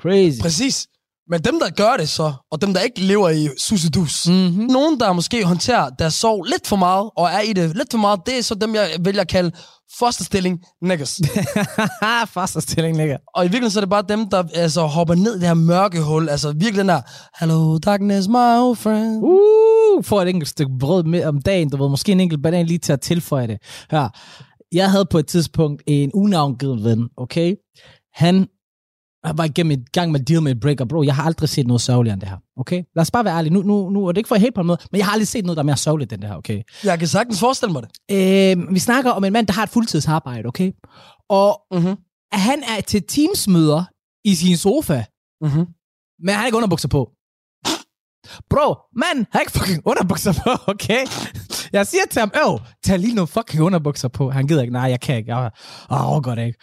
Crazy. 0.00 0.40
Præcis. 0.40 0.86
Men 1.30 1.40
dem, 1.40 1.60
der 1.60 1.70
gør 1.70 1.96
det 1.98 2.08
så, 2.08 2.32
og 2.50 2.62
dem, 2.62 2.74
der 2.74 2.80
ikke 2.80 3.00
lever 3.00 3.28
i 3.28 3.48
susedus, 3.58 4.28
mm. 4.28 4.34
Mm-hmm. 4.34 4.66
nogen, 4.66 5.00
der 5.00 5.12
måske 5.12 5.44
håndterer 5.44 5.90
deres 5.90 6.14
sorg 6.14 6.44
lidt 6.44 6.66
for 6.66 6.76
meget, 6.76 7.10
og 7.16 7.26
er 7.26 7.40
i 7.40 7.52
det 7.52 7.76
lidt 7.76 7.90
for 7.90 7.98
meget, 7.98 8.20
det 8.26 8.38
er 8.38 8.42
så 8.42 8.54
dem, 8.54 8.74
jeg 8.74 8.90
vælger 9.00 9.20
at 9.20 9.28
kalde 9.28 9.52
fosterstilling 9.98 10.60
niggas. 10.82 11.20
Faster 12.34 12.60
stilling 12.60 12.96
ligger. 12.96 13.16
og 13.34 13.44
i 13.44 13.46
virkeligheden 13.46 13.70
så 13.70 13.78
er 13.78 13.80
det 13.80 13.90
bare 13.90 14.04
dem, 14.08 14.28
der 14.28 14.44
altså, 14.54 14.80
hopper 14.80 15.14
ned 15.14 15.36
i 15.36 15.38
det 15.38 15.46
her 15.46 15.54
mørke 15.54 16.00
hul. 16.02 16.28
Altså 16.28 16.52
virkelig 16.52 16.76
den 16.78 16.88
der, 16.88 17.00
hello 17.40 17.78
darkness, 17.78 18.28
my 18.28 18.58
old 18.58 18.76
friend. 18.76 19.22
Uh, 19.22 20.04
får 20.04 20.22
et 20.22 20.28
enkelt 20.28 20.48
stykke 20.48 20.72
brød 20.80 21.04
med 21.04 21.24
om 21.24 21.42
dagen, 21.42 21.70
du 21.70 21.76
ved, 21.76 21.88
måske 21.88 22.12
en 22.12 22.20
enkelt 22.20 22.42
banan 22.42 22.66
lige 22.66 22.78
til 22.78 22.92
at 22.92 23.00
tilføje 23.00 23.46
det. 23.46 23.58
Her. 23.90 24.08
Jeg 24.72 24.90
havde 24.90 25.06
på 25.10 25.18
et 25.18 25.26
tidspunkt 25.26 25.82
en 25.86 26.10
unavngivet 26.14 26.84
ven, 26.84 27.08
okay? 27.16 27.54
Han 28.14 28.46
var 29.34 29.44
igennem 29.44 29.70
et 29.70 29.92
gang 29.92 30.12
med 30.12 30.20
at 30.20 30.28
deal 30.28 30.42
med 30.42 30.52
et 30.52 30.60
breakup, 30.60 30.88
bro. 30.88 31.02
Jeg 31.02 31.14
har 31.16 31.22
aldrig 31.22 31.48
set 31.48 31.66
noget 31.66 31.80
sørgeligere 31.80 32.12
end 32.14 32.20
det 32.20 32.28
her, 32.28 32.36
okay? 32.56 32.82
Lad 32.96 33.00
os 33.02 33.10
bare 33.10 33.24
være 33.24 33.36
ærlige. 33.38 33.52
Nu, 33.52 33.62
nu, 33.62 33.90
nu 33.90 34.06
er 34.06 34.12
det 34.12 34.18
ikke 34.18 34.28
for 34.28 34.36
helt 34.36 34.54
på 34.54 34.60
en 34.60 34.66
måde, 34.66 34.78
men 34.92 34.98
jeg 34.98 35.06
har 35.06 35.12
aldrig 35.12 35.28
set 35.28 35.44
noget, 35.44 35.56
der 35.56 35.62
er 35.62 35.66
mere 35.66 35.76
sørgeligt 35.76 36.12
end 36.12 36.20
det 36.20 36.30
her, 36.30 36.36
okay? 36.36 36.62
Jeg 36.84 36.98
kan 36.98 37.08
sagtens 37.08 37.40
forestille 37.40 37.72
mig 37.72 37.82
det. 37.82 37.90
Øh, 38.60 38.74
vi 38.74 38.78
snakker 38.78 39.10
om 39.10 39.24
en 39.24 39.32
mand, 39.32 39.46
der 39.46 39.52
har 39.52 39.62
et 39.62 39.68
fuldtidsarbejde, 39.68 40.46
okay? 40.48 40.72
Og 41.28 41.60
Mm-hmm. 41.72 41.96
han 42.32 42.62
er 42.76 42.80
til 42.80 43.02
teamsmøder 43.02 43.84
i 44.24 44.34
sin 44.34 44.56
sofa, 44.56 45.04
Mm-hmm. 45.44 45.66
men 46.18 46.28
han 46.28 46.34
har 46.38 46.46
ikke 46.46 46.56
underbukser 46.56 46.88
på. 46.88 47.10
Bro, 48.50 48.74
mand 48.96 49.26
har 49.32 49.40
ikke 49.40 49.52
fucking 49.52 49.82
underbukser 49.84 50.32
på, 50.32 50.50
okay? 50.72 51.06
Jeg 51.74 51.86
siger 51.86 52.02
til 52.10 52.20
ham, 52.20 52.32
øv, 52.46 52.58
tag 52.84 52.98
lige 52.98 53.14
nogle 53.14 53.26
fucking 53.26 53.62
underbukser 53.62 54.08
på. 54.08 54.30
Han 54.30 54.46
gider 54.46 54.62
ikke, 54.62 54.72
nej, 54.72 54.82
jeg 54.82 55.00
kan 55.00 55.16
ikke. 55.16 55.36
Jeg 55.36 55.50
åh, 55.90 56.22
godt 56.22 56.38
ikke. 56.38 56.58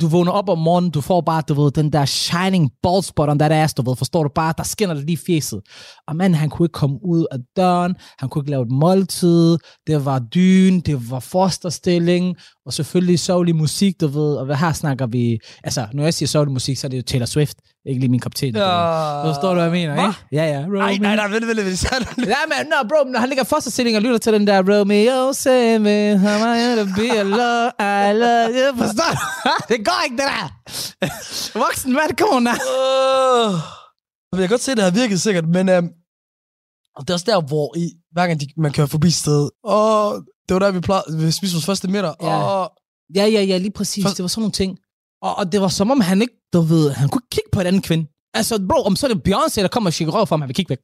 Du 0.00 0.08
vågner 0.08 0.32
op 0.32 0.48
om 0.48 0.58
morgenen, 0.58 0.90
du 0.90 1.00
får 1.00 1.20
bare, 1.20 1.42
du 1.48 1.54
ved, 1.54 1.70
den 1.70 1.92
der 1.92 2.04
shining 2.04 2.70
bald 2.82 3.02
spot 3.02 3.28
on 3.28 3.38
that 3.38 3.52
ass, 3.52 3.74
du 3.74 3.82
ved, 3.82 3.96
forstår 3.96 4.22
du 4.22 4.30
bare, 4.34 4.54
der 4.56 4.62
skinner 4.62 4.94
det 4.94 5.04
lige 5.04 5.18
fjeset. 5.26 5.60
Og 6.08 6.16
mand, 6.16 6.34
han 6.34 6.50
kunne 6.50 6.64
ikke 6.64 6.72
komme 6.72 6.98
ud 7.04 7.26
af 7.32 7.38
døren, 7.56 7.94
han 8.18 8.28
kunne 8.28 8.42
ikke 8.42 8.50
lave 8.50 8.62
et 8.62 8.70
måltid, 8.70 9.58
det 9.86 10.04
var 10.04 10.18
dyn, 10.18 10.80
det 10.80 11.10
var 11.10 11.20
fosterstilling, 11.20 12.36
og 12.68 12.72
selvfølgelig 12.74 13.18
sørgelig 13.18 13.56
musik, 13.56 14.00
du 14.00 14.06
ved, 14.06 14.36
og 14.36 14.44
hvad 14.46 14.56
her 14.56 14.72
snakker 14.72 15.06
vi, 15.06 15.38
altså, 15.64 15.86
når 15.92 16.02
jeg 16.04 16.14
siger 16.14 16.26
sørgelig 16.26 16.52
musik, 16.52 16.76
så 16.78 16.86
er 16.86 16.88
det 16.88 16.96
jo 16.96 17.02
Taylor 17.02 17.26
Swift, 17.26 17.56
ikke 17.86 18.00
lige 18.00 18.10
min 18.10 18.20
kop 18.20 18.34
te. 18.34 18.46
ved. 18.46 18.52
Forstår 19.28 19.48
du, 19.48 19.54
hvad 19.54 19.62
jeg 19.62 19.72
mener, 19.72 19.94
Hvad? 19.94 20.04
ikke? 20.04 20.18
Ja, 20.32 20.44
ja. 20.44 20.58
Ej, 20.60 20.64
Romeo. 20.64 21.02
nej, 21.02 21.16
nej, 21.16 21.28
vent, 21.28 21.46
vent, 21.48 21.58
vent. 21.66 21.86
Ja, 22.34 22.40
men 22.52 22.66
no, 22.72 22.78
bro, 22.88 23.10
når 23.12 23.18
han 23.20 23.28
ligger 23.28 23.44
fosterstilling 23.44 23.96
og 23.96 24.02
lytter 24.02 24.18
til 24.18 24.32
den 24.32 24.46
der 24.46 24.58
Romeo, 24.70 25.32
say 25.32 25.76
me, 25.86 26.18
how 26.18 26.30
am 26.30 26.56
I 26.58 26.64
to 26.80 26.84
be 27.00 27.08
alone, 27.24 27.70
I 27.80 28.08
love 28.22 28.50
you. 28.58 28.68
Forstår 28.82 29.10
du? 29.14 29.20
det 29.70 29.78
går 29.88 29.98
ikke, 30.04 30.16
det 30.20 30.26
der. 30.34 30.46
Voksen 31.58 31.92
mand, 31.92 32.16
kom 32.18 32.28
on. 32.36 32.46
Øh. 32.46 33.52
Jeg 34.32 34.40
kan 34.40 34.48
godt 34.48 34.60
se, 34.60 34.70
at 34.72 34.76
det 34.76 34.84
har 34.84 34.90
virket 35.02 35.20
sikkert, 35.20 35.46
men 35.48 35.68
øhm, 35.68 35.88
det 37.00 37.10
er 37.10 37.14
også 37.14 37.26
der, 37.32 37.40
hvor 37.50 37.76
i, 37.76 37.84
hver 38.12 38.26
gang 38.26 38.40
de, 38.40 38.46
man 38.56 38.72
kører 38.72 38.86
forbi 38.86 39.10
stedet, 39.10 39.50
og 39.64 40.22
det 40.48 40.54
var 40.54 40.58
der, 40.58 40.70
vi 40.70 40.80
plejede, 40.80 41.18
vi 41.18 41.30
spiste 41.30 41.54
vores 41.54 41.66
første 41.66 41.88
middag, 41.88 42.14
Ja. 42.22 42.36
og 42.42 42.72
Ja, 43.14 43.24
ja, 43.26 43.42
ja, 43.42 43.56
lige 43.58 43.70
præcis. 43.70 44.04
For- 44.04 44.10
Det 44.10 44.22
var 44.22 44.28
sådan 44.28 44.40
nogle 44.40 44.52
ting. 44.52 44.78
Og, 45.22 45.38
og 45.38 45.52
det 45.52 45.60
var 45.60 45.68
som 45.68 45.90
om, 45.90 46.00
han 46.00 46.22
ikke, 46.22 46.34
du 46.52 46.60
ved, 46.60 46.90
han 46.90 47.08
kunne 47.08 47.22
kigge 47.32 47.48
på 47.52 47.60
en 47.60 47.66
anden 47.66 47.82
kvinde. 47.82 48.06
Altså, 48.34 48.66
bro, 48.68 48.82
om 48.82 48.96
så 48.96 49.06
er 49.08 49.14
det 49.14 49.22
Beyoncé, 49.28 49.60
der 49.62 49.68
kommer 49.68 49.88
og 49.90 49.94
shikker 49.94 50.14
røv 50.14 50.26
for 50.26 50.36
ham, 50.36 50.40
han 50.40 50.48
vil 50.48 50.54
kigge 50.54 50.70
væk. 50.70 50.78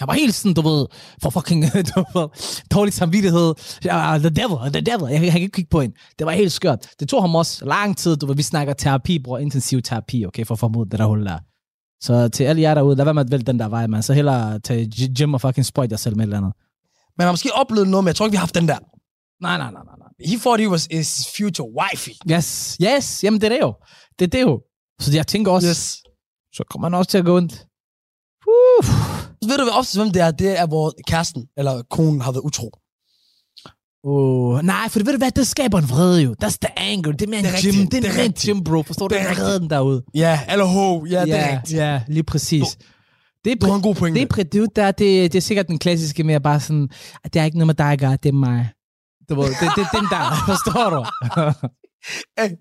Jeg 0.00 0.08
var 0.08 0.14
helt 0.14 0.34
sådan, 0.34 0.54
du 0.54 0.62
ved, 0.68 0.86
for 1.22 1.30
fucking, 1.30 1.62
du 1.94 2.04
ved, 2.14 2.28
dårlig 2.74 2.94
samvittighed. 2.94 3.54
Ja, 3.84 4.18
the 4.18 4.28
devil, 4.30 4.72
the 4.72 4.80
devil. 4.80 5.12
Jeg, 5.12 5.22
jeg 5.22 5.32
kan 5.32 5.40
ikke 5.40 5.52
kigge 5.54 5.68
på 5.70 5.80
hende. 5.80 5.96
Det 6.18 6.26
var 6.26 6.32
helt 6.32 6.52
skørt. 6.52 6.86
Det 7.00 7.08
tog 7.08 7.22
ham 7.22 7.34
også 7.34 7.64
lang 7.64 7.96
tid, 7.96 8.16
du 8.16 8.26
ved, 8.26 8.34
vi 8.36 8.42
snakker 8.42 8.72
terapi, 8.74 9.18
bror, 9.18 9.38
intensiv 9.38 9.82
terapi, 9.82 10.26
okay, 10.26 10.46
for 10.46 10.54
at 10.54 10.58
få 10.58 10.68
mod 10.68 10.86
det 10.86 10.98
der 10.98 11.06
hul 11.06 11.26
der. 11.26 11.38
Så 12.04 12.28
til 12.28 12.44
alle 12.44 12.62
jer 12.62 12.74
derude, 12.74 12.96
lad 12.96 13.04
være 13.04 13.14
med 13.14 13.24
at 13.24 13.30
vælge 13.30 13.44
den 13.44 13.58
der 13.58 13.68
vej, 13.68 13.86
man. 13.86 14.02
Så 14.02 14.12
hellere 14.12 14.58
tage 14.58 14.90
gy- 14.94 15.14
gym 15.14 15.34
og 15.34 15.40
fucking 15.40 15.66
sprøjt 15.66 15.90
jer 15.90 15.96
selv 15.96 16.16
med 16.16 16.24
et 16.24 16.26
eller 16.26 16.36
andet. 16.38 16.52
Man 17.18 17.24
har 17.26 17.32
måske 17.32 17.50
oplevet 17.54 17.88
noget, 17.88 18.04
men 18.04 18.08
jeg 18.08 18.16
tror 18.16 18.26
ikke, 18.26 18.32
vi 18.32 18.36
har 18.36 18.46
haft 18.48 18.54
den 18.54 18.68
der. 18.68 18.78
Nej, 19.42 19.56
nej, 19.58 19.70
nej, 19.72 19.82
nej, 19.88 19.96
nej. 19.98 20.08
He 20.30 20.38
thought 20.38 20.60
he 20.62 20.68
was 20.70 20.88
his 20.90 21.28
future 21.36 21.68
wifey. 21.80 22.12
Yes, 22.32 22.76
yes, 22.82 23.24
jamen 23.24 23.40
det 23.40 23.46
er 23.46 23.54
det 23.56 23.60
jo. 23.60 23.74
Det 24.18 24.24
er 24.24 24.30
det 24.30 24.42
jo. 24.42 24.60
Så 25.00 25.12
jeg 25.12 25.26
tænker 25.26 25.52
også, 25.52 25.68
Yes. 25.68 26.02
så 26.56 26.64
kommer 26.70 26.88
man 26.88 26.98
også 26.98 27.10
til 27.10 27.18
at 27.18 27.24
gå 27.24 27.36
ondt. 27.36 27.52
Uh. 28.46 28.84
Ved 29.48 29.56
du, 29.58 29.64
hvad 29.64 29.72
oftest, 29.78 29.96
hvem 29.98 30.10
det 30.10 30.22
er? 30.22 30.30
Det 30.30 30.58
er, 30.60 30.66
hvor 30.66 30.92
kæresten 31.06 31.46
eller 31.56 31.82
konen 31.90 32.20
har 32.20 32.32
været 32.32 32.42
utro. 32.42 32.70
Oh, 34.06 34.60
nej, 34.62 34.88
for 34.88 34.98
ved 34.98 35.12
du 35.12 35.18
hvad, 35.18 35.30
det 35.30 35.46
skaber 35.46 35.78
en 35.78 35.88
vrede 35.90 36.22
jo. 36.22 36.34
That's 36.44 36.56
the 36.62 36.78
anger. 36.78 37.12
Det 37.12 37.22
er 37.22 37.26
mere 37.28 37.38
en 37.38 37.44
Det 37.44 37.54
er 37.54 37.62
gym. 37.62 37.66
rigtigt, 37.80 37.92
Det 37.92 37.98
er 37.98 38.12
det 38.12 38.20
er 38.20 38.24
en 38.24 38.32
gym, 38.56 38.64
bro. 38.64 38.82
Forstår 38.82 39.08
du? 39.08 39.14
Det 39.14 39.22
er 39.22 39.34
vreden 39.34 39.70
derude. 39.70 40.02
Ja, 40.14 40.40
eller 40.50 40.64
ho. 40.64 41.04
Ja, 41.04 41.24
det 41.24 41.32
er 41.34 41.52
rigtigt. 41.56 41.78
ja, 41.78 42.02
lige 42.08 42.22
præcis. 42.22 42.78
Det 43.44 43.52
er, 43.52 43.56
Du 43.56 43.66
har 43.66 43.74
en 43.74 43.82
god 43.82 43.94
pointe. 43.94 44.20
det 44.20 44.30
er, 44.32 44.34
præ- 44.36 44.48
det, 44.52 44.62
er, 44.62 44.66
der, 44.76 44.90
det, 44.90 45.32
det 45.32 45.38
er 45.38 45.42
sikkert 45.42 45.68
den 45.68 45.78
klassiske 45.78 46.24
med 46.24 46.34
at 46.34 46.42
bare 46.42 46.60
sådan, 46.60 46.88
at 47.24 47.34
det 47.34 47.40
er 47.40 47.44
ikke 47.44 47.58
noget 47.58 47.66
med 47.66 47.74
dig, 47.74 47.98
gør, 47.98 48.16
det 48.16 48.28
er 48.28 48.32
mig. 48.32 48.68
Du 49.28 49.34
ved, 49.34 49.44
det, 49.48 49.60
det, 49.60 49.70
det 49.76 49.82
er 49.84 49.98
den 49.98 50.08
der, 50.10 50.34
forstår 50.52 50.90
du? 50.90 51.00
Det 52.36 52.58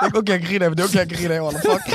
er 0.00 0.04
ikke 0.06 0.18
okay, 0.18 0.32
jeg 0.32 0.42
griner 0.44 0.64
af, 0.66 0.70
men 0.70 0.76
det 0.78 0.84
er 0.84 0.88
okay, 0.88 0.98
jeg 0.98 1.08
griner 1.18 1.46
af, 1.46 1.52
fuck. 1.52 1.94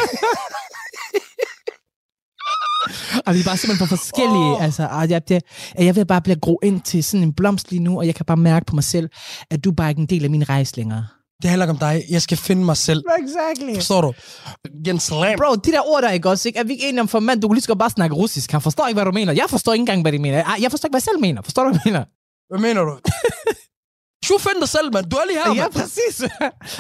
Og 3.28 3.34
vi 3.34 3.40
er 3.40 3.44
bare 3.44 3.58
simpelthen 3.58 3.88
for 3.88 3.96
forskellige. 3.96 4.52
Oh. 4.56 4.64
Altså, 4.64 4.88
og 4.92 5.10
jeg, 5.10 5.30
det, 5.30 5.42
jeg 5.78 5.96
vil 5.96 6.06
bare 6.06 6.22
blive 6.22 6.36
gro 6.40 6.60
ind 6.64 6.82
til 6.82 7.04
sådan 7.04 7.24
en 7.24 7.34
blomst 7.34 7.72
lige 7.72 7.84
nu, 7.84 7.98
og 7.98 8.06
jeg 8.06 8.16
kan 8.16 8.26
bare 8.26 8.38
mærke 8.38 8.66
på 8.66 8.76
mig 8.76 8.84
selv, 8.84 9.10
at 9.52 9.64
du 9.64 9.72
bare 9.72 9.90
ikke 9.90 10.00
er 10.00 10.04
en 10.04 10.10
del 10.10 10.24
af 10.24 10.30
min 10.30 10.50
rejse 10.50 10.76
længere. 10.78 11.08
Det 11.42 11.50
handler 11.50 11.66
ikke 11.66 11.72
om 11.72 11.78
dig. 11.78 12.04
Jeg 12.10 12.22
skal 12.22 12.38
finde 12.38 12.66
mig 12.66 12.78
selv. 12.78 13.04
Exactly. 13.24 13.76
Forstår 13.76 14.02
du? 14.02 14.14
Gen 14.86 15.00
slam. 15.00 15.38
Bro, 15.38 15.56
de 15.56 15.72
der 15.72 15.82
ord 15.88 16.02
der, 16.02 16.10
ikke 16.12 16.30
også? 16.30 16.48
Ikke? 16.50 16.60
Er 16.60 16.64
vi 16.64 16.74
ikke 16.74 16.90
enige 16.90 17.02
om 17.02 17.08
for 17.08 17.20
mand, 17.20 17.42
du 17.42 17.48
kan 17.48 17.56
lige 17.56 17.62
så 17.62 17.68
godt 17.68 17.80
bare 17.80 17.90
snakke 17.90 18.16
russisk. 18.16 18.52
Han 18.52 18.62
forstår 18.62 18.88
ikke, 18.88 18.96
hvad 18.96 19.06
du 19.06 19.12
mener. 19.12 19.34
Jeg 19.34 19.46
forstår 19.50 19.74
ikke 19.74 19.82
engang, 19.82 20.02
hvad 20.02 20.12
de 20.12 20.20
mener. 20.20 20.44
Ej, 20.44 20.58
Jeg 20.62 20.72
forstår 20.72 20.88
ikke, 20.88 20.94
hvad 20.94 21.02
jeg 21.02 21.04
selv 21.12 21.20
mener. 21.20 21.42
Forstår 21.42 21.64
du, 21.64 21.70
hvad 21.70 21.80
jeg 21.86 21.92
mener? 21.92 22.06
Hvad 22.52 22.60
mener 22.68 22.82
du? 22.82 23.00
Du 24.30 24.38
find 24.38 24.60
dig 24.60 24.70
selv, 24.70 24.94
mand. 24.94 25.06
Du 25.12 25.18
er 25.18 25.26
lige 25.28 25.40
her, 25.44 25.54
Ja, 25.56 25.62
mand. 25.62 25.74
præcis. 25.74 26.16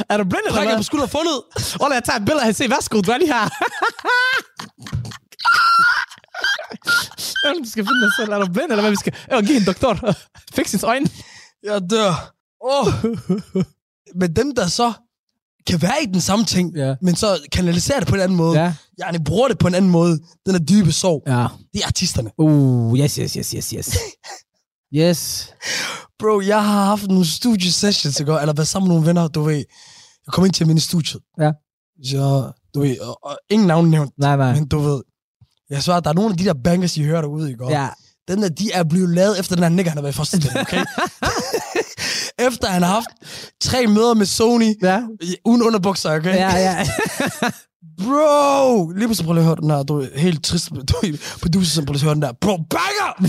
er 0.10 0.17
du 0.17 0.24
blind 0.24 0.43
eller 0.48 0.63
hvad? 0.65 0.78
på 0.78 0.84
skulder 0.84 1.08
fundet. 1.08 1.38
Hold 1.82 1.93
jeg 1.93 2.04
tager 2.04 2.19
et 2.19 2.26
billede 2.26 2.45
af, 2.45 2.56
se, 2.56 2.69
værsgo, 2.69 3.02
du 3.02 3.12
er 3.12 3.17
lige 3.17 3.34
her. 3.34 3.45
Du 7.63 7.69
skal 7.72 7.84
finde 7.88 8.02
dig 8.06 8.12
selv. 8.19 8.32
Er 8.34 8.39
du 8.39 8.48
blind, 8.54 8.69
eller 8.72 8.82
hvad 8.82 8.91
vi 8.91 8.95
skal? 9.04 9.13
Jeg 9.30 9.43
give 9.43 9.58
en 9.58 9.65
doktor. 9.65 9.93
Fix 10.56 10.72
hans 10.72 10.84
øjne. 10.84 11.08
Jeg 11.63 11.82
dør. 11.89 12.13
Oh. 12.62 12.88
Men 14.15 14.36
dem, 14.36 14.56
der 14.56 14.67
så 14.67 14.93
kan 15.67 15.82
være 15.82 16.04
i 16.04 16.06
den 16.06 16.22
samme 16.22 16.45
ting, 16.45 16.76
Ja. 16.76 16.95
men 17.02 17.15
så 17.15 17.39
kanaliserer 17.52 18.00
det 18.00 18.08
på 18.08 18.15
en 18.15 18.22
anden 18.22 18.38
måde. 18.38 18.60
Ja. 18.62 18.74
Jeg 18.98 19.19
bruger 19.26 19.48
det 19.48 19.58
på 19.60 19.67
en 19.67 19.76
anden 19.76 19.91
måde. 19.91 20.19
Den 20.45 20.56
er 20.56 20.60
dybe 20.60 20.91
sorg. 20.91 21.24
Ja. 21.28 21.48
Det 21.74 21.82
er 21.82 21.88
artisterne. 21.88 22.32
Uh, 22.38 23.00
yes, 23.00 23.15
yes, 23.15 23.34
yes, 23.34 23.52
yes, 23.52 23.69
yes. 23.69 23.98
Yes. 24.95 25.50
Bro, 26.19 26.41
jeg 26.41 26.63
har 26.65 26.86
haft 26.86 27.08
nogle 27.08 27.26
studiesessions, 27.28 28.19
ikke? 28.19 28.32
eller 28.39 28.54
været 28.54 28.67
sammen 28.67 28.88
med 28.88 28.95
nogle 28.95 29.08
venner, 29.08 29.28
du 29.28 29.41
ved. 29.41 29.56
Jeg 30.26 30.34
kom 30.34 30.45
ind 30.45 30.54
til 30.54 30.67
mine 30.67 30.80
studiet. 30.80 31.22
Ja. 31.39 31.52
Så, 32.06 32.52
du 32.74 32.80
ved, 32.82 33.00
og, 33.00 33.19
og 33.24 33.38
ingen 33.50 33.67
navn 33.67 33.89
nævnt, 33.89 34.12
Nej, 34.17 34.36
nej. 34.38 34.54
men 34.54 34.67
du 34.67 34.80
ved. 34.80 35.02
Jeg 35.69 35.84
svarer, 35.84 36.00
der 36.00 36.10
er 36.10 36.13
nogle 36.13 36.32
af 36.32 36.38
de 36.38 36.45
der 36.45 36.54
bangers, 36.63 36.98
I 36.98 37.04
hører 37.04 37.22
derude, 37.22 37.52
ikke? 37.52 37.65
Ja. 37.69 37.89
Den 38.28 38.41
der, 38.41 38.50
de 38.50 38.72
er 38.72 38.84
blevet 38.84 39.10
lavet 39.10 39.39
efter 39.39 39.56
den 39.56 39.63
her 39.63 39.69
nigger, 39.69 39.89
han 39.89 39.98
har 39.98 40.02
været 40.02 40.13
i 40.13 40.17
første 40.17 40.38
okay? 40.62 40.78
efter 42.39 42.67
han 42.67 42.84
har 42.84 42.91
haft 42.93 43.10
tre 43.62 43.88
møder 43.88 44.13
med 44.13 44.25
Sony, 44.25 44.73
Ja. 44.84 45.02
uden 45.45 45.62
underbukser, 45.62 46.12
okay? 46.15 46.36
Ja, 46.36 46.56
ja. 46.58 46.88
Bro! 48.04 48.89
Lige 48.89 49.08
pludselig 49.08 49.25
prøv 49.25 49.34
lige 49.34 49.41
at 49.41 49.45
høre 49.45 49.56
den 49.56 49.69
her, 49.69 49.84
du 49.84 49.99
er 50.02 50.08
helt 50.19 50.43
trist, 50.43 50.69
du 50.69 50.78
er 51.04 51.38
producer, 51.41 51.71
som 51.71 51.86
prøv 51.86 51.93
lige 51.93 52.02
at 52.02 52.06
høre 52.06 52.13
den 52.13 52.21
der. 52.21 52.32
Bro, 52.32 52.58
banger! 52.58 53.21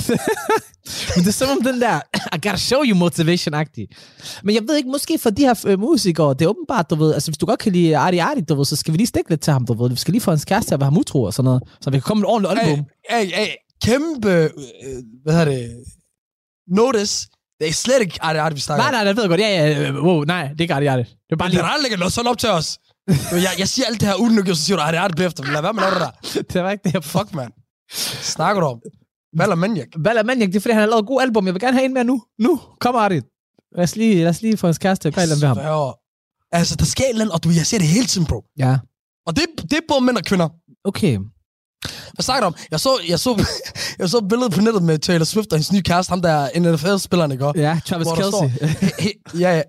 Men 1.17 1.25
det 1.25 1.29
er 1.29 1.33
som 1.33 1.49
om 1.49 1.63
den 1.63 1.81
der, 1.81 2.01
I 2.37 2.39
gotta 2.43 2.57
show 2.57 2.83
you 2.85 2.97
motivation-agtig. 2.97 3.87
Men 4.45 4.55
jeg 4.55 4.63
ved 4.69 4.77
ikke, 4.77 4.89
måske 4.89 5.19
for 5.19 5.31
de 5.31 5.43
her 5.43 5.65
øh, 5.67 5.81
musikere, 5.81 6.35
det 6.35 6.43
er 6.43 6.49
åbenbart, 6.49 6.91
du 6.91 6.95
ved, 6.95 7.15
altså 7.15 7.31
hvis 7.31 7.39
du 7.39 7.47
godt 7.47 7.61
kan 7.61 7.73
lide 7.73 7.97
Arti 7.97 8.19
Arti, 8.19 8.41
du 8.41 8.55
ved, 8.55 8.65
så 8.65 8.77
skal 8.77 8.93
vi 8.93 8.97
lige 8.99 9.07
stikke 9.07 9.31
lidt 9.31 9.41
til 9.41 9.53
ham, 9.53 9.67
du 9.67 9.83
ved. 9.83 9.91
Vi 9.91 9.97
skal 9.97 10.13
lige 10.13 10.21
få 10.23 10.31
hans 10.31 10.45
kæreste 10.45 10.71
til 10.71 10.75
at 10.75 10.81
være 10.81 10.87
ham 10.91 10.99
utro 10.99 11.23
og 11.23 11.35
sådan 11.35 11.45
noget, 11.45 11.63
så 11.81 11.91
vi 11.91 11.97
kan 11.97 12.03
komme 12.03 12.21
med 12.21 12.29
et 12.29 12.33
ordentligt 12.33 12.61
album. 12.69 12.85
Hey, 13.11 13.25
hey, 13.25 13.35
hey, 13.35 13.49
kæmpe, 13.85 14.31
øh, 14.33 14.51
hvad 15.25 15.35
hedder 15.35 15.45
det, 15.53 15.71
notice, 16.69 17.29
det 17.61 17.69
er 17.69 17.73
slet 17.73 18.01
ikke 18.01 18.19
Arti 18.23 18.39
Arti, 18.39 18.55
vi 18.55 18.61
snakker 18.61 18.85
Nej, 18.85 18.93
nej, 18.93 19.05
det 19.05 19.17
ved 19.17 19.23
jeg 19.23 19.29
godt. 19.29 19.41
Ja, 19.41 19.49
ja, 19.49 19.89
øh, 19.89 20.05
wow, 20.05 20.23
nej, 20.25 20.43
det 20.49 20.61
er 20.61 20.61
ikke 20.61 20.75
Arti 20.75 20.87
Arti. 20.87 21.03
Det 21.03 21.33
er 21.33 21.37
bare 21.37 21.49
lige, 21.49 21.59
det 21.59 21.65
er 21.65 21.69
aldrig 21.69 21.99
noget 21.99 22.13
sådan 22.13 22.31
op 22.31 22.39
til 22.39 22.49
os. 22.49 22.79
Jeg, 23.33 23.53
jeg 23.59 23.69
siger 23.69 23.87
alt 23.87 24.01
det 24.01 24.09
her 24.09 24.15
uden 24.15 24.37
lykke, 24.37 24.51
og 24.51 24.57
så 24.57 24.65
siger 24.65 24.77
du, 24.77 24.83
Arti 24.83 24.97
Arti 24.97 25.15
bagefter. 25.17 25.45
Lad 25.45 25.63
være 25.63 25.73
med 25.73 25.83
det 25.83 26.01
der. 26.01 26.43
det 26.53 26.63
var 26.63 26.71
ikke 26.71 26.83
det, 26.85 26.95
jeg 26.95 27.05
Fuck, 27.05 27.35
man. 27.35 27.51
Snakker 28.35 28.61
du 28.61 28.67
om? 28.67 28.81
Valder 29.37 29.55
Maniac. 29.55 29.87
Balla 30.05 30.23
Maniac, 30.23 30.49
det 30.49 30.57
er 30.57 30.61
fordi, 30.61 30.73
han 30.73 30.81
har 30.81 30.89
lavet 30.89 31.03
et 31.03 31.07
god 31.07 31.23
album. 31.23 31.47
Jeg 31.47 31.55
vil 31.55 31.61
gerne 31.61 31.77
have 31.77 31.85
en 31.85 31.95
mere 31.95 32.05
nu. 32.05 32.23
Nu, 32.39 32.61
kom 32.81 32.97
Arti. 32.97 33.21
Lad 33.77 33.85
os 33.85 33.97
lige, 33.97 34.15
lad 34.17 34.29
os 34.29 34.43
lige 34.43 34.57
få 34.57 34.67
hans 34.67 34.79
kæreste 34.79 35.09
at 35.09 35.15
gøre 35.15 35.27
ved 35.27 35.47
ham. 35.47 35.57
Sværger. 35.57 35.93
Altså, 36.53 36.77
der 36.77 36.85
sker 36.85 37.05
et 37.05 37.11
eller 37.11 37.25
andet, 37.25 37.35
og 37.35 37.45
du, 37.45 37.51
jeg 37.51 37.67
ser 37.67 37.79
det 37.79 37.87
hele 37.87 38.07
tiden, 38.07 38.27
bro. 38.27 38.45
Ja. 38.59 38.79
Og 39.27 39.37
det, 39.37 39.45
det 39.63 39.73
er 39.73 39.81
både 39.89 40.01
mænd 40.01 40.17
og 40.17 40.25
kvinder. 40.25 40.49
Okay. 40.85 41.19
Hvad 42.15 42.23
snakker 42.23 42.41
du 42.41 42.47
om? 42.47 42.55
Jeg 42.71 42.81
så, 42.81 42.91
jeg 43.09 43.19
så, 43.21 43.45
jeg 43.99 44.09
så 44.11 44.19
et 44.19 44.29
billede 44.29 44.51
på 44.51 44.61
nettet 44.61 44.83
med 44.83 44.99
Taylor 44.99 45.25
Swift 45.25 45.53
og 45.53 45.57
hendes 45.59 45.73
nye 45.73 45.83
kæreste, 45.83 46.11
ham 46.11 46.23
der 46.23 46.31
er 46.31 46.61
NFL-spilleren, 46.61 47.33
ikke? 47.33 47.53
Ja, 47.57 47.81
Travis 47.87 48.07
Kelsey. 48.17 48.47
He- 48.67 49.03
he- 49.03 49.39
Ja, 49.41 49.57
ja. 49.57 49.63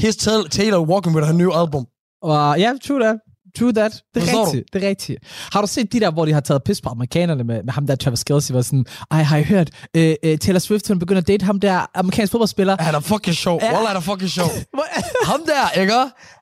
Here's 0.00 0.48
Taylor, 0.50 0.78
walking 0.80 1.14
with 1.16 1.26
her 1.26 1.34
new 1.34 1.50
album. 1.50 1.86
Og 2.22 2.58
ja, 2.60 2.72
true 2.86 3.00
that. 3.00 3.16
True 3.58 3.72
that. 3.72 3.92
Det 4.14 4.22
er 4.22 4.40
rigtigt. 4.46 4.64
Det 4.72 4.84
er 4.84 4.88
rigtigt. 4.88 5.18
Har 5.52 5.60
du 5.60 5.66
set 5.66 5.92
de 5.92 6.00
der, 6.00 6.10
hvor 6.10 6.24
de 6.24 6.32
har 6.32 6.40
taget 6.40 6.62
pis 6.64 6.80
på 6.80 6.88
amerikanerne 6.88 7.44
med, 7.44 7.62
med 7.62 7.72
ham 7.72 7.86
der 7.86 7.96
Travis 7.96 8.24
Kelsey, 8.24 8.54
var 8.54 8.62
sådan, 8.62 8.86
ej, 9.10 9.22
har 9.22 9.36
I 9.36 9.42
hørt, 9.42 9.70
øh, 9.96 10.14
øh, 10.22 10.38
Taylor 10.38 10.58
Swift, 10.58 10.88
hun 10.88 10.98
begynder 10.98 11.20
at 11.22 11.28
date 11.28 11.44
ham 11.44 11.60
der 11.60 11.86
amerikansk 11.94 12.30
fodboldspiller. 12.30 12.76
Han 12.80 12.94
er 12.94 13.00
fucking 13.00 13.36
sjov. 13.36 13.58
Ja. 13.62 13.72
Wallah, 13.72 13.86
han 13.88 13.96
er 13.96 14.00
fucking 14.00 14.30
sjov. 14.30 14.50
Ham 15.30 15.40
der, 15.46 15.80
ikke? 15.80 15.94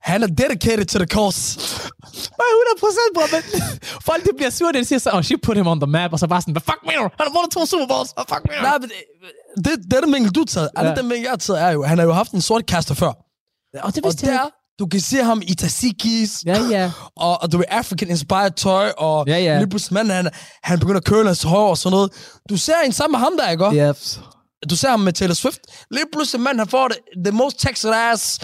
Han 0.02 0.22
er 0.22 0.26
dedicated 0.26 0.84
to 0.86 0.98
the 0.98 1.06
cause. 1.06 1.58
Bare 2.40 2.50
100 2.54 2.80
procent, 2.84 3.10
bror, 3.14 3.26
men 3.34 3.42
folk 4.08 4.24
de 4.24 4.30
bliver 4.36 4.50
sure, 4.50 4.72
de 4.72 4.84
siger 4.84 4.98
så, 4.98 5.10
oh, 5.12 5.22
she 5.22 5.36
put 5.42 5.56
him 5.56 5.66
on 5.66 5.80
the 5.80 5.90
map, 5.90 6.12
og 6.12 6.18
så 6.18 6.26
bare 6.26 6.40
sådan, 6.42 6.52
hvad 6.52 6.62
fuck 6.70 6.78
mener 6.88 7.02
du? 7.02 7.08
Han 7.18 7.26
har 7.28 7.32
vundet 7.38 7.50
to 7.52 7.66
Super 7.66 7.86
Bowls, 7.86 8.10
hvad 8.16 8.24
fuck 8.32 8.42
mener 8.48 8.60
du? 8.62 8.66
Nej, 8.68 8.78
men 8.82 8.88
det, 9.64 9.72
det, 9.90 9.96
er 9.96 10.00
den 10.00 10.12
vinkel, 10.14 10.30
du 10.36 10.40
har 10.40 10.44
taget. 10.56 10.68
Andet 10.76 10.90
Ja. 10.90 10.94
den 11.00 11.06
vinkel, 11.10 11.22
jeg 11.22 11.30
har 11.36 11.42
taget, 11.48 11.62
er 11.62 11.70
jo, 11.70 11.82
han 11.90 11.98
har 11.98 12.04
jo 12.04 12.12
haft 12.12 12.32
en 12.32 12.40
sort 12.40 12.66
kaster 12.66 12.94
før. 12.94 13.12
Og 13.86 13.94
det 13.94 14.04
Og 14.04 14.08
vidste 14.08 14.26
jeg 14.26 14.34
der, 14.34 14.50
du 14.78 14.86
kan 14.86 15.00
se 15.00 15.16
ham 15.16 15.42
i 15.46 15.54
tzatzikis, 15.54 16.42
Ja, 16.46 16.58
ja. 16.70 16.90
og, 17.16 17.42
og 17.42 17.52
du 17.52 17.58
er 17.58 17.64
African-inspired 17.80 18.50
tøj, 18.56 18.90
og 18.98 19.24
Ja, 19.28 19.38
ja. 19.38 19.58
lige 19.58 19.68
pludselig 19.70 19.94
manden, 19.94 20.14
han, 20.14 20.28
han 20.62 20.78
begynder 20.78 20.98
at 21.00 21.04
køle 21.04 21.26
hans 21.26 21.42
hår 21.42 21.68
og 21.70 21.78
sådan 21.78 21.94
noget. 21.96 22.10
Du 22.50 22.56
ser 22.56 22.72
en 22.86 22.92
sammen 22.92 23.12
med 23.12 23.18
ham 23.24 23.32
der, 23.38 23.50
ikke? 23.50 23.88
Yep. 23.88 23.96
Du 24.70 24.76
ser 24.76 24.88
ham 24.90 25.00
med 25.00 25.12
Taylor 25.12 25.34
Swift. 25.34 25.60
Lige 25.90 26.04
pludselig, 26.12 26.40
mand, 26.40 26.58
han 26.58 26.68
får 26.68 26.88
det, 26.88 26.96
the 27.24 27.32
most 27.32 27.58
Texas 27.58 27.90
ass, 28.12 28.40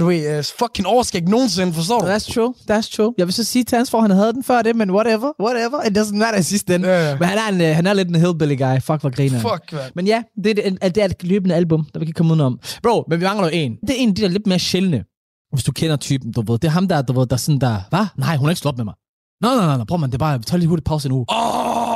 du 0.00 0.06
ved, 0.06 0.38
uh, 0.38 0.44
fucking 0.58 0.86
overskæg 0.86 1.22
nogensinde, 1.28 1.72
forstår 1.72 2.00
du? 2.00 2.06
That's 2.06 2.32
true, 2.34 2.54
that's 2.70 2.96
true. 2.96 3.14
Jeg 3.18 3.26
vil 3.26 3.34
så 3.34 3.44
sige 3.44 3.64
til 3.64 3.76
hans 3.76 3.90
for, 3.90 4.00
han 4.00 4.10
havde 4.10 4.32
den 4.32 4.44
før 4.44 4.62
det, 4.62 4.76
men 4.76 4.90
whatever, 4.90 5.32
whatever. 5.42 5.82
It 5.82 5.98
doesn't 5.98 6.14
matter 6.16 6.64
ende. 6.74 6.88
Ja, 6.88 7.08
ja. 7.10 7.16
Men 7.18 7.28
han 7.28 7.38
er, 7.38 7.48
en, 7.48 7.60
øh, 7.60 7.76
han 7.76 7.86
er 7.86 7.92
lidt 7.92 8.08
en 8.08 8.14
hillbilly 8.16 8.58
guy. 8.58 8.80
Fuck, 8.80 9.00
hvor 9.00 9.16
griner. 9.16 9.40
Fuck, 9.40 9.72
man. 9.72 9.80
Men 9.94 10.06
ja, 10.06 10.22
det 10.44 10.58
er, 10.58 10.70
det, 10.70 10.94
det 10.94 11.02
er 11.02 11.04
et 11.04 11.22
løbende 11.22 11.54
album, 11.54 11.86
der 11.94 12.00
vi 12.00 12.04
kan 12.06 12.14
komme 12.14 12.32
udenom. 12.32 12.58
Bro, 12.82 13.04
men 13.08 13.20
vi 13.20 13.24
mangler 13.24 13.46
jo 13.46 13.50
en. 13.54 13.72
Det 13.80 13.90
er 13.90 13.94
en 13.94 14.08
af 14.08 14.14
de 14.14 14.22
der 14.22 14.28
lidt 14.28 14.46
mere 14.46 14.58
sjældne. 14.58 15.04
Hvis 15.52 15.64
du 15.64 15.72
kender 15.72 15.96
typen, 15.96 16.32
du 16.32 16.40
ved. 16.40 16.58
Det 16.58 16.68
er 16.68 16.72
ham 16.72 16.88
der, 16.88 17.02
du 17.02 17.12
ved, 17.12 17.26
der 17.26 17.34
er 17.34 17.38
sådan 17.38 17.60
der, 17.60 17.80
hvad? 17.90 18.06
Nej, 18.16 18.36
hun 18.36 18.46
har 18.46 18.50
ikke 18.50 18.60
slået 18.60 18.72
op 18.72 18.76
med 18.76 18.84
mig. 18.84 18.94
Nej, 19.42 19.54
nej, 19.54 19.66
nej, 19.66 19.76
nej, 19.76 19.84
prøv 19.86 19.98
man, 19.98 20.10
det 20.10 20.14
er 20.14 20.18
bare, 20.18 20.38
tag 20.38 20.58
lige 20.58 20.68
hurtigt 20.68 20.86
pause 20.86 21.08
nu. 21.08 21.18
Åh! 21.20 21.26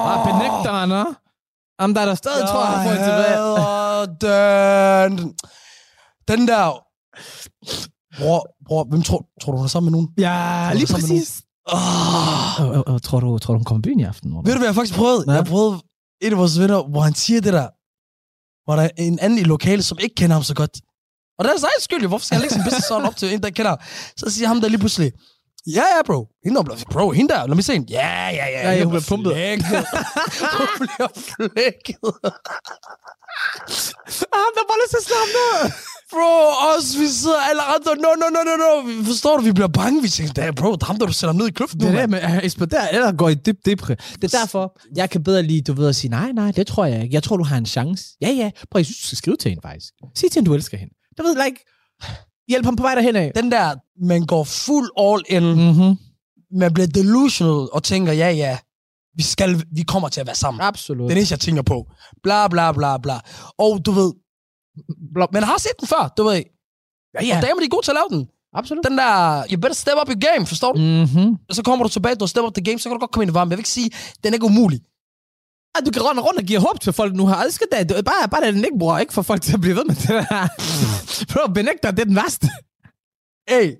Bare 0.08 0.20
benægter 0.26 0.72
han, 0.72 0.92
hva'? 0.92 1.22
Ham 1.80 1.94
der, 1.94 2.04
der 2.04 2.14
stadig 2.14 2.48
tror, 2.48 2.64
han 2.64 2.86
får 2.86 2.92
en 2.92 3.04
tilbage. 3.08 3.38
den. 4.22 5.34
Den 6.28 6.48
der... 6.48 6.64
Bror, 8.18 8.46
bror, 8.66 8.84
hvem 8.84 9.02
tror, 9.02 9.26
tror 9.42 9.52
du, 9.52 9.58
hun 9.58 9.64
er 9.64 9.68
sammen 9.68 9.92
med 9.92 9.98
nogen? 9.98 10.08
Ja, 10.18 10.70
lige 10.74 10.86
sammen 10.86 11.08
med 11.08 11.18
præcis. 11.18 11.42
Oh. 11.66 12.60
Oh, 12.60 12.68
oh, 12.78 12.94
oh, 12.94 13.00
tror, 13.00 13.20
du, 13.20 13.38
tror 13.38 13.54
du, 13.54 13.58
hun 13.58 13.64
kommer 13.64 13.80
i 13.80 13.86
byen 13.86 14.00
i 14.00 14.04
aften? 14.04 14.28
Eller? 14.28 14.42
Ved 14.42 14.52
du, 14.52 14.58
hvad 14.58 14.68
jeg 14.68 14.74
faktisk 14.74 14.96
prøvede? 14.98 15.24
Ja. 15.28 15.32
Jeg 15.32 15.44
prøvede 15.44 15.78
et 16.22 16.32
af 16.32 16.38
vores 16.38 16.60
venner, 16.60 16.82
hvor 16.82 17.00
han 17.00 17.14
siger 17.14 17.40
det 17.40 17.52
der. 17.52 17.68
Hvor 18.64 18.76
der 18.76 18.82
er 18.82 18.90
en 18.98 19.18
anden 19.18 19.38
i 19.38 19.42
lokalet, 19.42 19.84
som 19.84 19.98
ikke 20.00 20.14
kender 20.14 20.34
ham 20.34 20.42
så 20.42 20.54
godt. 20.54 20.80
Og 21.38 21.44
det 21.44 21.48
er 21.50 21.54
hans 21.54 21.62
egen 21.62 21.80
skyld. 21.80 22.06
Hvorfor 22.06 22.26
skal 22.26 22.34
han 22.36 22.42
lægge 22.42 22.54
sin 22.54 22.64
business 22.64 22.86
sådan 22.88 23.06
op 23.06 23.16
til 23.16 23.32
en, 23.34 23.42
der 23.42 23.50
kender 23.50 23.70
ham? 23.70 23.78
Så 24.16 24.30
siger 24.30 24.48
ham 24.48 24.60
der 24.60 24.68
lige 24.68 24.78
pludselig, 24.78 25.12
ja, 25.66 25.84
ja, 25.96 26.02
bro. 26.06 26.26
Hende 26.44 26.56
der 26.56 26.62
blev, 26.64 26.76
bro, 26.90 27.10
hende 27.10 27.34
der, 27.34 27.46
lad 27.46 27.54
mig 27.54 27.64
se 27.64 27.72
hende. 27.72 27.86
Ja, 27.92 28.28
ja, 28.28 28.46
ja. 28.46 28.70
Ja, 28.72 28.84
hun 28.84 28.90
blev 28.90 29.02
bliver 29.02 29.08
pumpet. 29.08 29.32
hun 30.78 30.88
bliver 30.96 31.08
flækket. 31.26 31.98
Ah, 34.38 34.48
der 34.56 34.62
var 34.70 34.76
lyst 34.82 34.90
til 34.90 34.98
at 34.98 35.18
ham 35.22 35.30
ned. 35.38 35.72
Bro, 36.12 36.32
os, 36.70 36.98
vi 37.00 37.06
sidder 37.06 37.40
alle 37.50 37.62
andre, 37.62 37.92
no, 38.04 38.10
no, 38.22 38.28
no, 38.36 38.40
no, 38.48 38.54
no. 38.64 39.04
Forstår 39.04 39.36
du, 39.36 39.42
vi 39.42 39.52
bliver 39.52 39.68
bange. 39.68 40.02
Vi 40.02 40.08
tænker, 40.08 40.32
"Damn, 40.32 40.54
bro, 40.54 40.76
ham, 40.82 40.98
der 40.98 41.06
du 41.06 41.12
sætter 41.12 41.26
ham 41.32 41.36
ned 41.36 41.46
i 41.48 41.50
kløften 41.50 41.80
nu, 41.80 41.86
Det 41.86 41.94
er 41.94 42.00
det 42.00 42.10
mand." 42.10 42.22
med 42.24 42.36
at 42.38 42.44
eksplodere, 42.44 42.94
eller 42.94 43.12
går 43.12 43.28
i 43.28 43.34
dyb 43.34 43.56
depre. 43.66 43.94
Det 44.22 44.34
er 44.34 44.38
derfor, 44.38 44.78
jeg 44.96 45.10
kan 45.10 45.24
bedre 45.24 45.42
lide, 45.42 45.62
du 45.62 45.72
ved, 45.72 45.88
at 45.88 45.96
sige, 45.96 46.10
nej, 46.10 46.32
nej, 46.32 46.50
det 46.50 46.66
tror 46.66 46.84
jeg 46.84 47.02
ikke. 47.02 47.14
Jeg 47.14 47.22
tror, 47.22 47.36
du 47.36 47.44
har 47.44 47.56
en 47.56 47.66
chance. 47.66 48.04
Ja, 48.20 48.28
ja. 48.30 48.50
Prøv, 48.70 48.78
jeg 48.78 48.86
synes, 48.86 49.00
du 49.00 49.06
skal 49.06 49.18
skrive 49.18 49.36
til 49.36 49.48
hende, 49.48 49.62
faktisk. 49.62 49.92
Sig 50.14 50.30
til 50.32 50.34
hende, 50.40 50.48
du 50.50 50.54
elsker 50.54 50.76
hende. 50.78 50.94
Du 51.18 51.22
ved, 51.22 51.44
like, 51.44 51.64
hjælp 52.48 52.64
ham 52.64 52.76
på 52.76 52.82
vej 52.82 52.94
derhen 52.94 53.16
af. 53.16 53.32
Den 53.36 53.50
der, 53.52 53.74
man 54.06 54.26
går 54.26 54.44
fuld 54.44 54.90
all 54.98 55.22
in. 55.28 55.42
Mm-hmm. 55.42 55.96
man 56.58 56.74
bliver 56.74 56.86
delusional 56.86 57.68
og 57.72 57.82
tænker, 57.82 58.12
ja, 58.12 58.30
ja, 58.30 58.58
vi, 59.16 59.22
skal, 59.22 59.62
vi 59.72 59.82
kommer 59.82 60.08
til 60.08 60.20
at 60.20 60.26
være 60.26 60.36
sammen. 60.36 60.60
Absolut. 60.60 61.10
Det 61.10 61.16
er 61.16 61.20
det 61.20 61.30
jeg 61.30 61.40
tænker 61.40 61.62
på. 61.62 61.86
Bla, 62.22 62.48
bla, 62.48 62.72
bla, 62.72 62.98
bla. 62.98 63.20
Og 63.58 63.86
du 63.86 63.90
ved, 63.90 64.12
Blop. 65.14 65.32
man 65.32 65.42
har 65.42 65.58
set 65.58 65.72
den 65.80 65.88
før, 65.88 66.12
du 66.16 66.24
ved. 66.24 66.34
Ja, 67.14 67.24
ja. 67.24 67.36
Og 67.36 67.42
damer, 67.42 67.60
de 67.60 67.64
er 67.64 67.68
gode 67.68 67.84
til 67.86 67.90
at 67.90 67.98
lave 68.00 68.20
den. 68.20 68.28
Absolut. 68.54 68.84
Den 68.88 68.98
der, 68.98 69.42
you 69.50 69.60
better 69.60 69.74
step 69.74 69.94
up 70.00 70.08
your 70.08 70.20
game, 70.28 70.46
forstår 70.46 70.72
du? 70.72 70.78
Mm-hmm. 70.80 71.36
Så 71.50 71.62
kommer 71.62 71.82
du 71.86 71.88
tilbage, 71.88 72.14
du 72.14 72.24
har 72.24 72.26
step 72.26 72.44
up 72.44 72.54
the 72.54 72.64
game, 72.64 72.78
så 72.78 72.88
kan 72.88 72.94
du 72.94 72.98
godt 72.98 73.10
komme 73.10 73.24
ind 73.24 73.30
i 73.30 73.34
varmen. 73.34 73.50
Jeg 73.50 73.56
vil 73.58 73.60
ikke 73.60 73.76
sige, 73.78 73.90
den 74.22 74.32
er 74.32 74.34
ikke 74.34 74.46
umulig. 74.46 74.80
Ja, 75.76 75.84
du 75.86 75.90
kan 75.90 76.02
runde 76.02 76.22
rundt 76.22 76.38
og 76.38 76.44
give 76.44 76.60
håb 76.60 76.80
til 76.80 76.92
folk 76.92 77.14
nu 77.14 77.26
har 77.26 77.42
elsket 77.44 77.66
er 77.72 78.02
bare, 78.02 78.28
bare 78.30 78.40
det, 78.46 78.54
den 78.54 78.64
ikke 78.64 78.78
bruger, 78.78 78.98
ikke 78.98 79.12
for 79.12 79.22
folk 79.22 79.42
til 79.42 79.54
at 79.54 79.60
blive 79.60 79.76
ved 79.76 79.84
med 79.84 79.94
det 79.94 80.08
der. 80.08 80.48
Prøv 81.32 81.42
at 81.44 81.54
benægte 81.54 81.78
dig, 81.82 81.92
det 81.92 82.00
er 82.00 82.04
den 82.04 82.16
værste. 82.16 82.48
Hey, 83.48 83.72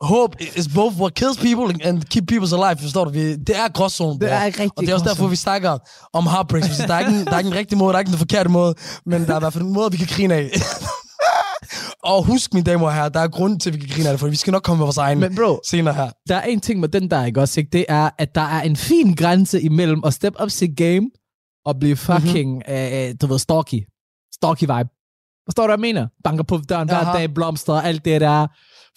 hope 0.00 0.36
is 0.56 0.68
both 0.74 0.96
what 1.00 1.14
kills 1.14 1.36
people 1.36 1.86
and 1.86 2.02
keep 2.02 2.26
people 2.28 2.48
alive, 2.56 2.82
forstår 2.82 3.04
du? 3.04 3.10
Vi, 3.10 3.36
det 3.36 3.56
er 3.56 3.68
gråzone, 3.68 4.20
Det 4.20 4.32
er 4.32 4.44
rigtig 4.44 4.70
Og 4.76 4.82
det 4.82 4.88
er 4.88 4.94
også 4.94 5.08
derfor, 5.08 5.26
vi 5.26 5.36
snakker 5.36 5.78
om 6.12 6.26
heartbreaks. 6.26 6.76
Der 6.76 6.94
er, 6.94 6.98
ikke 6.98 7.12
en, 7.12 7.24
der 7.24 7.32
er 7.32 7.38
ikke 7.38 7.48
en 7.48 7.54
rigtig 7.54 7.78
måde, 7.78 7.92
der 7.92 7.96
er 7.96 8.00
ikke 8.00 8.12
en 8.12 8.18
forkert 8.18 8.50
måde, 8.50 8.74
men 9.06 9.26
der 9.26 9.32
er 9.32 9.36
i 9.36 9.40
hvert 9.40 9.52
fald 9.52 9.64
en 9.64 9.72
måde, 9.72 9.90
vi 9.92 9.96
kan 9.96 10.06
grine 10.06 10.34
af. 10.34 10.50
og 12.06 12.24
husk, 12.24 12.54
mine 12.54 12.64
damer 12.64 12.86
og 12.86 12.94
herrer, 12.94 13.08
der 13.08 13.20
er 13.20 13.28
grund 13.28 13.60
til, 13.60 13.70
at 13.70 13.74
vi 13.74 13.80
kan 13.80 13.88
grine 13.88 14.08
af 14.08 14.12
det, 14.12 14.20
for 14.20 14.28
vi 14.28 14.36
skal 14.36 14.50
nok 14.50 14.62
komme 14.62 14.78
med 14.78 14.86
vores 14.86 14.96
egen 14.96 15.20
Men 15.20 15.36
bro, 15.36 15.60
senere 15.64 15.94
her. 15.94 16.10
der 16.28 16.36
er 16.36 16.42
en 16.42 16.60
ting 16.60 16.80
med 16.80 16.88
den 16.88 17.10
der, 17.10 17.24
ikke 17.24 17.40
også, 17.40 17.60
ikke? 17.60 17.70
Det 17.70 17.84
er, 17.88 18.10
at 18.18 18.34
der 18.34 18.40
er 18.40 18.62
en 18.62 18.76
fin 18.76 19.14
grænse 19.14 19.62
imellem 19.62 20.00
at 20.04 20.14
step 20.14 20.34
up 20.42 20.50
sit 20.50 20.76
game 20.76 21.10
og 21.64 21.78
blive 21.80 21.96
fucking, 21.96 22.50
mm-hmm. 22.54 22.74
øh, 22.74 23.14
du 23.20 23.26
ved, 23.26 23.38
stalky. 23.38 23.80
Stalky 24.34 24.62
vibe. 24.62 24.88
Forstår 25.46 25.62
du, 25.62 25.66
hvad 25.66 25.74
jeg 25.74 25.80
mener? 25.94 26.06
Banker 26.24 26.44
på 26.44 26.60
døren 26.68 26.88
hver 26.88 26.96
Aha. 26.96 27.18
dag, 27.18 27.34
blomster 27.34 27.72
alt 27.72 28.04
det 28.04 28.20
der. 28.20 28.46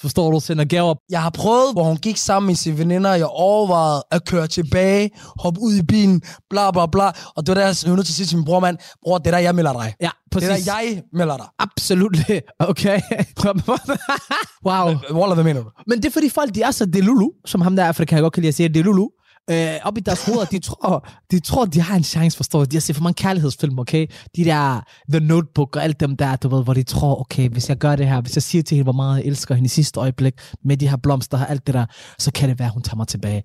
Forstår 0.02 0.32
du, 0.32 0.40
sender 0.40 0.66
gaver. 0.66 0.96
Jeg 1.10 1.22
har 1.22 1.30
prøvet, 1.30 1.74
hvor 1.74 1.84
hun 1.84 1.98
gik 1.98 2.18
sammen 2.18 2.48
med 2.48 2.56
sine 2.56 2.78
veninder, 2.78 3.14
jeg 3.14 3.26
overvejede 3.26 4.04
at 4.12 4.26
køre 4.26 4.48
tilbage, 4.48 5.10
hoppe 5.40 5.60
ud 5.62 5.74
i 5.74 5.82
bilen, 5.84 6.22
bla 6.50 6.72
bla 6.72 6.86
bla. 6.86 7.06
Og 7.36 7.48
det 7.48 7.56
var 7.56 7.62
der, 7.62 7.62
jeg 7.62 7.76
var 7.90 7.96
nødt 7.96 8.06
til 8.06 8.14
at 8.14 8.16
sige 8.16 8.26
til 8.26 8.38
min 8.38 8.46
bror, 8.46 8.60
mand, 8.60 8.78
bror, 9.04 9.18
det 9.18 9.28
er 9.28 9.32
der, 9.32 9.38
jeg 9.38 9.56
melder 9.56 9.74
dig. 9.74 9.94
Ja, 10.02 10.10
Det 10.34 10.44
er 10.44 10.50
præcis. 10.50 10.66
der, 10.66 10.74
jeg 10.80 11.02
melder 11.14 11.38
dig. 11.38 11.46
Absolut. 11.60 12.18
Okay. 12.60 13.02
wow. 14.68 14.88
Wallah, 15.12 15.34
hvad 15.34 15.44
mener 15.44 15.62
du? 15.64 15.70
Men 15.88 15.98
det 15.98 16.06
er 16.06 16.12
fordi 16.12 16.30
folk, 16.30 16.56
de 16.56 16.62
er 16.62 16.72
så 16.72 16.86
delulu, 16.86 17.30
som 17.46 17.62
ham 17.62 17.76
der, 17.76 17.92
det 17.92 18.08
kan 18.08 18.16
jeg 18.16 18.22
godt 18.22 18.34
kan 18.34 18.42
lide 18.42 18.48
at 18.50 18.56
sige, 18.56 18.70
delulu, 18.70 19.08
øh, 19.50 19.76
op 19.84 19.98
i 19.98 20.02
deres 20.02 20.26
hoveder, 20.26 20.46
de 20.46 20.60
tror, 20.60 21.08
de 21.32 21.40
tror, 21.40 21.66
de 21.66 21.82
har 21.82 21.96
en 21.96 22.04
chance, 22.04 22.38
forstår? 22.38 22.66
De 22.66 22.76
har 22.76 22.82
set 22.82 22.96
for 22.96 23.04
mange 23.04 23.14
kærlighedsfilm, 23.14 23.80
okay? 23.80 24.08
De 24.36 24.46
der 24.46 24.82
The 25.12 25.20
Notebook 25.20 25.76
og 25.76 25.84
alt 25.84 26.00
dem 26.00 26.18
der, 26.18 26.36
du 26.36 26.50
ved, 26.50 26.64
hvor 26.64 26.74
de 26.74 26.84
tror, 26.84 27.22
okay, 27.22 27.50
hvis 27.50 27.70
jeg 27.70 27.78
gør 27.78 27.96
det 27.96 28.08
her, 28.08 28.22
hvis 28.22 28.36
jeg 28.36 28.44
siger 28.44 28.64
til 28.64 28.76
hende, 28.76 28.84
hvor 28.84 28.94
meget 28.94 29.18
jeg 29.18 29.26
elsker 29.26 29.56
hende 29.56 29.66
i 29.66 29.70
sidste 29.70 30.00
øjeblik, 30.00 30.34
med 30.64 30.78
de 30.78 30.88
her 30.90 30.98
blomster 30.98 31.38
og 31.38 31.50
alt 31.50 31.68
det 31.68 31.74
der, 31.76 31.86
så 32.20 32.32
kan 32.32 32.50
det 32.50 32.60
være, 32.60 32.70
hun 32.70 32.82
tager 32.84 32.96
mig 32.98 33.08
tilbage. 33.08 33.44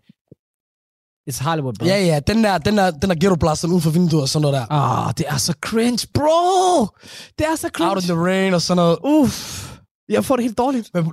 It's 1.30 1.42
Hollywood, 1.44 1.74
bro. 1.78 1.86
Ja, 1.86 2.04
ja, 2.04 2.20
den 2.20 2.44
der, 2.44 2.58
den 2.58 2.76
der, 2.76 2.90
den 2.90 3.10
der 3.10 3.16
ghetto-blaster 3.16 3.68
uden 3.68 3.80
for 3.80 3.90
vinduet 3.90 4.22
og 4.22 4.28
sådan 4.28 4.42
noget 4.42 4.54
der. 4.54 4.66
Ah, 4.72 5.14
det 5.18 5.26
er 5.28 5.36
så 5.36 5.54
cringe, 5.60 6.06
bro! 6.14 6.86
Det 7.38 7.46
er 7.46 7.56
så 7.56 7.68
cringe. 7.72 7.90
Out 7.90 7.96
of 7.96 8.02
the 8.02 8.14
rain 8.14 8.54
og 8.54 8.62
sådan 8.62 8.76
noget. 8.76 8.98
Uff. 9.04 9.78
Jeg 10.08 10.24
får 10.24 10.36
det 10.36 10.42
helt 10.44 10.58
dårligt. 10.58 10.90
Men, 10.94 11.12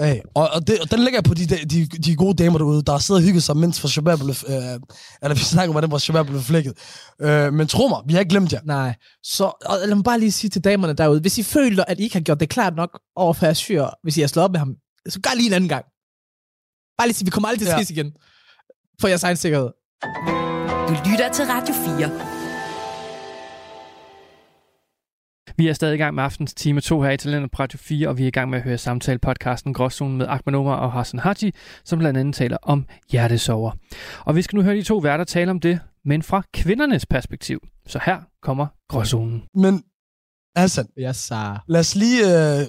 hey, 0.00 0.16
og, 0.34 0.48
og, 0.54 0.66
det, 0.66 0.80
og 0.80 0.90
den 0.90 1.00
lægger 1.00 1.16
jeg 1.18 1.24
på 1.24 1.34
de, 1.34 1.46
de, 1.46 1.86
de 1.86 2.16
gode 2.16 2.42
damer 2.44 2.58
derude, 2.58 2.82
der 2.82 2.98
sidder 2.98 3.20
og 3.20 3.24
hygget 3.24 3.42
sig, 3.42 3.56
mens 3.56 3.80
for 3.80 3.88
Shabab 3.88 4.18
blev, 4.18 4.34
øh, 4.48 4.54
eller 5.22 5.34
vi 5.34 5.40
snakker 5.40 5.68
om, 5.68 5.74
hvordan 5.74 5.90
vores 5.90 6.02
Shabab 6.02 6.26
blev 6.26 6.40
flækket. 6.40 6.72
Øh, 7.20 7.52
men 7.52 7.66
tro 7.66 7.88
mig, 7.88 7.98
vi 8.06 8.12
har 8.12 8.20
ikke 8.20 8.30
glemt 8.30 8.52
jer. 8.52 8.60
Nej. 8.64 8.94
Så 9.22 9.44
og 9.44 9.78
lad 9.86 9.94
mig 9.94 10.04
bare 10.04 10.20
lige 10.20 10.32
sige 10.32 10.50
til 10.50 10.64
damerne 10.64 10.92
derude, 10.92 11.20
hvis 11.20 11.38
I 11.38 11.42
føler, 11.42 11.84
at 11.84 12.00
I 12.00 12.02
ikke 12.02 12.14
har 12.16 12.20
gjort 12.20 12.40
det 12.40 12.48
klart 12.48 12.76
nok 12.76 13.00
over 13.16 13.32
for 13.32 13.46
jeres 13.46 13.64
fyr, 13.64 13.86
hvis 14.02 14.16
I 14.16 14.20
har 14.20 14.28
slået 14.28 14.44
op 14.44 14.50
med 14.52 14.58
ham, 14.58 14.74
så 15.08 15.20
gør 15.20 15.30
lige 15.36 15.46
en 15.46 15.52
anden 15.52 15.68
gang. 15.68 15.84
Bare 16.98 17.08
lige 17.08 17.14
sige, 17.16 17.24
vi 17.26 17.30
kommer 17.30 17.48
aldrig 17.48 17.66
til 17.66 17.72
at 17.72 17.78
Ja. 17.78 17.84
skis 17.84 17.90
igen. 17.90 18.12
For 19.00 19.08
jeres 19.08 19.22
egen 19.22 19.36
sikkerhed. 19.36 19.70
Du 20.88 21.10
lytter 21.10 21.32
til 21.32 21.44
Radio 21.44 21.74
4. 21.74 22.31
Vi 25.56 25.68
er 25.68 25.72
stadig 25.72 25.94
i 25.94 25.98
gang 25.98 26.14
med 26.14 26.24
aftens 26.24 26.54
time 26.54 26.80
2 26.80 27.02
her 27.02 27.10
i 27.10 27.16
Talenter 27.16 27.48
på 27.48 27.62
Radio 27.62 27.78
4, 27.78 28.08
og 28.08 28.18
vi 28.18 28.22
er 28.22 28.26
i 28.26 28.30
gang 28.30 28.50
med 28.50 28.58
at 28.58 28.64
høre 28.64 28.78
samtale-podcasten 28.78 29.72
Gråzonen 29.74 30.18
med 30.18 30.26
Ahmed 30.28 30.54
Omar 30.60 30.76
og 30.76 30.92
Hassan 30.92 31.20
Haji, 31.20 31.52
som 31.84 31.98
blandt 31.98 32.18
andet 32.18 32.34
taler 32.34 32.56
om 32.62 32.86
hjertesover. 33.10 33.72
Og 34.24 34.36
vi 34.36 34.42
skal 34.42 34.56
nu 34.56 34.62
høre 34.62 34.76
de 34.76 34.82
to 34.82 34.96
værter 34.98 35.24
tale 35.24 35.50
om 35.50 35.60
det, 35.60 35.80
men 36.04 36.22
fra 36.22 36.42
kvindernes 36.52 37.06
perspektiv. 37.06 37.60
Så 37.86 37.98
her 38.06 38.18
kommer 38.42 38.66
Gråzonen. 38.88 39.42
Men, 39.54 39.82
Hassan, 40.56 40.86
Yes, 40.98 41.16
sir. 41.16 41.64
lad 41.68 41.80
os 41.80 41.94
lige 41.94 42.22
øh, 42.24 42.66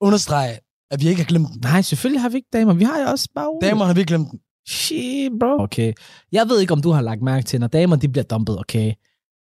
understrege, 0.00 0.58
at 0.90 1.00
vi 1.00 1.08
ikke 1.08 1.20
har 1.22 1.26
glemt 1.28 1.48
den. 1.52 1.60
Nej, 1.62 1.82
selvfølgelig 1.82 2.22
har 2.22 2.28
vi 2.28 2.36
ikke 2.36 2.48
damer. 2.52 2.74
Vi 2.74 2.84
har 2.84 3.00
jo 3.00 3.06
også 3.06 3.28
bare 3.34 3.58
Damer 3.62 3.84
har 3.84 3.94
vi 3.94 4.00
ikke 4.00 4.08
glemt 4.08 4.30
den. 4.30 4.40
Shit, 4.68 5.32
bro. 5.40 5.62
Okay. 5.62 5.92
Jeg 6.32 6.48
ved 6.48 6.60
ikke, 6.60 6.72
om 6.72 6.82
du 6.82 6.90
har 6.90 7.00
lagt 7.02 7.22
mærke 7.22 7.44
til, 7.44 7.60
når 7.60 7.66
damer 7.66 7.96
de 7.96 8.08
bliver 8.08 8.24
dumpet, 8.24 8.58
okay? 8.58 8.92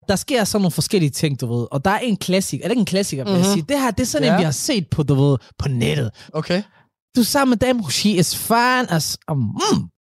Der 0.10 0.16
sker 0.16 0.43
sådan 0.43 0.62
nogle 0.62 0.72
forskellige 0.72 1.10
ting, 1.10 1.41
du 1.41 1.53
ved. 1.53 1.68
Og 1.72 1.86
der 1.86 1.91
er 1.91 1.97
en 1.99 2.18
klassik. 2.18 2.60
Er 2.60 2.64
det 2.64 2.72
ikke 2.72 2.80
en 2.80 2.86
klassiker, 2.86 3.24
vil 3.24 3.32
jeg 3.32 3.41
Mhm. 3.41 3.51
sige? 3.53 3.66
Det 3.70 3.80
her, 3.82 3.91
det 3.91 3.99
er 4.01 4.05
sådan 4.07 4.28
en, 4.28 4.32
Ja. 4.34 4.38
vi 4.38 4.43
har 4.43 4.51
set 4.51 4.89
på, 4.89 5.03
du 5.03 5.14
ved, 5.16 5.38
på 5.57 5.68
nettet. 5.70 6.12
Okay, 6.34 6.64
Du 7.16 7.20
er 7.22 7.26
sammen 7.26 7.49
med 7.49 7.68
dem, 7.68 7.84
she 7.89 8.10
is 8.12 8.38
fine 8.38 8.91
as... 8.91 9.18
Mm. 9.30 9.39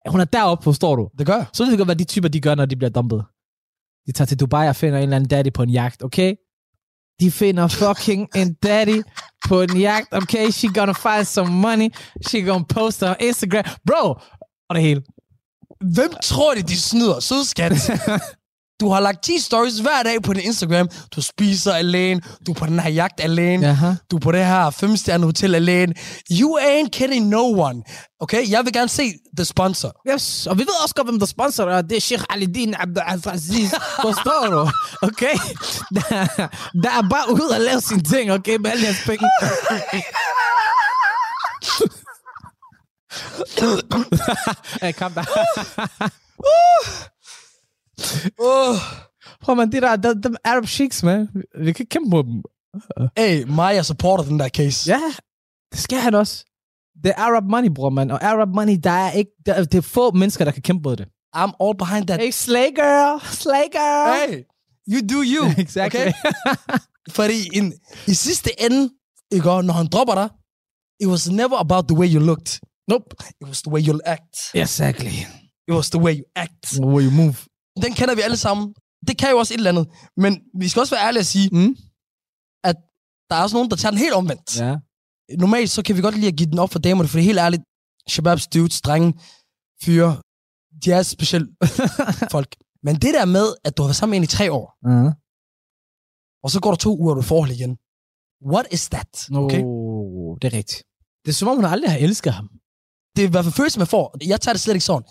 Hun 0.10 0.20
er 0.20 0.26
deroppe, 0.26 0.64
forstår 0.64 0.96
du? 0.96 1.10
det 1.18 1.26
gør. 1.26 1.50
Så 1.54 1.64
ved 1.64 1.72
du 1.72 1.78
godt, 1.78 1.88
hvad 1.88 1.96
de 1.96 2.04
typer, 2.04 2.30
de 2.30 2.42
gør, 2.42 2.56
når 2.56 2.66
de 2.66 2.76
bliver 2.76 2.90
dumpet. 2.90 3.24
De 4.08 4.12
tager 4.12 4.26
til 4.26 4.40
Dubai 4.40 4.68
og 4.68 4.76
finder 4.76 4.98
en 4.98 5.04
eller 5.04 5.16
anden 5.16 5.30
daddy 5.30 5.54
på 5.54 5.64
en 5.64 5.70
jagt, 5.70 6.04
okay? 6.04 6.36
De 7.20 7.32
finder 7.32 7.68
fucking 7.68 8.28
en 8.36 8.54
daddy 8.54 9.02
på 9.48 9.62
en 9.62 9.78
jagt, 9.78 10.08
okay? 10.14 10.50
She 10.50 10.68
gonna 10.74 10.92
find 10.94 11.26
some 11.26 11.50
money. 11.52 11.90
She 12.28 12.42
gonna 12.42 12.64
post 12.70 13.04
on 13.04 13.16
Instagram. 13.20 13.64
Bro! 13.88 14.10
Og 14.70 14.76
det 14.76 14.82
hele. 14.84 15.02
Hvem 15.94 16.12
tror 16.24 16.54
de, 16.54 16.62
de 16.62 16.78
snyder? 16.80 17.20
Sød 17.20 17.44
skat. 17.46 17.72
Du 18.82 18.90
har 18.90 19.00
lagt 19.00 19.24
10 19.24 19.40
stories 19.40 19.80
hver 19.80 20.04
dag 20.04 20.24
på 20.24 20.34
din 20.34 20.44
Instagram. 20.44 20.88
Du 21.16 21.22
spiser 21.22 21.74
alene. 21.74 22.22
Du 22.48 22.52
er 22.52 22.56
på 22.56 22.66
den 22.66 22.80
her 22.80 22.90
jagt 22.90 23.20
alene. 23.20 23.68
Jaha. 23.68 23.94
Du 24.12 24.16
er 24.16 24.20
på 24.20 24.32
det 24.32 24.46
her 24.46 24.70
femstjerne 24.70 25.26
hotel 25.26 25.56
alene. 25.56 25.94
You 26.32 26.58
ain't 26.60 26.90
kidding 26.90 27.28
no 27.28 27.44
one. 27.62 27.84
Okay? 28.20 28.50
Jeg 28.52 28.66
vil 28.66 28.74
gerne 28.74 28.90
se 28.90 29.14
the 29.38 29.46
sponsor. 29.46 29.92
Yes, 30.14 30.48
og 30.48 30.58
vi 30.58 30.62
ved 30.62 30.84
også 30.84 30.96
godt, 30.96 31.08
hvem 31.08 31.20
der 31.20 31.26
sponsorer 31.26 31.82
det. 31.82 31.90
Det 31.90 31.96
er 31.98 32.02
Sheikh 32.02 32.24
Ali 32.30 32.46
Din 32.46 32.76
Abdelaziz. 32.80 33.72
Forstår 34.02 34.48
du? 34.56 34.70
Okay? 35.02 35.36
Der, 35.96 36.28
der 36.84 36.90
er 36.90 37.10
bare 37.10 37.34
ud 37.34 37.50
og 37.56 37.62
lave 37.62 37.82
sine 37.82 38.04
ting, 38.04 38.32
okay? 38.32 38.58
Med 38.58 38.72
alle 38.72 38.84
jeres 38.84 39.04
penge. 39.06 39.28
hey, 44.82 44.92
kom 44.94 45.12
der. 45.14 45.26
Oh. 48.40 48.76
Prøv 49.42 49.56
man, 49.56 49.72
det 49.72 49.82
der, 49.82 49.96
de, 49.96 50.22
de 50.22 50.36
Arab 50.44 50.66
Sheiks, 50.68 51.04
man. 51.04 51.28
Vi 51.60 51.72
kan 51.72 51.86
kæmpe 51.86 52.10
mod 52.10 52.24
dem. 52.24 52.42
Hey, 53.18 53.44
Maja 53.44 53.84
supporter 53.84 54.24
den 54.24 54.40
der 54.40 54.50
case. 54.50 54.92
Ja, 54.92 55.02
det 55.72 55.80
skal 55.80 55.98
han 55.98 56.16
også. 56.16 56.46
Det 57.04 57.10
er 57.10 57.16
Arab 57.22 57.44
money, 57.44 57.70
bror, 57.76 57.90
man. 57.90 58.12
Og 58.12 58.24
Arab 58.24 58.50
money, 58.50 58.78
der 58.84 58.92
er 58.92 59.12
ikke... 59.12 59.32
Der, 59.46 59.54
er- 59.54 59.64
det 59.64 59.78
er 59.78 59.82
få 59.82 60.12
mennesker, 60.12 60.46
der 60.46 60.52
kan 60.52 60.62
kæmpe 60.62 60.90
mod 60.90 60.96
det. 60.96 61.06
I'm 61.38 61.52
all 61.64 61.78
behind 61.78 62.08
that. 62.08 62.20
Hey, 62.22 62.32
slay 62.32 62.68
girl. 62.76 63.22
Slay 63.26 63.66
girl. 63.72 64.32
Hey, 64.32 64.44
you 64.94 65.00
do 65.14 65.20
you. 65.36 65.52
Exactly. 65.64 66.00
Okay? 66.00 66.12
Fordi 67.18 67.48
in, 67.54 67.74
i 68.08 68.14
sidste 68.14 68.62
ende, 68.62 68.90
ikke, 69.32 69.46
når 69.48 69.74
han 69.74 69.88
dropper 69.88 70.16
dig, 70.16 70.30
it 71.00 71.08
was 71.08 71.30
never 71.32 71.58
about 71.58 71.88
the 71.88 71.98
way 71.98 72.08
you 72.14 72.20
looked. 72.20 72.60
Nope. 72.88 73.06
It 73.42 73.48
was 73.48 73.62
the 73.62 73.72
way 73.72 73.82
you 73.88 74.00
act. 74.06 74.36
Exactly. 74.54 75.14
It 75.68 75.74
was 75.74 75.90
the 75.90 76.00
way 76.00 76.14
you 76.20 76.24
act. 76.36 76.64
The 76.64 76.86
way 76.86 77.04
you 77.04 77.12
move. 77.12 77.36
Den 77.76 77.94
kender 77.94 78.16
vi 78.16 78.22
alle 78.22 78.38
sammen. 78.38 78.74
Det 79.08 79.18
kan 79.18 79.30
jo 79.30 79.38
også 79.38 79.54
et 79.54 79.58
eller 79.58 79.70
andet. 79.72 79.88
Men 80.18 80.42
vi 80.60 80.68
skal 80.68 80.80
også 80.80 80.96
være 80.96 81.06
ærlige 81.08 81.20
at 81.20 81.26
sige, 81.26 81.50
Mm. 81.52 81.76
at 82.64 82.76
der 83.30 83.36
er 83.36 83.42
også 83.44 83.56
nogen, 83.56 83.70
der 83.70 83.76
tager 83.76 83.92
den 83.92 84.00
helt 84.00 84.14
omvendt. 84.14 84.60
Ja. 84.60 84.76
Normalt 85.40 85.70
så 85.70 85.84
kan 85.84 85.96
vi 85.98 86.02
godt 86.02 86.16
lide 86.16 86.28
at 86.28 86.36
give 86.36 86.50
den 86.50 86.60
op 86.60 86.72
for 86.72 86.80
damerne, 86.80 87.08
for 87.10 87.18
det 87.18 87.22
er 87.24 87.26
helt 87.32 87.40
ærligt, 87.40 87.64
Shababs 88.10 88.48
dudes, 88.48 88.82
drenge, 88.82 89.14
fyre, 89.84 90.22
de 90.86 90.92
er 90.92 91.04
specielt 91.04 91.50
folk. 92.36 92.56
Men 92.84 92.96
det 92.96 93.14
der 93.14 93.26
med, 93.26 93.48
at 93.66 93.78
du 93.78 93.82
har 93.84 93.88
været 93.88 93.96
sammen 93.96 94.12
med 94.12 94.18
en 94.18 94.24
i 94.24 94.28
tre 94.38 94.52
år, 94.52 94.66
Uh-huh. 94.88 95.12
og 96.44 96.50
så 96.52 96.60
går 96.62 96.70
der 96.72 96.78
to 96.78 96.98
uger, 97.00 97.12
og 97.12 97.16
du 97.18 97.22
får 97.22 97.28
forhold 97.28 97.52
igen. 97.52 97.78
What 98.52 98.66
is 98.72 98.90
that? 98.90 99.12
Okay? 99.36 99.62
Oh, 99.66 100.38
det 100.42 100.54
er 100.54 100.58
rigtigt. 100.58 100.84
Det 101.26 101.30
er 101.32 101.34
som 101.36 101.48
om, 101.48 101.56
hun 101.56 101.66
aldrig 101.66 101.92
har 101.92 101.98
elsket 101.98 102.34
ham. 102.34 102.48
Det 103.16 103.24
er 103.24 103.28
i 103.28 103.32
hvert 103.32 103.46
fald 103.46 103.54
følelsen, 103.54 103.80
man 103.80 103.88
får. 103.88 104.18
Jeg 104.28 104.42
tager 104.42 104.54
det 104.54 104.62
slet 104.62 104.74
ikke 104.74 104.86
sådan. 104.86 105.08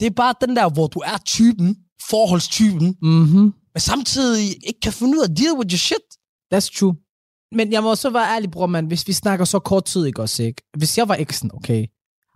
Det 0.00 0.06
er 0.06 0.10
bare 0.10 0.34
den 0.40 0.56
der, 0.56 0.70
hvor 0.70 0.86
du 0.86 0.98
er 0.98 1.18
typen, 1.36 1.68
forholdstypen, 2.10 2.96
Mhm. 3.02 3.38
men 3.74 3.80
samtidig 3.80 4.48
ikke 4.66 4.80
kan 4.82 4.92
finde 4.92 5.18
ud 5.18 5.22
af 5.22 5.28
at 5.30 5.36
deal 5.36 5.52
with 5.58 5.72
your 5.72 5.78
shit. 5.78 6.06
That's 6.54 6.78
true. 6.78 6.94
Men 7.54 7.72
jeg 7.72 7.82
må 7.82 7.94
så 7.94 8.10
være 8.10 8.34
ærlig, 8.34 8.50
bror, 8.50 8.66
man. 8.66 8.86
Hvis 8.86 9.08
vi 9.08 9.12
snakker 9.12 9.44
så 9.44 9.58
kort 9.58 9.84
tid, 9.84 10.06
ikke 10.06 10.22
også, 10.22 10.42
ikke? 10.42 10.62
Hvis 10.76 10.98
jeg 10.98 11.08
var 11.08 11.14
eksen, 11.14 11.50
okay? 11.54 11.86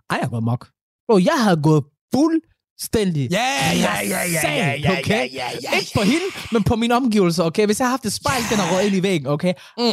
Ej, 0.09 0.17
jeg 0.21 0.29
gået 0.29 0.43
mok. 0.43 0.67
Bro, 1.09 1.17
jeg 1.17 1.33
havde 1.43 1.61
gået 1.63 1.83
fuldstændig. 2.15 3.31
Ja, 3.31 3.37
ja, 3.73 3.99
ja, 3.99 4.21
ja, 4.33 4.41
ja, 4.43 4.75
ja, 4.83 4.99
okay? 4.99 5.09
ja, 5.19 5.25
ja, 5.33 5.49
ja. 5.63 5.79
Ikke 5.79 5.91
på 5.95 6.01
hende, 6.01 6.25
men 6.51 6.63
på 6.63 6.75
mine 6.75 6.95
omgivelser, 6.95 7.43
okay? 7.43 7.65
Hvis 7.65 7.79
jeg 7.79 7.87
har 7.87 7.91
haft 7.91 8.05
et 8.05 8.13
spejl, 8.13 8.41
den 8.49 8.57
har 8.57 8.73
røget 8.75 8.85
ind 8.87 8.95
i 8.95 9.03
væggen, 9.03 9.27
okay? 9.27 9.53
Mm. 9.77 9.83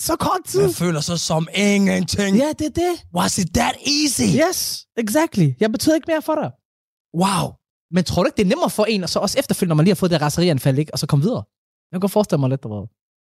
Så 0.00 0.16
kort 0.16 0.40
tid. 0.46 0.60
Man 0.60 0.72
føler 0.72 1.00
sig 1.00 1.20
som 1.20 1.48
ingenting. 1.54 2.36
Ja, 2.36 2.48
det 2.58 2.66
er 2.66 2.70
det. 2.70 2.94
Was 3.14 3.38
it 3.38 3.48
that 3.54 3.74
easy? 3.86 4.22
Yes, 4.48 4.86
exactly. 4.98 5.48
Jeg 5.60 5.72
betyder 5.72 5.94
ikke 5.94 6.08
mere 6.08 6.22
for 6.22 6.34
dig. 6.34 6.50
Wow. 7.22 7.46
Men 7.90 8.04
tror 8.04 8.22
du 8.22 8.26
ikke, 8.26 8.36
det 8.36 8.42
er 8.44 8.48
nemmere 8.48 8.70
for 8.70 8.84
en, 8.84 9.02
og 9.02 9.08
så 9.08 9.18
også 9.18 9.38
efterfølgende, 9.38 9.68
når 9.70 9.74
man 9.74 9.84
lige 9.84 9.90
har 9.90 9.96
fået 9.96 10.10
det 10.10 10.20
raserianfald, 10.22 10.78
ikke? 10.78 10.92
Og 10.94 10.98
så 10.98 11.06
komme 11.06 11.22
videre? 11.24 11.42
Jeg 11.90 11.96
kan 11.96 12.00
godt 12.00 12.12
forestille 12.12 12.40
mig 12.40 12.50
lidt, 12.50 12.62
der 12.62 12.68
var. 12.68 12.86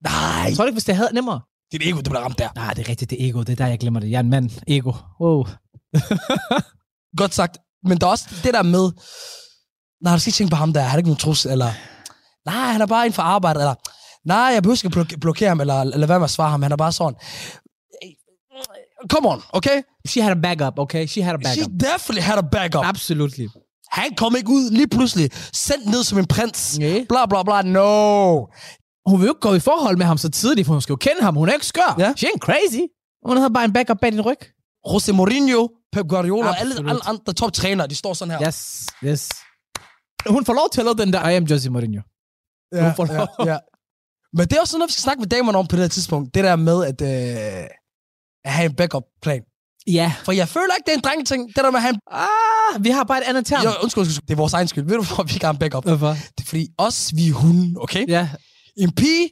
Nej. 0.10 0.54
Tror 0.56 0.64
du 0.64 0.68
ikke, 0.68 0.76
hvis 0.76 0.84
det 0.84 0.95
havde 0.95 1.10
nemmere? 1.14 1.41
Dit 1.72 1.82
ego, 1.88 1.97
det 1.97 2.04
bliver 2.06 2.20
ramt 2.20 2.38
der. 2.39 2.49
Nej, 2.56 2.74
det 2.74 2.86
er 2.86 2.89
rigtigt, 2.89 3.10
det 3.12 3.22
er 3.26 3.30
ego. 3.30 3.39
Det 3.39 3.49
er 3.49 3.56
der, 3.56 3.68
jeg 3.68 3.80
glemmer 3.80 3.99
det. 3.99 4.10
Jeg 4.12 4.16
er 4.16 4.20
en 4.24 4.30
mand. 4.30 4.49
Ego. 4.68 4.93
Wow. 5.22 5.45
Godt 7.22 7.34
sagt. 7.34 7.58
Men 7.84 7.97
der 7.97 8.08
er 8.08 8.12
også 8.12 8.26
det 8.43 8.54
der 8.54 8.64
med, 8.64 8.91
nej, 10.04 10.14
du 10.14 10.20
skal 10.20 10.30
ikke 10.30 10.36
tænke 10.38 10.52
på 10.52 10.56
ham 10.56 10.74
der, 10.74 10.82
han 10.82 10.91
er 10.93 10.97
ikke 10.97 11.10
nogen 11.10 11.20
trus, 11.20 11.45
eller 11.45 11.72
nej, 12.45 12.72
han 12.72 12.82
er 12.82 12.86
bare 12.86 13.06
en 13.06 13.14
for 13.14 13.22
arbejde, 13.22 13.60
eller 13.60 13.76
nej, 14.28 14.38
jeg 14.38 14.64
behøver 14.64 14.86
ikke 14.86 14.99
blok- 14.99 15.20
blokere 15.20 15.49
ham, 15.49 15.60
eller, 15.62 15.82
eller 15.82 16.06
hvad 16.06 16.20
med 16.20 16.24
at 16.24 16.30
svare 16.30 16.49
ham, 16.49 16.62
han 16.62 16.72
er 16.72 16.76
bare 16.76 16.91
sådan. 16.91 17.16
Come 19.10 19.30
on, 19.30 19.41
okay? 19.54 19.82
She 20.08 20.22
had 20.22 20.32
a 20.32 20.39
backup, 20.41 20.80
okay? 20.80 21.08
She 21.08 21.24
had 21.24 21.34
a 21.36 21.38
She 21.54 21.62
backup. 21.62 21.80
definitely 21.80 22.22
had 22.22 22.38
a 22.38 22.41
backup. 22.52 22.86
Absolutely. 22.86 23.47
Han 23.91 24.15
kom 24.15 24.35
ikke 24.35 24.49
ud 24.49 24.71
lige 24.71 24.87
pludselig, 24.87 25.31
sendt 25.53 25.85
ned 25.85 26.03
som 26.03 26.17
en 26.19 26.27
prins. 26.27 26.79
Nej. 26.79 27.05
Bla, 27.09 27.25
bla, 27.25 27.43
bla, 27.43 27.61
no. 27.61 28.45
Hun 29.09 29.19
vil 29.19 29.25
jo 29.27 29.31
ikke 29.31 29.39
gå 29.39 29.53
i 29.53 29.59
forhold 29.59 29.97
med 29.97 30.05
ham 30.05 30.17
så 30.17 30.29
tidligt, 30.29 30.65
for 30.65 30.73
hun 30.73 30.81
skal 30.81 30.93
jo 30.93 30.97
kende 30.97 31.21
ham. 31.21 31.35
Hun 31.35 31.49
er 31.49 31.53
ikke 31.53 31.65
skør. 31.65 31.95
Ja. 31.99 32.13
She 32.17 32.27
ain't 32.27 32.39
crazy. 32.39 32.81
Hun 33.27 33.37
havde 33.37 33.53
bare 33.53 33.65
en 33.65 33.73
backup 33.73 33.97
bag 34.01 34.11
din 34.11 34.21
ryg. 34.21 34.37
Jose 34.93 35.13
Mourinho, 35.13 35.67
Pep 35.93 36.07
Guardiola, 36.07 36.49
og 36.49 36.59
alle, 36.59 36.75
alle 36.89 37.07
andre 37.07 37.33
toptrænere, 37.33 37.87
de 37.87 37.95
står 37.95 38.13
sådan 38.13 38.31
her. 38.39 38.47
Yes, 38.47 38.87
yes. 39.03 39.29
Hun 40.29 40.45
får 40.45 40.53
lov 40.53 40.69
til 40.73 40.81
at 40.81 40.85
lave 40.85 40.95
den 40.95 41.13
der, 41.13 41.29
I 41.29 41.35
am 41.35 41.43
Jose 41.43 41.69
Mourinho. 41.69 42.01
Ja, 42.73 42.83
Hun 42.83 42.95
får 42.95 43.05
lov. 43.05 43.27
ja, 43.47 43.51
ja. 43.51 43.57
Men 44.33 44.47
det 44.47 44.53
er 44.57 44.61
også 44.61 44.77
noget, 44.77 44.87
vi 44.89 44.91
skal 44.93 45.01
snakke 45.01 45.19
med 45.19 45.27
damerne 45.27 45.57
om 45.57 45.67
på 45.67 45.75
det 45.75 45.83
her 45.83 45.89
tidspunkt. 45.89 46.33
Det 46.35 46.43
der 46.43 46.55
med 46.55 46.85
at, 46.85 47.01
øh, 47.01 47.67
at 48.45 48.51
have 48.51 48.65
en 48.69 48.75
backup-plan. 48.75 49.41
Ja. 49.88 50.13
For 50.23 50.32
jeg 50.32 50.47
føler 50.49 50.75
ikke, 50.75 50.86
det 50.86 50.91
er 50.93 50.97
en 50.97 51.03
drengeting. 51.03 51.47
Det 51.47 51.55
der 51.55 51.71
med 51.71 51.79
en... 51.79 51.99
Ah, 52.11 52.84
vi 52.84 52.89
har 52.89 53.03
bare 53.03 53.17
et 53.17 53.23
andet 53.23 53.45
term. 53.45 53.63
Jo, 53.63 53.69
undskyld, 53.84 54.01
undskyld, 54.01 54.21
det 54.27 54.32
er 54.34 54.38
vores 54.38 54.53
egen 54.53 54.67
skyld. 54.67 54.84
Ved 54.86 54.95
du, 54.97 55.03
hvor 55.03 55.23
vi 55.23 55.34
ikke 55.34 55.45
har 55.45 55.53
en 55.53 55.59
backup? 55.59 55.84
Hvorfor? 55.84 56.07
Det 56.38 56.43
er 56.43 56.45
fordi 56.45 56.67
os, 56.77 57.11
vi 57.15 57.27
er 57.29 57.34
hunde, 57.34 57.79
okay? 57.82 58.07
Ja, 58.07 58.29
En 58.77 58.91
pige, 58.95 59.29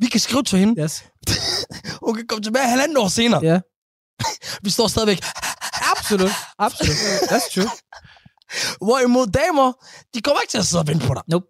vi 0.00 0.06
kan 0.06 0.20
skrive 0.20 0.42
til 0.42 0.58
hende. 0.58 0.82
yes. 0.82 1.04
Hun 2.06 2.14
kan 2.16 2.26
komme 2.26 2.42
tilbage 2.42 2.68
halvanden 2.68 2.96
år 2.96 3.08
senere. 3.08 3.40
Ja. 3.44 3.60
Vi 4.64 4.70
står 4.70 4.86
stadigvæk. 4.88 5.22
Absolut. 5.96 6.30
Absolut. 6.58 6.96
That's 7.30 7.54
true. 7.54 7.70
Hvorimod 8.86 9.26
damer, 9.26 9.72
de 10.14 10.20
kommer 10.20 10.40
ikke 10.40 10.50
til 10.50 10.58
at 10.58 10.66
sidde 10.66 10.80
og 10.80 10.86
vente 10.88 11.06
på 11.06 11.14
dig. 11.14 11.22
Nope. 11.28 11.46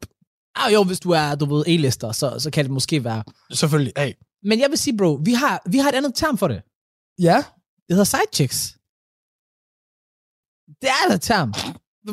Ah, 0.56 0.72
jo, 0.72 0.84
hvis 0.84 1.00
du 1.00 1.10
er, 1.10 1.34
du 1.34 1.54
ved, 1.56 1.64
A-lister, 1.66 2.12
så, 2.12 2.38
så 2.38 2.50
kan 2.50 2.64
det 2.64 2.72
måske 2.72 3.04
være. 3.04 3.22
Selvfølgelig. 3.52 3.92
Hey. 3.96 4.12
Men 4.44 4.60
jeg 4.60 4.70
vil 4.70 4.78
sige, 4.78 4.96
bro, 4.96 5.20
vi 5.24 5.32
har, 5.32 5.62
vi 5.66 5.78
har 5.78 5.88
et 5.88 5.94
andet 5.94 6.14
term 6.14 6.38
for 6.38 6.48
det. 6.48 6.62
Ja. 7.18 7.44
Det 7.92 7.96
hedder 7.96 8.04
side 8.16 8.30
chicks. 8.34 8.58
Det 10.82 10.88
er 10.88 11.14
et 11.14 11.20
term. 11.22 11.54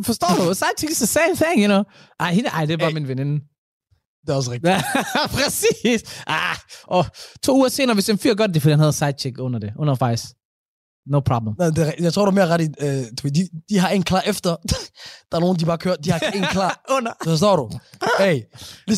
Forstår 0.05 0.27
du? 0.37 0.53
Side 0.53 0.75
chicks 0.79 0.91
is 0.91 0.97
the 0.97 1.07
same 1.19 1.35
thing, 1.35 1.57
you 1.63 1.67
know. 1.67 1.83
Ej, 2.19 2.33
hende, 2.33 2.49
ej 2.49 2.65
det 2.65 2.73
er 2.73 2.77
bare 2.77 2.89
Hey. 2.89 2.93
min 2.93 3.07
veninde. 3.07 3.35
Det 4.21 4.29
er 4.29 4.35
også 4.35 4.51
rigtigt. 4.51 4.73
Præcis. 5.37 6.23
Ah, 6.27 6.57
og 6.83 7.05
to 7.43 7.55
uger 7.57 7.69
senere, 7.69 7.93
hvis 7.93 8.09
en 8.09 8.17
fyr 8.17 8.33
gør 8.33 8.47
det, 8.47 8.55
er, 8.55 8.59
fordi 8.59 8.71
han 8.71 8.79
havde 8.79 8.93
side 8.93 9.13
chick 9.19 9.39
under 9.39 9.59
det. 9.59 9.73
Under 9.79 9.95
faktisk. 9.95 10.25
No 11.07 11.19
problem. 11.19 11.55
Nej, 11.59 11.69
det 11.69 11.87
er, 11.87 11.91
jeg 11.99 12.13
tror, 12.13 12.25
du 12.25 12.31
er 12.31 12.35
mere 12.35 12.47
ret 12.47 12.61
i, 12.61 12.67
øh, 12.81 13.31
de, 13.35 13.49
de 13.69 13.77
har 13.79 13.89
en 13.89 14.03
klar 14.03 14.21
efter. 14.25 14.49
der 15.31 15.35
er 15.37 15.39
nogen, 15.39 15.59
de 15.59 15.65
bare 15.65 15.77
kører, 15.77 15.95
de 15.95 16.11
har 16.11 16.19
en 16.19 16.43
klar. 16.43 16.83
under. 16.97 17.11
Så 17.23 17.29
forstår 17.29 17.55
du? 17.55 17.79
Hey, 18.19 18.41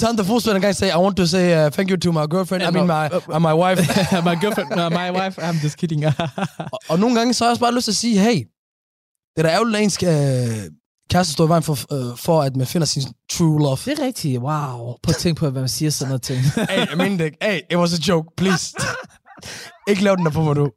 han 0.08 0.18
der 0.18 0.24
fodspiller 0.24 0.56
engang 0.56 0.76
sagde, 0.76 0.94
I 0.94 0.98
want 0.98 1.18
to 1.18 1.26
say 1.26 1.66
uh, 1.66 1.72
thank 1.72 1.90
you 1.92 1.98
to 1.98 2.12
my 2.12 2.26
girlfriend, 2.30 2.64
I 2.64 2.72
mean 2.72 2.88
my, 2.88 3.06
uh, 3.36 3.42
my 3.42 3.54
wife. 3.64 3.80
my 4.30 4.36
girlfriend, 4.42 4.70
no, 4.70 4.90
my 4.90 5.10
wife, 5.20 5.42
I'm 5.42 5.64
just 5.64 5.78
kidding. 5.78 6.06
og, 6.74 6.80
og 6.90 7.00
nogle 7.00 7.16
gange, 7.16 7.34
så 7.34 7.44
har 7.44 7.50
jeg 7.50 7.52
også 7.52 7.62
bare 7.62 7.76
lyst 7.76 7.84
til 7.84 7.92
at 7.92 7.96
sige, 7.96 8.20
hey, 8.20 8.38
det 9.36 9.38
er 9.38 9.44
da 9.44 9.50
ærgerligt, 9.50 9.78
at 9.78 9.84
ens 9.84 10.04
øh, 10.04 10.72
kæreste 11.10 11.34
står 11.34 11.46
i 11.46 11.50
vejen 11.50 11.64
for, 11.64 11.94
øh, 11.94 12.18
for, 12.18 12.42
at 12.42 12.56
man 12.56 12.68
finder 12.68 12.86
sin 12.86 13.04
true 13.32 13.60
love. 13.60 13.78
det 13.86 14.00
er 14.00 14.06
rigtigt. 14.06 14.40
Wow. 14.40 14.96
At 15.08 15.16
tænke 15.16 15.40
på, 15.40 15.50
hvad 15.50 15.62
man 15.62 15.70
siger 15.70 15.92
sådan 15.92 16.10
noget 16.10 16.22
ting. 16.22 16.40
hey, 16.40 16.90
jeg 16.90 16.98
mener 16.98 17.18
det 17.18 17.26
ikke. 17.26 17.38
Hey, 17.42 17.60
it 17.72 17.78
was 17.78 17.94
a 17.94 18.02
joke, 18.08 18.30
please. 18.38 18.76
ikke 19.90 20.04
lav 20.04 20.16
den 20.16 20.26
der 20.26 20.32
på 20.32 20.44
mig, 20.44 20.56
du. 20.56 20.72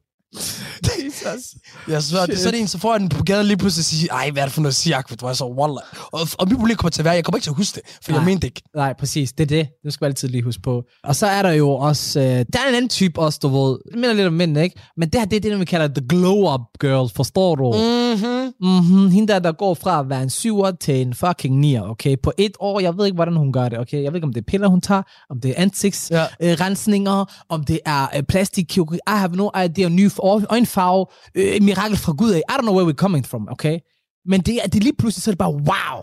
Jesus. 1.33 1.55
Jeg 1.87 2.03
svær, 2.03 2.25
det, 2.25 2.39
så 2.39 2.47
er 2.47 2.51
det 2.51 2.59
en, 2.61 2.67
så 2.67 2.77
får 2.77 2.93
jeg 2.93 2.99
den 2.99 3.09
på 3.09 3.23
gaden 3.23 3.45
lige 3.47 3.57
pludselig 3.57 3.81
og 3.81 3.85
siger, 3.85 4.13
ej, 4.13 4.29
hvad 4.31 4.41
er 4.43 4.45
det 4.45 4.53
for 4.53 4.61
noget 4.61 4.75
siak, 4.75 5.11
hvor 5.19 5.27
jeg 5.29 5.35
så, 5.35 5.45
wallah. 5.45 5.83
Og, 6.11 6.19
og 6.39 6.47
mit 6.49 6.57
problem 6.57 6.77
kommer 6.77 6.89
til 6.89 7.01
at 7.01 7.05
være, 7.05 7.13
jeg 7.13 7.23
kommer 7.25 7.37
ikke 7.37 7.43
til 7.45 7.49
at 7.49 7.55
huske 7.55 7.75
det, 7.75 7.83
for 8.03 8.11
jeg 8.11 8.19
Nej. 8.19 8.25
mente 8.25 8.41
det 8.41 8.47
ikke. 8.47 8.61
Nej, 8.75 8.93
præcis. 8.99 9.31
Det 9.33 9.43
er 9.43 9.47
det. 9.47 9.67
Det 9.83 9.93
skal 9.93 10.05
man 10.05 10.09
altid 10.09 10.27
lige 10.27 10.43
huske 10.43 10.61
på. 10.61 10.83
Og 11.03 11.15
så 11.15 11.27
er 11.27 11.41
der 11.41 11.51
jo 11.51 11.69
også... 11.71 12.19
Øh, 12.19 12.25
der 12.25 12.59
er 12.65 12.69
en 12.69 12.75
anden 12.75 12.89
type 12.89 13.21
også, 13.21 13.39
du 13.41 13.47
ved. 13.47 13.77
Det 13.91 13.95
minder 13.95 14.13
lidt 14.13 14.27
om 14.27 14.33
mænd, 14.33 14.57
ikke? 14.57 14.81
Men 14.97 15.09
det 15.09 15.19
her, 15.21 15.25
det 15.27 15.45
er 15.45 15.49
det, 15.49 15.59
vi 15.59 15.65
kalder 15.65 15.87
the 15.87 16.05
glow-up 16.13 16.61
girl. 16.79 17.09
Forstår 17.15 17.55
du? 17.55 17.71
Mm-hmm. 17.73 18.51
Mm-hmm. 18.61 19.09
Hende 19.09 19.33
der, 19.33 19.39
der 19.39 19.51
går 19.51 19.73
fra 19.73 19.99
at 19.99 20.09
være 20.09 20.23
en 20.23 20.29
syver 20.29 20.71
til 20.71 21.01
en 21.01 21.13
fucking 21.13 21.59
nier, 21.59 21.81
okay? 21.81 22.15
På 22.23 22.31
et 22.37 22.51
år, 22.59 22.79
jeg 22.79 22.97
ved 22.97 23.05
ikke, 23.05 23.15
hvordan 23.15 23.35
hun 23.35 23.53
gør 23.53 23.69
det, 23.69 23.79
okay? 23.79 24.03
Jeg 24.03 24.11
ved 24.11 24.17
ikke, 24.17 24.27
om 24.27 24.33
det 24.33 24.41
er 24.41 24.45
piller, 24.47 24.67
hun 24.67 24.81
tager, 24.81 25.01
om 25.29 25.41
det 25.41 25.51
er 25.51 25.53
ansigtsrensninger, 25.57 26.27
Ja. 26.41 26.51
øh, 26.51 26.57
rensninger, 26.61 27.25
om 27.49 27.63
det 27.63 27.79
er 27.85 28.07
øh, 28.17 28.23
plastikkirurgi. 28.23 28.95
I 28.95 28.99
have 29.07 29.35
no 29.35 29.49
idea, 29.65 29.89
ny 29.89 30.09
øj- 30.23 30.45
øjenfarve, 30.49 31.05
øh, 31.35 31.61
mirakel 31.63 31.97
fra 31.97 32.11
Gud 32.13 32.31
af. 32.31 32.37
I 32.49 32.53
don't 32.53 32.61
know 32.61 32.75
where 32.75 32.89
we're 32.91 32.95
coming 33.05 33.25
from, 33.25 33.47
okay? 33.51 33.79
Men 34.25 34.41
det, 34.41 34.55
er- 34.63 34.67
det 34.67 34.75
er 34.75 34.83
lige 34.83 34.95
pludselig, 34.97 35.23
så 35.23 35.29
er 35.29 35.33
det 35.33 35.39
bare, 35.39 35.53
wow! 35.53 36.01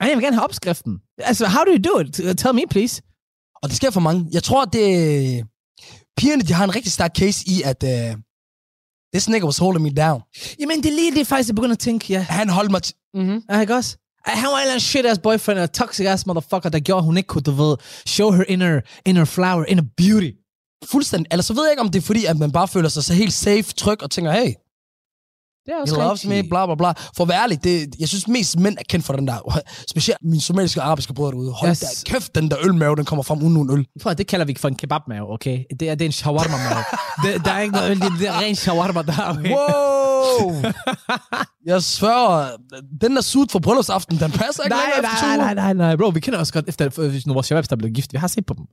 Ej, 0.00 0.08
Jeg 0.08 0.16
vil 0.16 0.24
gerne 0.24 0.36
have 0.36 0.44
opskriften. 0.44 0.98
Altså, 1.18 1.46
how 1.46 1.64
do 1.64 1.70
you 1.76 1.82
do 1.94 1.98
it? 2.00 2.38
Tell 2.38 2.54
me, 2.54 2.62
please. 2.70 3.02
Og 3.62 3.68
det 3.68 3.76
sker 3.76 3.90
for 3.90 4.00
mange. 4.00 4.26
Jeg 4.32 4.42
tror, 4.42 4.64
det 4.64 4.84
pigerne, 6.16 6.42
de 6.42 6.52
har 6.52 6.64
en 6.64 6.74
rigtig 6.76 6.92
stærk 6.92 7.16
case 7.16 7.44
i, 7.46 7.62
at 7.64 7.82
uh, 7.82 8.20
this 9.14 9.28
nigga 9.28 9.46
was 9.46 9.58
holding 9.58 9.82
me 9.82 9.90
down. 9.90 10.22
Jamen, 10.60 10.82
det 10.82 10.86
er 10.86 10.94
lige 10.94 11.14
det, 11.14 11.26
faktisk, 11.26 11.48
jeg 11.48 11.54
begynder 11.54 11.74
at 11.74 11.78
tænke, 11.78 12.06
ja. 12.12 12.20
Han 12.20 12.48
holdt 12.48 12.70
mig... 12.70 12.80
Mm-hmm. 13.14 13.42
Ja, 13.50 13.60
ikke 13.60 13.74
også? 13.74 13.96
Han 14.24 14.44
var 14.50 14.56
en 14.56 14.60
eller 14.62 14.72
anden 14.74 14.80
shit-ass 14.80 15.20
boyfriend, 15.22 15.58
og 15.60 15.68
toxic-ass 15.82 16.22
motherfucker, 16.26 16.68
der 16.68 16.80
gjorde, 16.80 16.98
at 16.98 17.04
hun 17.04 17.16
ikke 17.16 17.26
kunne, 17.26 17.42
du 17.42 17.50
ved, 17.50 17.76
show 18.06 18.30
her 18.30 18.44
inner, 18.48 18.80
inner 19.06 19.24
flower, 19.24 19.64
inner 19.64 19.82
beauty. 19.96 20.30
Fuldstændig. 20.84 21.26
Eller 21.30 21.42
så 21.42 21.54
ved 21.54 21.62
jeg 21.64 21.72
ikke, 21.72 21.80
om 21.80 21.88
det 21.90 21.98
er 22.02 22.06
fordi, 22.06 22.24
at 22.24 22.38
man 22.38 22.52
bare 22.52 22.68
føler 22.68 22.88
sig 22.88 23.04
så 23.04 23.14
helt 23.14 23.32
safe, 23.32 23.62
tryg, 23.62 24.02
og 24.02 24.10
tænker, 24.10 24.32
hey, 24.32 24.52
Det 25.66 25.72
er 25.72 25.76
he 25.76 25.82
også 25.82 25.96
loves 25.96 26.24
me, 26.26 26.42
bla 26.48 26.66
bla 26.66 26.74
bla. 26.74 26.92
For 27.16 27.22
at 27.24 27.28
være 27.28 27.42
ærlig, 27.42 27.64
det, 27.64 27.94
jeg 27.98 28.08
synes 28.08 28.28
mest 28.28 28.58
mænd 28.58 28.76
er 28.78 28.82
kendt 28.88 29.06
for 29.06 29.12
den 29.12 29.26
der, 29.28 29.60
specielt 29.90 30.18
min 30.22 30.40
somaliske 30.40 30.80
og 30.80 30.86
arabiske 30.86 31.14
brødre 31.14 31.30
derude. 31.30 31.52
Hold 31.52 31.70
Yes. 31.70 31.78
da 31.80 31.86
kæft, 32.12 32.34
den 32.34 32.50
der 32.50 32.56
ølmave, 32.64 32.96
den 32.96 33.04
kommer 33.04 33.22
frem 33.22 33.42
uden 33.42 33.54
nogen 33.54 33.70
øl. 33.78 33.86
At- 34.06 34.18
det 34.18 34.26
kalder 34.26 34.46
vi 34.46 34.54
for 34.58 34.68
en 34.68 34.74
kebabmave, 34.76 35.32
okay? 35.32 35.64
Det 35.80 35.90
er, 35.90 35.94
det 35.94 36.04
er 36.04 36.06
en 36.06 36.12
shawarma-mave. 36.12 36.84
det, 37.34 37.44
der 37.44 37.52
er 37.52 37.60
ikke 37.60 37.74
noget, 37.74 37.96
det, 37.96 38.12
det 38.18 38.28
er 38.28 38.40
ren 38.40 38.56
shawarma 38.56 39.02
der, 39.02 39.28
okay? 39.30 39.50
Wow! 39.52 40.62
jeg 41.72 41.82
sværger, 41.82 42.48
den 43.00 43.16
der 43.16 43.22
sud 43.22 43.46
for 43.50 43.58
bryllupsaften, 43.58 44.18
den 44.20 44.30
passer 44.30 44.62
ikke 44.62 44.76
Nej, 44.76 44.90
nej, 45.02 45.36
nej, 45.36 45.54
nej, 45.54 45.72
nej, 45.72 45.96
bro, 45.96 46.08
vi 46.08 46.20
kender 46.20 46.38
også 46.38 46.52
godt 46.52 46.68
efter, 46.68 46.90
for- 46.90 47.26
nu 47.26 47.32
vores 47.32 47.46
shababs, 47.46 47.68
der 47.68 47.76
er 47.76 47.78
blevet 47.78 47.94
gift. 47.94 48.12
Vi 48.12 48.18
har 48.18 48.26
set 48.28 48.46
på 48.46 48.54
dem. 48.54 48.64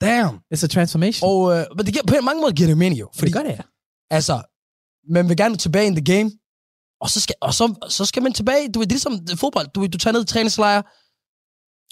Damn. 0.00 0.38
It's 0.54 0.64
a 0.64 0.66
transformation. 0.66 1.30
Og, 1.30 1.58
øh, 1.58 1.64
men 1.76 1.86
det 1.86 1.92
giver, 1.94 2.04
på 2.06 2.14
mange 2.22 2.40
måder 2.40 2.52
giver 2.54 2.68
det 2.68 2.78
mening 2.78 3.00
jo. 3.00 3.08
Fordi, 3.14 3.26
det 3.26 3.32
gør 3.34 3.42
det, 3.42 3.50
ja. 3.50 3.62
altså, 4.10 4.42
man 5.10 5.28
vil 5.28 5.36
gerne 5.36 5.56
tilbage 5.56 5.86
in 5.86 5.94
the 5.96 6.04
game, 6.16 6.30
og 7.00 7.10
så 7.10 7.20
skal, 7.20 7.34
og 7.40 7.54
så, 7.54 7.74
så 7.88 8.04
skal 8.04 8.22
man 8.22 8.32
tilbage, 8.32 8.68
du 8.72 8.78
ved, 8.78 8.86
det 8.86 8.92
er 8.92 8.94
ligesom 8.94 9.38
fodbold, 9.38 9.66
du, 9.74 9.86
du 9.86 9.98
tager 9.98 10.12
ned 10.12 10.22
i 10.22 10.26
træningslejr, 10.26 10.82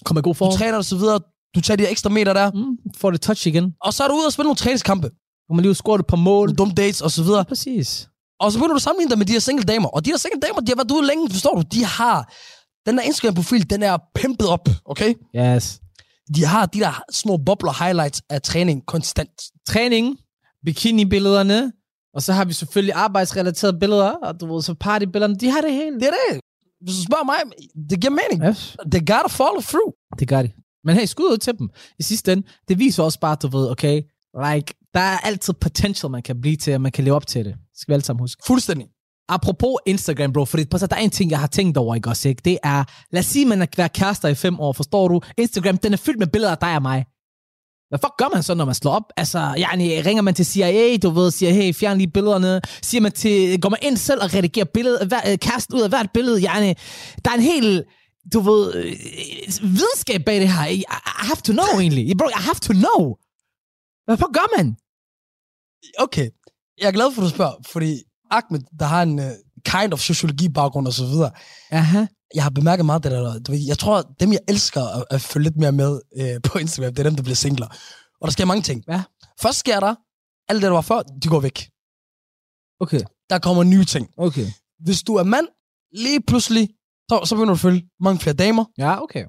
Kom 0.04 0.16
i 0.18 0.20
god 0.22 0.34
du 0.34 0.38
form. 0.38 0.52
træner 0.58 0.76
og 0.78 0.84
så 0.84 0.96
videre, 0.96 1.20
du 1.54 1.60
tager 1.60 1.76
de 1.76 1.82
her 1.82 1.90
ekstra 1.90 2.10
meter 2.10 2.32
der, 2.32 2.50
Mm, 2.52 2.76
får 2.96 3.10
det 3.10 3.20
touch 3.20 3.46
igen. 3.46 3.74
og 3.80 3.94
så 3.94 4.04
er 4.04 4.08
du 4.08 4.14
ude 4.14 4.26
og 4.26 4.32
spille 4.32 4.46
nogle 4.46 4.56
træningskampe, 4.56 5.10
Kommer 5.48 5.60
lige 5.62 5.68
ud 5.70 5.72
og 5.72 5.76
score 5.76 5.98
det 5.98 6.06
på 6.06 6.16
mål. 6.16 6.54
dumme 6.54 6.74
dates 6.74 7.00
og 7.00 7.10
så 7.10 7.22
videre, 7.22 7.44
Præcis. 7.44 8.08
og 8.40 8.52
så 8.52 8.58
begynder 8.58 8.74
du 8.74 8.76
at 8.76 8.82
sammenligne 8.82 9.10
dig 9.10 9.18
med 9.18 9.26
de 9.26 9.32
her 9.32 9.40
single 9.40 9.64
damer, 9.64 9.88
og 9.88 10.04
de 10.04 10.10
her 10.10 10.16
single 10.16 10.40
damer, 10.40 10.60
de 10.60 10.68
har 10.72 10.76
været 10.76 10.90
ude 10.90 11.06
længe, 11.06 11.30
forstår 11.30 11.54
du, 11.54 11.62
de 11.72 11.84
har, 11.84 12.32
den 12.86 12.96
der 12.98 13.02
Instagram-profil, 13.02 13.70
den 13.70 13.82
er 13.82 13.98
pimpet 14.14 14.48
op, 14.48 14.68
okay? 14.84 15.14
Yes. 15.36 15.80
De 16.36 16.44
har 16.44 16.66
de 16.66 16.80
der 16.80 17.02
små 17.12 17.36
bobler 17.36 17.84
highlights 17.84 18.22
af 18.30 18.42
træning 18.42 18.86
konstant. 18.86 19.42
Træning, 19.66 20.18
bikini-billederne, 20.64 21.72
og 22.14 22.22
så 22.22 22.32
har 22.32 22.44
vi 22.44 22.52
selvfølgelig 22.52 22.94
arbejdsrelaterede 22.94 23.78
billeder, 23.78 24.10
og 24.10 24.40
du 24.40 24.54
ved, 24.54 24.62
så 24.62 24.74
partybillederne, 24.74 25.36
de 25.36 25.50
har 25.50 25.60
det 25.60 25.72
hele. 25.72 25.96
Det 25.96 26.06
er 26.06 26.12
det. 26.32 26.40
Hvis 26.80 26.96
du 26.96 27.02
spørger 27.02 27.24
mig, 27.24 27.36
det 27.90 28.00
giver 28.00 28.10
mening. 28.10 28.50
Yes. 28.50 28.76
They 28.92 29.00
gotta 29.00 29.28
follow 29.28 29.60
through. 29.60 29.92
Det 30.18 30.28
gør 30.28 30.42
de. 30.42 30.50
Men 30.84 30.96
hey, 30.96 31.04
skud 31.04 31.24
ud 31.32 31.38
til 31.38 31.58
dem. 31.58 31.70
I 31.98 32.02
sidste 32.02 32.32
ende, 32.32 32.46
det 32.68 32.78
viser 32.78 33.02
også 33.02 33.20
bare, 33.20 33.36
du 33.42 33.48
ved, 33.48 33.70
okay, 33.70 34.02
like, 34.52 34.74
der 34.94 35.00
er 35.00 35.18
altid 35.18 35.52
potential, 35.52 36.10
man 36.10 36.22
kan 36.22 36.40
blive 36.40 36.56
til, 36.56 36.74
og 36.74 36.80
man 36.80 36.92
kan 36.92 37.04
leve 37.04 37.16
op 37.16 37.26
til 37.26 37.44
det. 37.44 37.54
Det 37.54 37.80
skal 37.80 37.92
vi 37.92 37.94
alle 37.94 38.04
sammen 38.04 38.20
huske. 38.20 38.42
Fuldstændig. 38.46 38.86
Apropos 39.28 39.76
Instagram, 39.86 40.32
bro, 40.32 40.44
fordi 40.44 40.64
på 40.64 40.78
der 40.78 40.86
er 40.90 41.00
en 41.00 41.10
ting, 41.10 41.30
jeg 41.30 41.38
har 41.38 41.46
tænkt 41.46 41.76
over, 41.76 41.94
ikke 41.94 42.08
også, 42.08 42.28
ikke? 42.28 42.42
Det 42.44 42.58
er, 42.62 42.84
lad 43.10 43.20
os 43.20 43.26
sige, 43.26 43.46
man 43.46 43.58
har 43.58 43.68
været 43.76 43.92
kærester 43.92 44.28
i 44.28 44.34
fem 44.34 44.60
år, 44.60 44.72
forstår 44.72 45.08
du? 45.08 45.20
Instagram, 45.38 45.78
den 45.78 45.92
er 45.92 45.96
fyldt 45.96 46.18
med 46.18 46.26
billeder 46.26 46.52
af 46.52 46.58
dig 46.58 46.76
og 46.76 46.82
mig. 46.82 47.04
Hvad 47.88 47.98
fuck 47.98 48.16
gør 48.18 48.34
man 48.34 48.42
så, 48.42 48.54
når 48.54 48.64
man 48.64 48.74
slår 48.74 48.92
op? 48.92 49.12
Altså, 49.16 49.54
yani, 49.58 50.00
ringer 50.00 50.22
man 50.22 50.34
til 50.34 50.46
CIA, 50.46 50.96
du 50.96 51.10
ved, 51.10 51.30
siger, 51.30 51.52
hey, 51.52 51.74
fjern 51.74 51.98
lige 51.98 52.10
billederne. 52.10 52.60
Siger 52.82 53.00
man 53.00 53.12
til, 53.12 53.60
går 53.60 53.68
man 53.68 53.78
ind 53.82 53.96
selv 53.96 54.22
og 54.22 54.34
redigerer 54.34 54.66
billede, 54.74 55.06
hver, 55.06 55.20
øh, 55.26 55.38
ud 55.74 55.82
af 55.82 55.88
hvert 55.88 56.10
billede? 56.14 56.40
Yani, 56.42 56.74
der 57.24 57.30
er 57.30 57.34
en 57.34 57.40
hel, 57.40 57.84
du 58.32 58.40
ved, 58.40 58.74
øh, 58.74 58.92
videnskab 59.62 60.24
bag 60.26 60.40
det 60.40 60.52
her. 60.52 60.66
I, 60.66 60.74
I 60.76 60.84
have 61.28 61.42
to 61.44 61.52
know, 61.52 61.80
egentlig. 61.80 62.16
Bro, 62.18 62.28
I 62.28 62.42
have 62.48 62.60
to 62.68 62.72
know. 62.72 63.16
Hvad 64.06 64.16
fuck 64.16 64.32
gør 64.38 64.56
man? 64.56 64.76
Okay. 65.98 66.28
Jeg 66.80 66.88
er 66.88 66.92
glad 66.92 67.12
for, 67.12 67.22
at 67.22 67.26
du 67.26 67.34
spørger, 67.34 67.56
fordi 67.66 68.02
Ahmed, 68.36 68.60
der 68.80 68.86
har 68.86 69.02
en 69.02 69.18
uh, 69.18 69.24
kind 69.64 69.92
of 69.92 70.00
sociologi-baggrund 70.00 70.86
og 70.86 70.92
så 70.92 71.06
videre, 71.06 71.30
Aha. 71.70 72.04
jeg 72.34 72.42
har 72.42 72.50
bemærket 72.50 72.86
meget 72.86 73.02
det 73.04 73.10
der. 73.12 73.38
Du 73.38 73.52
ved, 73.52 73.60
jeg 73.66 73.78
tror, 73.78 74.02
dem 74.20 74.32
jeg 74.32 74.40
elsker 74.48 74.82
at, 74.82 75.04
at 75.10 75.20
følge 75.20 75.44
lidt 75.44 75.56
mere 75.56 75.72
med 75.72 76.00
øh, 76.16 76.40
på 76.42 76.58
Instagram, 76.58 76.94
det 76.94 76.98
er 76.98 77.02
dem, 77.10 77.16
der 77.16 77.22
bliver 77.22 77.36
singler. 77.36 77.66
Og 78.20 78.26
der 78.26 78.30
sker 78.30 78.44
mange 78.44 78.62
ting. 78.62 78.84
Ja. 78.88 79.02
Først 79.40 79.58
sker 79.58 79.80
der, 79.80 79.94
alt 80.48 80.62
det, 80.62 80.68
der 80.68 80.70
var 80.70 80.80
før, 80.80 81.02
de 81.02 81.28
går 81.28 81.40
væk. 81.40 81.70
Okay, 82.80 83.00
Der 83.30 83.38
kommer 83.38 83.62
nye 83.62 83.84
ting. 83.84 84.08
okay. 84.16 84.46
Hvis 84.78 85.02
du 85.02 85.14
er 85.14 85.22
mand, 85.22 85.46
lige 85.92 86.20
pludselig, 86.26 86.68
så, 87.10 87.20
så 87.24 87.34
begynder 87.34 87.52
du 87.54 87.56
at 87.56 87.60
følge 87.60 87.82
mange 88.00 88.20
flere 88.20 88.36
damer. 88.36 88.64
Ja, 88.78 89.02
okay. 89.02 89.24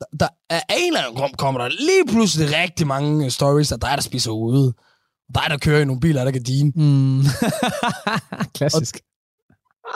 Der, 0.00 0.06
der 0.20 0.28
er 0.50 0.60
en 0.78 0.86
eller 0.96 1.00
anden 1.06 1.36
kommer 1.36 1.60
der 1.60 1.68
lige 1.68 2.06
pludselig 2.08 2.56
rigtig 2.58 2.86
mange 2.86 3.30
stories, 3.30 3.72
at 3.72 3.82
der 3.82 3.88
er, 3.88 3.96
der 3.96 4.02
spiser 4.02 4.30
ude. 4.30 4.74
Er, 5.34 5.48
der 5.48 5.58
kører 5.58 5.80
i 5.80 5.84
nogle 5.84 6.00
biler, 6.00 6.24
der 6.24 6.30
kan 6.30 6.42
dine. 6.42 6.72
Mm. 6.76 7.22
Klassisk. 8.56 9.00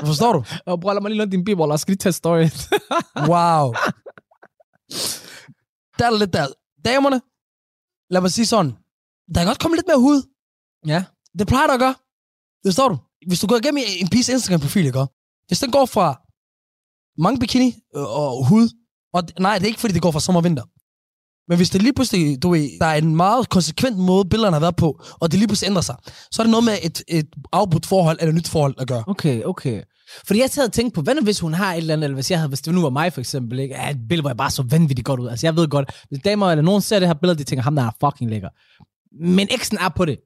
Forstår 0.07 0.33
du? 0.33 0.45
Og 0.71 0.81
bror, 0.81 0.93
lad 0.93 1.01
mig 1.03 1.09
lige 1.11 1.19
låne 1.19 1.31
din 1.31 1.45
bibel, 1.45 1.63
og 1.63 1.81
skal 1.81 1.93
lige 1.93 1.99
tage 1.99 2.13
story. 2.13 2.47
Wow. 3.31 3.73
Der 5.99 6.07
er 6.07 6.19
lidt 6.19 6.33
der. 6.33 6.47
Damerne, 6.85 7.21
lad 8.11 8.21
mig 8.21 8.31
sige 8.33 8.47
sådan, 8.47 8.71
der 9.35 9.41
kan 9.41 9.47
godt 9.47 9.59
komme 9.61 9.77
lidt 9.77 9.87
mere 9.87 9.99
hud. 9.99 10.23
ja. 10.87 11.05
Det 11.39 11.47
plejer 11.47 11.67
der 11.67 11.75
at 11.75 11.81
gøre. 11.81 11.95
Det 12.65 12.73
står 12.73 12.89
du. 12.89 12.99
Hvis 13.27 13.41
du 13.41 13.47
går 13.47 13.57
igennem 13.57 13.85
en 14.01 14.09
piece 14.09 14.33
Instagram-profil, 14.33 14.87
ikke? 14.87 15.07
Hvis 15.47 15.59
den 15.61 15.71
går 15.71 15.87
fra 15.87 16.07
mange 17.23 17.39
bikini 17.41 17.69
øh, 17.97 18.03
og 18.03 18.47
hud, 18.49 18.69
og 19.13 19.23
nej, 19.39 19.55
det 19.59 19.65
er 19.65 19.69
ikke 19.69 19.81
fordi, 19.81 19.95
det 19.95 20.03
går 20.03 20.11
fra 20.11 20.21
sommer 20.21 20.41
og 20.41 20.45
vinter. 20.45 20.63
Men 21.49 21.57
hvis 21.57 21.71
det 21.71 21.83
lige 21.83 21.93
pludselig, 21.93 22.43
du 22.43 22.51
ved, 22.51 22.69
der 22.81 22.87
er 22.87 22.95
en 22.95 23.17
meget 23.17 23.49
konsekvent 23.49 23.99
måde, 23.99 24.25
billederne 24.25 24.55
har 24.55 24.61
været 24.61 24.77
på, 24.77 25.03
og 25.21 25.31
det 25.31 25.39
lige 25.39 25.49
pludselig 25.49 25.69
ændrer 25.69 25.83
sig, 25.83 25.97
så 26.31 26.43
er 26.43 26.45
det 26.45 26.51
noget 26.51 26.65
med 26.65 26.79
et, 26.83 27.03
et 27.09 27.27
afbrudt 27.53 27.87
forhold 27.87 28.17
eller 28.21 28.29
et 28.29 28.35
nyt 28.35 28.49
forhold 28.49 28.75
at 28.79 28.89
gøre. 28.89 29.05
Okay, 29.07 29.43
okay. 29.43 29.83
Fordi 30.27 30.41
jeg 30.41 30.51
havde 30.55 30.69
tænkt 30.69 30.95
på, 30.95 31.03
hvad 31.03 31.15
nu 31.15 31.23
hvis 31.23 31.41
hun 31.41 31.55
har 31.55 31.73
et 31.73 31.77
eller 31.77 31.95
andet, 31.95 32.05
eller 32.05 32.15
hvis, 32.15 32.31
jeg 32.31 32.39
havde, 32.39 32.49
hvis 32.49 32.61
det 32.61 32.75
nu 32.75 32.83
var 32.83 32.91
mig 32.91 33.13
for 33.13 33.21
eksempel, 33.21 33.59
ikke? 33.59 33.75
Ja, 33.75 33.91
et 33.91 33.97
billede, 34.09 34.23
hvor 34.23 34.31
jeg 34.31 34.37
bare 34.37 34.51
så 34.51 34.63
vanvittigt 34.63 35.07
godt 35.07 35.21
ud. 35.21 35.29
Altså 35.29 35.47
jeg 35.47 35.57
ved 35.57 35.69
godt, 35.69 35.93
hvis 36.09 36.21
damer 36.25 36.51
eller 36.51 36.63
nogen 36.63 36.83
ser 36.83 36.99
det 36.99 37.09
her 37.09 37.15
billede, 37.15 37.39
de 37.39 37.45
tænker, 37.45 37.63
ham 37.63 37.77
der 37.77 37.83
er 37.83 37.91
fucking 38.01 38.31
lækker. 38.31 38.49
Men 39.25 39.49
eksen 39.51 39.79
er 39.81 39.89
på 39.89 40.05
det. 40.05 40.19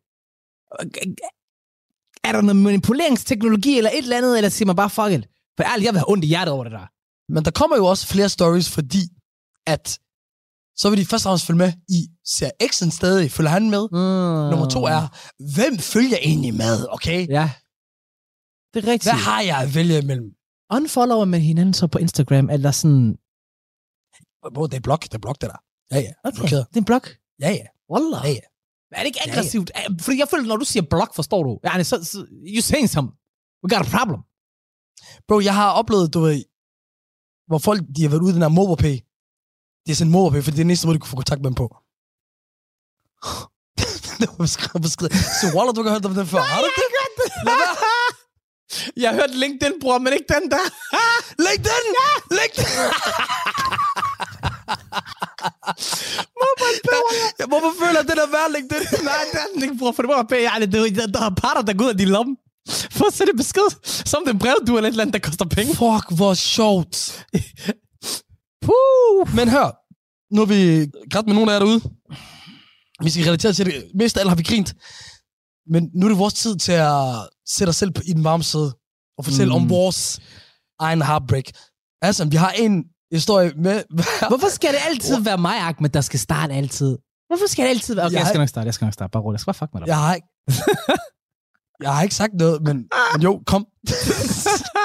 er 2.24 2.32
der 2.32 2.40
noget 2.40 2.56
manipuleringsteknologi 2.56 3.76
eller 3.78 3.90
et 3.90 3.98
eller 3.98 4.16
andet, 4.16 4.36
eller 4.36 4.48
siger 4.48 4.66
man 4.66 4.76
bare, 4.76 4.90
fuck 4.90 5.12
it. 5.12 5.28
For 5.56 5.64
ærligt, 5.64 5.86
jeg 5.86 5.94
vil 5.94 5.98
have 5.98 6.10
ondt 6.10 6.24
i 6.24 6.28
hjertet 6.28 6.54
over 6.54 6.64
det 6.64 6.72
der. 6.72 6.86
Men 7.32 7.44
der 7.44 7.50
kommer 7.50 7.76
jo 7.76 7.86
også 7.86 8.06
flere 8.06 8.28
stories, 8.28 8.70
fordi 8.70 9.02
at 9.66 9.98
så 10.80 10.90
vil 10.90 10.98
de 10.98 11.06
først 11.06 11.26
og 11.26 11.28
fremmest 11.28 11.46
følge 11.46 11.58
med 11.58 11.72
i, 11.88 12.00
ser 12.24 12.50
X'en 12.62 12.90
stadig, 12.90 13.30
følger 13.32 13.50
han 13.50 13.70
med? 13.70 13.88
Mm. 13.92 14.50
Nummer 14.50 14.68
to 14.74 14.80
er, 14.84 15.02
hvem 15.56 15.78
følger 15.78 16.18
egentlig 16.22 16.54
med, 16.54 16.86
okay? 16.90 17.20
Ja. 17.28 17.46
Det 18.74 18.78
er 18.84 18.86
rigtigt. 18.92 19.12
Hvad 19.14 19.20
har 19.30 19.40
jeg 19.40 19.58
at 19.64 19.74
vælge 19.74 19.98
imellem? 20.02 20.30
Unfollower 20.72 21.24
med 21.24 21.40
hinanden 21.40 21.74
så 21.74 21.86
på 21.86 21.98
Instagram, 21.98 22.50
eller 22.50 22.70
sådan... 22.70 23.16
Bro, 24.54 24.66
det 24.66 24.76
er 24.76 24.80
blok, 24.80 25.02
det 25.02 25.14
er 25.14 25.18
blok, 25.18 25.40
det 25.40 25.48
der. 25.52 25.60
Ja, 25.92 25.98
ja. 26.00 26.12
Okay, 26.24 26.38
Blokeret. 26.38 26.66
det 26.68 26.76
er 26.76 26.80
en 26.80 26.84
blog. 26.84 27.04
Ja, 27.44 27.50
ja. 27.60 27.66
Wallah. 27.92 28.22
Ja, 28.24 28.30
ja. 28.30 28.46
Men 28.88 28.94
er 28.98 29.02
det 29.02 29.06
ikke 29.06 29.22
aggressivt? 29.28 29.70
Ja, 29.76 29.82
Fordi 30.00 30.18
jeg 30.18 30.28
føler, 30.28 30.44
når 30.46 30.56
du 30.56 30.64
siger 30.64 30.82
blog, 30.90 31.08
forstår 31.14 31.42
du? 31.42 31.60
Ja, 31.64 31.82
så, 31.82 32.04
så, 32.04 32.26
you 32.54 32.62
saying 32.62 32.88
something. 32.88 33.16
We 33.62 33.68
got 33.74 33.86
a 33.86 33.90
problem. 33.98 34.20
Bro, 35.28 35.40
jeg 35.48 35.54
har 35.54 35.70
oplevet, 35.80 36.14
du 36.14 36.20
ved, 36.20 36.44
hvor 37.48 37.58
folk, 37.58 37.80
de 37.96 38.02
har 38.02 38.10
været 38.12 38.22
ude 38.22 38.30
i 38.30 38.34
den 38.34 38.42
her 38.42 38.48
MobilePay. 38.58 38.96
De 39.88 39.92
har 39.92 39.96
sendt 39.96 40.12
MobilePay, 40.12 40.44
for 40.44 40.50
det 40.50 40.60
er 40.60 40.64
eneste 40.64 40.86
måde, 40.86 40.96
de 40.96 41.00
kunne 41.00 41.14
få 41.14 41.16
kontakt 41.16 41.40
med 41.40 41.50
dem 41.50 41.54
på. 41.54 41.66
det 44.20 44.28
var 44.28 44.36
beskrevet, 44.44 44.82
beskrevet. 44.82 45.12
Så 45.40 45.46
Waller, 45.54 45.72
du 45.72 45.82
har 45.82 45.90
hørt 45.96 46.04
om 46.04 46.14
den 46.14 46.26
før. 46.26 46.40
Har 46.40 46.60
du 46.60 46.66
det? 46.78 46.84
Jeg 48.96 49.10
har 49.10 49.16
hørt 49.20 49.34
LinkedIn, 49.42 49.72
bror, 49.80 49.98
men 49.98 50.12
ikke 50.12 50.34
den 50.34 50.50
der. 50.50 50.64
LinkedIn! 51.46 51.86
LinkedIn! 52.38 52.72
Jeg 57.38 57.46
hvorfor 57.48 57.72
føler 57.80 57.98
jeg, 58.00 58.08
den 58.10 58.18
er 58.18 58.30
værd, 58.36 58.50
LinkedIn? 58.56 59.04
Nej, 59.04 59.22
det 59.32 59.40
er 59.40 59.46
den 59.54 59.62
ikke, 59.62 59.76
bror, 59.78 59.92
for 59.92 60.02
det 60.02 60.08
var 60.08 60.26
ja, 60.30 60.52
det, 60.60 60.72
det, 60.72 61.14
der 61.14 61.22
er 61.30 61.30
parter, 61.30 61.62
der 61.62 61.72
går 61.72 61.84
ud 61.84 61.90
af 61.90 61.96
din 61.96 62.08
lomme. 62.08 62.36
For 62.68 63.06
at 63.06 63.14
sætte 63.14 63.32
besked, 63.36 63.68
som 63.84 64.22
den 64.26 64.38
brev, 64.38 64.54
du 64.66 64.76
eller 64.76 64.88
et 64.88 64.92
eller 64.92 65.02
andet, 65.02 65.14
der 65.14 65.20
koster 65.28 65.44
penge. 65.44 65.74
Fuck, 65.74 66.16
hvor 66.16 66.34
sjovt. 66.34 67.26
Puh. 68.68 69.34
Men 69.38 69.48
hør, 69.48 69.68
nu 70.34 70.42
er 70.42 70.46
vi 70.46 70.86
grædt 71.10 71.26
med 71.26 71.34
nogle 71.34 71.50
af 71.52 71.54
jer 71.54 71.64
derude. 71.64 71.80
Vi 73.04 73.10
skal 73.10 73.24
relatere 73.24 73.52
til 73.52 73.66
det. 73.66 73.74
Mest 73.94 74.16
af 74.16 74.20
alt 74.20 74.28
har 74.28 74.36
vi 74.36 74.42
grint. 74.42 74.74
Men 75.72 75.90
nu 75.94 76.06
er 76.06 76.10
det 76.10 76.18
vores 76.18 76.34
tid 76.34 76.56
til 76.56 76.72
at 76.72 76.94
sætte 77.48 77.68
os 77.70 77.76
selv 77.76 77.90
på- 77.90 78.02
i 78.04 78.12
den 78.12 78.24
varme 78.24 78.42
sæde 78.42 78.70
og 79.18 79.24
fortælle 79.24 79.52
Mm. 79.52 79.62
om 79.62 79.70
vores 79.70 80.20
egen 80.80 81.02
heartbreak. 81.02 81.44
Altså, 82.02 82.24
vi 82.24 82.36
har 82.36 82.50
en 82.50 82.84
historie 83.12 83.52
med... 83.56 83.82
Hvorfor 84.30 84.48
skal 84.48 84.70
det 84.72 84.80
altid 84.86 85.20
være 85.22 85.38
mig, 85.38 85.56
Ahmed, 85.68 85.90
der 85.90 86.00
skal 86.00 86.18
starte 86.20 86.54
altid? 86.54 86.98
Hvorfor 87.28 87.46
skal 87.48 87.64
det 87.64 87.70
altid 87.70 87.94
være... 87.94 88.06
Okay, 88.06 88.12
Jeg 88.12 88.18
jeg, 88.18 88.26
har- 88.26 88.32
skal 88.32 88.38
nok 88.38 88.48
starte, 88.48 88.66
jeg 88.66 88.74
skal 88.74 88.84
nok 88.84 88.94
starte. 88.94 89.10
Bare 89.10 89.22
rolig, 89.22 89.34
jeg 89.34 89.40
skal 89.40 89.52
bare 89.54 89.58
fuck 89.66 89.74
med 89.74 89.80
dig. 89.80 89.86
Jeg 89.86 89.96
har 89.98 90.14
ikke... 90.14 90.28
Jeg 91.82 91.94
har 91.94 92.02
ikke 92.02 92.14
sagt 92.14 92.32
noget, 92.34 92.62
men, 92.62 92.76
men 93.12 93.22
jo, 93.22 93.42
kom. 93.46 93.66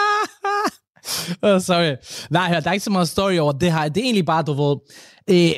oh, 1.43 1.61
sorry. 1.61 1.95
Nej, 2.31 2.53
hør, 2.53 2.59
der 2.59 2.69
er 2.69 2.73
ikke 2.73 2.83
så 2.83 2.91
meget 2.91 3.09
story 3.09 3.37
over 3.37 3.51
det 3.51 3.73
her. 3.73 3.89
Det 3.89 3.97
er 4.01 4.03
egentlig 4.05 4.25
bare, 4.25 4.43
du 4.43 4.53
ved... 4.53 4.75
Øh, 5.29 5.51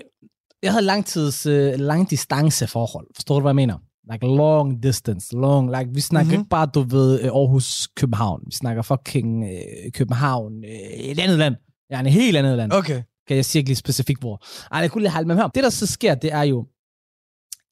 jeg 0.64 0.72
havde 0.72 0.86
langtids, 0.86 1.46
øh, 1.46 1.74
langdistance 1.80 2.68
forhold. 2.68 3.08
Forstår 3.16 3.36
du, 3.36 3.42
hvad 3.42 3.50
jeg 3.50 3.56
mener? 3.56 3.78
Like 4.12 4.26
long 4.26 4.84
distance, 4.84 5.28
long, 5.36 5.72
like 5.78 5.90
vi 5.94 6.02
snakker 6.02 6.26
Mhm. 6.26 6.32
mm-hmm. 6.32 6.42
ikke 6.42 6.50
bare, 6.50 6.66
du 6.74 6.82
ved, 6.82 7.20
øh, 7.22 7.26
Aarhus, 7.28 7.88
København. 7.98 8.42
Vi 8.46 8.52
snakker 8.56 8.82
fucking 8.82 9.44
øh, 9.44 9.92
København, 9.92 10.54
øh, 10.64 11.00
et 11.00 11.20
andet 11.20 11.38
land. 11.40 11.56
Ja, 11.92 12.00
en 12.00 12.06
helt 12.06 12.38
andet 12.38 12.58
land. 12.58 12.72
Okay. 12.74 13.02
Kan 13.28 13.36
jeg 13.38 13.46
sige 13.46 13.64
lige 13.66 13.76
specifikt 13.76 14.20
hvor. 14.20 14.44
Ej, 14.72 14.80
jeg 14.80 14.92
kunne 14.92 15.02
lige 15.02 15.12
holde 15.12 15.28
med 15.28 15.36
hør. 15.36 15.48
Det, 15.48 15.64
der 15.64 15.70
så 15.70 15.86
sker, 15.88 16.16
det 16.16 16.34
er 16.34 16.44
jo 16.44 16.66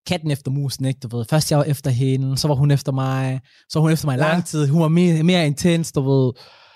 katten 0.07 0.31
efter 0.31 0.51
musen, 0.51 0.85
ikke? 0.85 0.99
Du 1.03 1.17
ved, 1.17 1.25
først 1.29 1.51
jeg 1.51 1.57
var 1.59 1.65
efter 1.65 1.91
hende, 1.91 2.37
så 2.37 2.47
var 2.47 2.55
hun 2.55 2.71
efter 2.71 2.91
mig, 2.91 3.41
så 3.69 3.79
var 3.79 3.81
hun 3.81 3.91
efter 3.91 4.07
mig 4.07 4.17
Ja. 4.17 4.23
lang 4.27 4.45
tid. 4.45 4.67
Hun 4.67 4.81
var 4.81 4.87
mere, 4.87 5.23
mere 5.23 5.47
intens, 5.47 5.91
du 5.91 6.01
ved. 6.01 6.31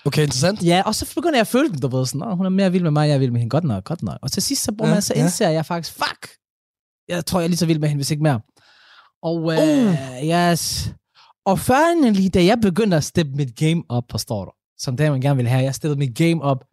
Okay, 0.08 0.22
interessant. 0.22 0.62
Ja, 0.62 0.82
og 0.86 0.94
så 0.94 1.14
begynder 1.14 1.34
jeg 1.36 1.40
at 1.40 1.46
føle 1.46 1.68
den, 1.68 1.80
du 1.80 1.88
ved, 1.88 2.06
sådan, 2.06 2.22
"Åh, 2.22 2.36
hun 2.36 2.46
er 2.46 2.50
mere 2.50 2.72
vild 2.72 2.82
med 2.82 2.90
mig, 2.90 3.08
jeg 3.08 3.14
er 3.14 3.18
vild 3.18 3.30
med 3.30 3.40
hende, 3.40 3.50
godt 3.50 3.64
nok, 3.64 3.84
godt 3.84 4.02
nok. 4.02 4.18
Og 4.22 4.32
til 4.32 4.42
sidst, 4.42 4.62
så, 4.62 4.72
bruger 4.78 4.88
Ja, 4.88 4.94
man, 4.94 5.02
så 5.02 5.12
ja. 5.16 5.20
indser 5.22 5.48
jeg 5.48 5.66
faktisk, 5.66 5.92
fuck, 5.94 6.22
jeg 7.08 7.26
tror, 7.26 7.40
jeg 7.40 7.44
er 7.44 7.48
lige 7.48 7.56
så 7.58 7.66
vild 7.66 7.78
med 7.78 7.88
hende, 7.88 7.98
hvis 7.98 8.10
ikke 8.10 8.22
mere. 8.22 8.40
Og, 9.22 9.52
øh, 9.52 9.94
yes. 10.52 10.92
Og 11.46 11.58
førhen 11.58 12.30
da 12.30 12.44
jeg 12.44 12.58
begyndte 12.62 12.96
at 12.96 13.04
steppe 13.04 13.32
mit 13.32 13.56
game 13.56 13.82
op, 13.88 14.04
forstår 14.10 14.44
du, 14.44 14.50
som 14.78 14.96
det, 14.96 15.10
man 15.10 15.20
gerne 15.20 15.36
vil 15.36 15.48
have, 15.48 15.62
jeg 15.62 15.74
steppede 15.74 15.98
mit 15.98 16.16
game 16.16 16.42
op, 16.42 16.64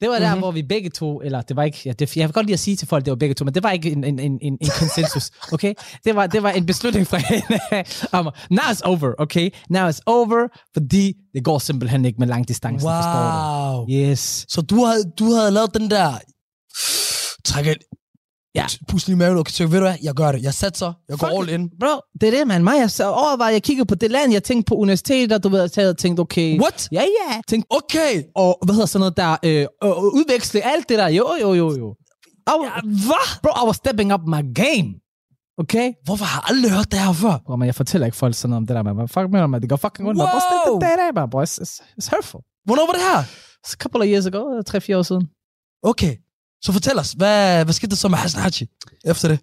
det 0.00 0.08
var 0.10 0.18
der, 0.18 0.30
Mhm. 0.34 0.38
hvor 0.38 0.50
vi 0.50 0.62
begge 0.62 0.90
to, 0.90 1.20
eller 1.20 1.42
det 1.42 1.56
var 1.56 1.62
ikke, 1.62 1.78
ja, 1.84 1.92
det, 1.92 2.16
jeg 2.16 2.28
vil 2.28 2.32
godt 2.34 2.46
lide 2.46 2.52
at 2.54 2.60
sige 2.60 2.76
til 2.76 2.88
folk, 2.88 3.04
det 3.04 3.10
var 3.10 3.16
begge 3.16 3.34
to, 3.34 3.44
men 3.44 3.54
det 3.54 3.62
var 3.62 3.70
ikke 3.70 3.90
en, 3.92 4.04
en, 4.04 4.18
en, 4.18 4.38
en, 4.42 4.58
en 4.60 4.68
konsensus, 4.78 5.30
okay? 5.52 5.74
Det 6.04 6.14
var, 6.16 6.26
det 6.26 6.42
var 6.42 6.50
en 6.50 6.66
beslutning 6.66 7.06
fra 7.06 7.16
hende 7.16 7.58
om, 8.18 8.28
now 8.50 8.62
it's 8.64 8.80
over, 8.84 9.12
okay? 9.18 9.50
Now 9.70 9.88
it's 9.90 9.98
over, 10.06 10.48
fordi 10.72 11.12
det 11.34 11.44
går 11.44 11.58
simpelthen 11.58 12.04
ikke 12.04 12.18
med 12.18 12.26
lang 12.26 12.48
distance, 12.48 12.80
forstår 12.82 13.74
Wow. 13.76 13.86
du? 13.86 13.92
Yes. 13.92 14.46
Så 14.48 14.60
du 14.60 14.84
havde, 14.84 15.02
du 15.18 15.32
havde 15.32 15.50
lavet 15.50 15.74
den 15.74 15.90
der... 15.90 16.18
Træk. 17.44 17.66
Ja. 18.54 18.66
Pus 18.88 19.06
lige 19.06 19.14
i 19.14 19.18
maven, 19.18 19.38
okay, 19.38 19.52
så 19.52 19.66
ved 19.66 19.78
du 19.78 19.84
hvad, 19.84 19.96
jeg 20.02 20.14
gør 20.14 20.32
det. 20.32 20.42
Jeg 20.42 20.54
satser, 20.54 20.92
jeg 21.08 21.18
går 21.18 21.26
Fuck 21.26 21.38
all 21.38 21.60
in. 21.60 21.70
Bro, 21.80 22.00
det 22.20 22.26
er 22.26 22.38
det, 22.38 22.46
man. 22.46 22.64
Mig, 22.64 22.76
jeg 22.78 22.90
så 22.90 23.10
overvejede, 23.10 23.54
jeg 23.54 23.62
kiggede 23.62 23.86
på 23.86 23.94
det 23.94 24.10
land, 24.10 24.32
jeg 24.32 24.42
tænkte 24.42 24.68
på 24.68 24.74
universiteter, 24.74 25.38
du 25.38 25.48
ved, 25.48 25.60
jeg 25.60 25.70
havde 25.76 25.94
tænkt, 25.94 26.20
okay... 26.20 26.60
What? 26.60 26.88
Ja, 26.92 27.00
ja. 27.02 27.40
Tænkte, 27.48 27.66
Okay. 27.70 28.22
og 28.36 28.58
hvad 28.64 28.74
hedder 28.74 28.86
sådan 28.86 29.00
noget 29.00 29.16
der, 29.16 29.36
øh, 29.44 29.66
øh, 29.84 30.04
udveksle 30.18 30.60
alt 30.66 30.88
det 30.88 30.98
der, 30.98 31.08
jo, 31.08 31.28
jo, 31.40 31.54
jo, 31.54 31.76
jo. 31.78 31.94
I 32.52 32.54
was, 32.60 32.70
hvad? 32.82 33.40
Bro, 33.42 33.50
I 33.64 33.66
was 33.66 33.76
stepping 33.76 34.14
up 34.14 34.20
my 34.26 34.42
game. 34.54 34.88
Okay? 35.58 35.92
Hvorfor 36.04 36.24
har 36.24 36.40
jeg 36.40 36.44
aldrig 36.56 36.70
hørt 36.76 36.90
det 36.92 36.98
her 37.00 37.12
før? 37.12 37.36
Bro, 37.46 37.56
men 37.56 37.66
jeg 37.66 37.74
fortæller 37.74 38.06
ikke 38.06 38.16
folk 38.16 38.34
sådan 38.34 38.50
noget 38.50 38.60
om 38.62 38.66
det 38.66 38.76
der, 38.76 38.82
man. 38.82 39.08
Fuck 39.08 39.30
med 39.30 39.56
at 39.56 39.62
det 39.62 39.70
går 39.70 39.76
fucking 39.76 40.08
rundt. 40.08 40.20
Wow. 40.20 40.28
Bro, 40.28 40.74
det, 40.74 40.88
det, 40.98 41.16
det, 41.16 41.30
bro. 41.30 41.42
It's, 41.42 41.56
it's, 41.62 41.74
it's 41.98 42.08
hurtful. 42.14 42.40
Hvornår 42.64 42.86
var 42.86 42.92
det 42.98 43.02
her? 43.10 43.20
It's 43.66 43.72
a 43.76 43.80
couple 43.82 44.00
of 44.04 44.06
years 44.12 44.26
ago, 44.26 44.56
øh, 44.56 44.64
tre-fire 44.64 44.98
år 44.98 45.02
siden. 45.02 45.24
Okay. 45.82 46.14
Så 46.64 46.72
fortæl 46.72 46.98
os, 46.98 47.12
hvad, 47.12 47.64
hvad 47.64 47.72
skete 47.72 47.90
der 47.90 47.96
så 47.96 48.08
med 48.08 48.18
Hassan 48.18 48.42
Haji 48.42 48.68
efter 49.04 49.28
det? 49.28 49.38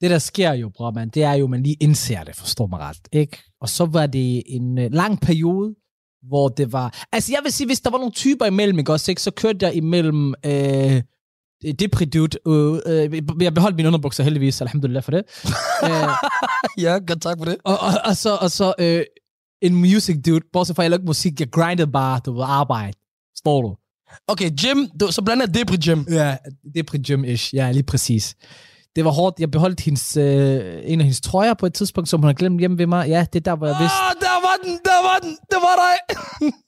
det 0.00 0.10
der 0.10 0.18
sker 0.18 0.52
jo, 0.52 0.68
bror, 0.68 0.90
man, 0.90 1.08
det 1.08 1.22
er 1.22 1.32
jo, 1.32 1.46
man 1.46 1.62
lige 1.62 1.76
indser 1.80 2.24
det, 2.24 2.36
forstår 2.36 2.66
mig 2.66 2.80
ret, 2.80 3.08
ikke? 3.12 3.38
Og 3.60 3.68
så 3.68 3.84
var 3.84 4.06
det 4.06 4.42
en 4.46 4.78
øh, 4.78 4.92
lang 4.92 5.20
periode, 5.20 5.74
hvor 6.28 6.48
det 6.48 6.72
var... 6.72 7.06
Altså, 7.12 7.32
jeg 7.32 7.40
vil 7.44 7.52
sige, 7.52 7.66
hvis 7.66 7.80
der 7.80 7.90
var 7.90 7.98
nogle 7.98 8.12
typer 8.12 8.46
imellem, 8.46 8.78
ikke 8.78 8.92
også, 8.92 9.10
ikke? 9.10 9.22
Så 9.22 9.30
kørte 9.30 9.66
jeg 9.66 9.74
imellem... 9.74 10.34
Øh, 10.46 11.02
Depri 11.78 12.04
dude. 12.04 12.38
Øh, 12.46 12.80
øh, 12.86 13.42
jeg 13.42 13.54
beholdt 13.54 13.76
mine 13.76 13.88
underbukser 13.88 14.24
heldigvis, 14.24 14.60
alhamdulillah 14.60 15.02
for 15.02 15.10
det. 15.10 15.22
øh, 15.88 16.08
ja, 16.84 16.98
godt 17.06 17.22
tak 17.22 17.38
for 17.38 17.44
det. 17.44 17.56
og, 17.64 17.78
og, 17.78 17.92
og, 18.04 18.16
så, 18.16 18.38
og 18.40 18.50
så 18.50 18.74
øh, 18.78 19.04
en 19.62 19.74
music 19.74 20.16
dude, 20.26 20.40
bortset 20.52 20.76
fra, 20.76 20.82
at 20.82 20.84
jeg 20.84 20.90
lavede 20.90 21.06
musik, 21.06 21.40
jeg 21.40 21.50
grindede 21.50 21.92
bare, 21.92 22.20
du 22.26 22.32
ved, 22.32 22.44
arbejde. 22.46 22.98
Står 23.36 23.62
du? 23.62 23.76
Okay, 24.28 24.50
gym, 24.50 24.86
du, 25.00 25.12
så 25.12 25.22
blander 25.22 25.46
jeg 25.46 25.54
Debri 25.54 25.76
Gym. 25.76 26.06
Ja, 26.10 26.36
Depri 26.74 26.98
gym-ish. 26.98 27.50
Ja, 27.54 27.70
lige 27.72 27.82
præcis. 27.82 28.34
Det 28.96 29.04
var 29.04 29.10
hårdt. 29.10 29.40
Jeg 29.40 29.50
beholdt 29.50 29.80
hendes, 29.80 30.16
øh, 30.16 30.80
en 30.84 31.00
af 31.00 31.04
hendes 31.04 31.20
trøjer 31.20 31.54
på 31.54 31.66
et 31.66 31.74
tidspunkt, 31.74 32.08
som 32.08 32.20
hun 32.20 32.26
har 32.28 32.34
glemt 32.34 32.58
hjemme 32.60 32.78
ved 32.78 32.86
mig. 32.86 33.08
Ja, 33.08 33.26
det 33.32 33.38
er 33.38 33.50
der, 33.50 33.56
hvor 33.56 33.66
jeg 33.66 33.76
vidste. 33.80 33.96
Ah, 33.96 34.14
der 34.20 34.36
var 34.46 34.56
den, 34.64 34.78
der 34.84 34.98
var 35.08 35.18
den, 35.22 35.30
det 35.50 35.58
var 35.66 35.74
dig. 35.84 35.96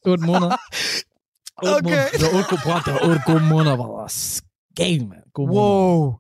8 0.07 0.25
måneder. 0.25 0.57
Okay. 1.63 1.83
måneder. 1.83 2.07
Det 2.13 2.23
var 2.23 2.39
8 2.39 2.49
gode, 2.51 2.61
bror, 2.65 2.79
det 2.87 2.93
var 2.95 3.03
8 3.11 3.23
gode 3.27 3.45
måneder, 3.55 3.77
hvor 3.77 3.89
var 4.01 4.09
skæg, 4.09 5.01
mand. 5.09 5.25
Måneder. 5.39 5.55
Wow. 5.55 6.15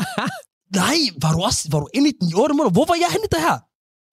Nej, 0.80 0.98
var 1.22 1.32
du 1.34 1.38
også, 1.48 1.68
var 1.72 1.80
du 1.80 1.88
inde 1.94 2.08
i 2.10 2.12
den 2.20 2.28
i 2.28 2.34
8 2.34 2.54
måneder? 2.54 2.72
Hvor 2.78 2.84
var 2.90 2.94
jeg 3.04 3.10
henne 3.14 3.26
i 3.30 3.32
det 3.34 3.42
her? 3.48 3.58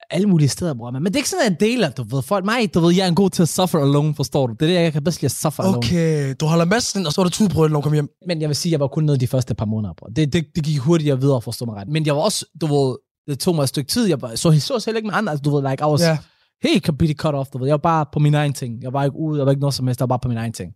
Alle 0.09 0.27
mulige 0.29 0.49
steder, 0.49 0.73
bror. 0.73 0.91
Men 0.91 1.05
det 1.05 1.15
er 1.15 1.17
ikke 1.17 1.29
sådan, 1.29 1.45
at 1.45 1.51
jeg 1.51 1.59
deler, 1.59 1.89
du 1.91 2.03
ved. 2.03 2.21
Folk, 2.21 2.45
mig, 2.45 2.73
du 2.73 2.79
ved, 2.79 2.93
jeg 2.95 3.03
er 3.03 3.07
en 3.07 3.15
god 3.15 3.29
til 3.29 3.41
at 3.41 3.49
suffer 3.49 3.79
alone, 3.79 4.15
forstår 4.15 4.47
du? 4.47 4.53
Det 4.53 4.61
er 4.61 4.67
det, 4.67 4.83
jeg 4.83 4.93
kan 4.93 5.03
bedst 5.03 5.21
lide 5.21 5.25
at 5.27 5.31
suffer 5.31 5.63
alone. 5.63 5.77
Okay, 5.77 6.35
du 6.39 6.45
holder 6.45 6.65
massen, 6.65 7.05
og 7.05 7.13
så 7.13 7.21
var 7.21 7.23
der 7.23 7.31
tudbrød, 7.31 7.69
når 7.69 7.75
du 7.77 7.81
kom 7.81 7.93
hjem. 7.93 8.09
Men 8.27 8.41
jeg 8.41 8.49
vil 8.49 8.55
sige, 8.55 8.69
at 8.69 8.71
jeg 8.71 8.79
var 8.79 8.87
kun 8.87 9.03
nede 9.03 9.17
de 9.17 9.27
første 9.27 9.55
par 9.55 9.65
måneder, 9.65 9.93
bror. 9.93 10.07
Det, 10.07 10.33
det, 10.33 10.45
det 10.55 10.63
gik 10.63 10.77
hurtigere 10.79 11.19
videre, 11.19 11.41
forstå 11.41 11.65
mig 11.65 11.75
ret. 11.75 11.87
Men 11.87 12.05
jeg 12.05 12.15
var 12.15 12.21
også, 12.21 12.45
du 12.61 12.65
ved, 12.67 12.97
det 13.27 13.39
tog 13.39 13.55
mig 13.55 13.63
et 13.63 13.69
stykke 13.69 13.87
tid. 13.89 14.07
Jeg 14.07 14.21
var, 14.21 14.35
så, 14.35 14.59
så 14.59 14.79
selv 14.79 14.95
ikke 14.95 15.07
med 15.07 15.15
andre, 15.15 15.31
altså, 15.31 15.41
du 15.41 15.55
ved, 15.55 15.69
like, 15.69 15.83
I 15.83 15.87
was 15.87 16.01
Ja. 16.01 16.17
helt 16.63 16.85
completely 16.85 17.15
cut 17.15 17.35
off, 17.35 17.49
du 17.49 17.57
ved. 17.57 17.67
Jeg 17.67 17.73
var 17.73 17.77
bare 17.77 18.05
på 18.13 18.19
min 18.19 18.33
egen 18.33 18.53
ting. 18.53 18.81
Jeg 18.83 18.93
var 18.93 19.03
ikke 19.03 19.17
ude, 19.17 19.37
jeg 19.39 19.45
var 19.45 19.51
ikke 19.51 19.59
noget 19.59 19.73
som 19.73 19.87
helst, 19.87 19.99
jeg 19.99 20.03
var 20.09 20.17
bare 20.17 20.19
på 20.19 20.27
min 20.27 20.37
egen 20.37 20.53
ting. 20.53 20.71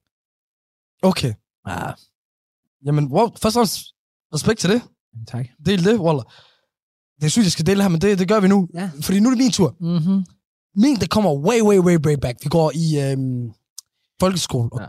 Okay. 1.03 1.33
Ja, 1.67 1.91
Jamen, 2.85 3.05
wow, 3.11 3.27
først 3.41 3.45
og 3.45 3.51
fremmest 3.53 3.79
respekt 4.33 4.59
til 4.59 4.69
det. 4.69 4.81
tak. 5.27 5.45
Del 5.65 5.85
det, 5.85 5.99
Waller. 5.99 6.33
Det 7.21 7.31
sygt, 7.31 7.43
jeg 7.43 7.51
skal 7.51 7.65
dele 7.65 7.81
her, 7.81 7.89
men 7.89 8.01
det, 8.01 8.19
det 8.19 8.27
gør 8.27 8.39
vi 8.39 8.47
nu. 8.47 8.67
Ja. 8.73 8.89
Fordi 9.01 9.19
nu 9.19 9.29
er 9.29 9.31
det 9.33 9.37
min 9.43 9.51
tur. 9.51 9.75
Mm-hmm. 9.81 10.23
Min, 10.75 10.95
det 10.95 11.09
kommer 11.09 11.33
way, 11.33 11.61
way, 11.61 11.77
way, 11.79 11.97
way 12.05 12.13
back. 12.21 12.37
Vi 12.43 12.49
går 12.49 12.71
i 12.75 12.99
øhm, 13.11 13.49
folkeskole. 14.19 14.69
Ja. 14.79 14.85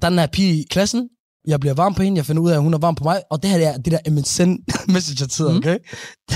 Der 0.00 0.06
er 0.06 0.10
den 0.10 0.18
her 0.18 0.26
pige 0.26 0.60
i 0.60 0.64
klassen. 0.70 1.08
Jeg 1.46 1.60
bliver 1.60 1.74
varm 1.74 1.94
på 1.94 2.02
hende. 2.02 2.16
Jeg 2.18 2.26
finder 2.26 2.42
ud 2.42 2.50
af, 2.50 2.54
at 2.54 2.62
hun 2.62 2.74
er 2.74 2.78
varm 2.78 2.94
på 2.94 3.04
mig. 3.04 3.22
Og 3.30 3.42
det 3.42 3.50
her 3.50 3.58
det 3.58 3.66
er 3.66 3.76
det 3.76 3.92
der 3.92 4.10
MSN 4.10 4.50
messenger-tid, 4.94 5.48
Mm. 5.48 5.56
okay? 5.56 5.78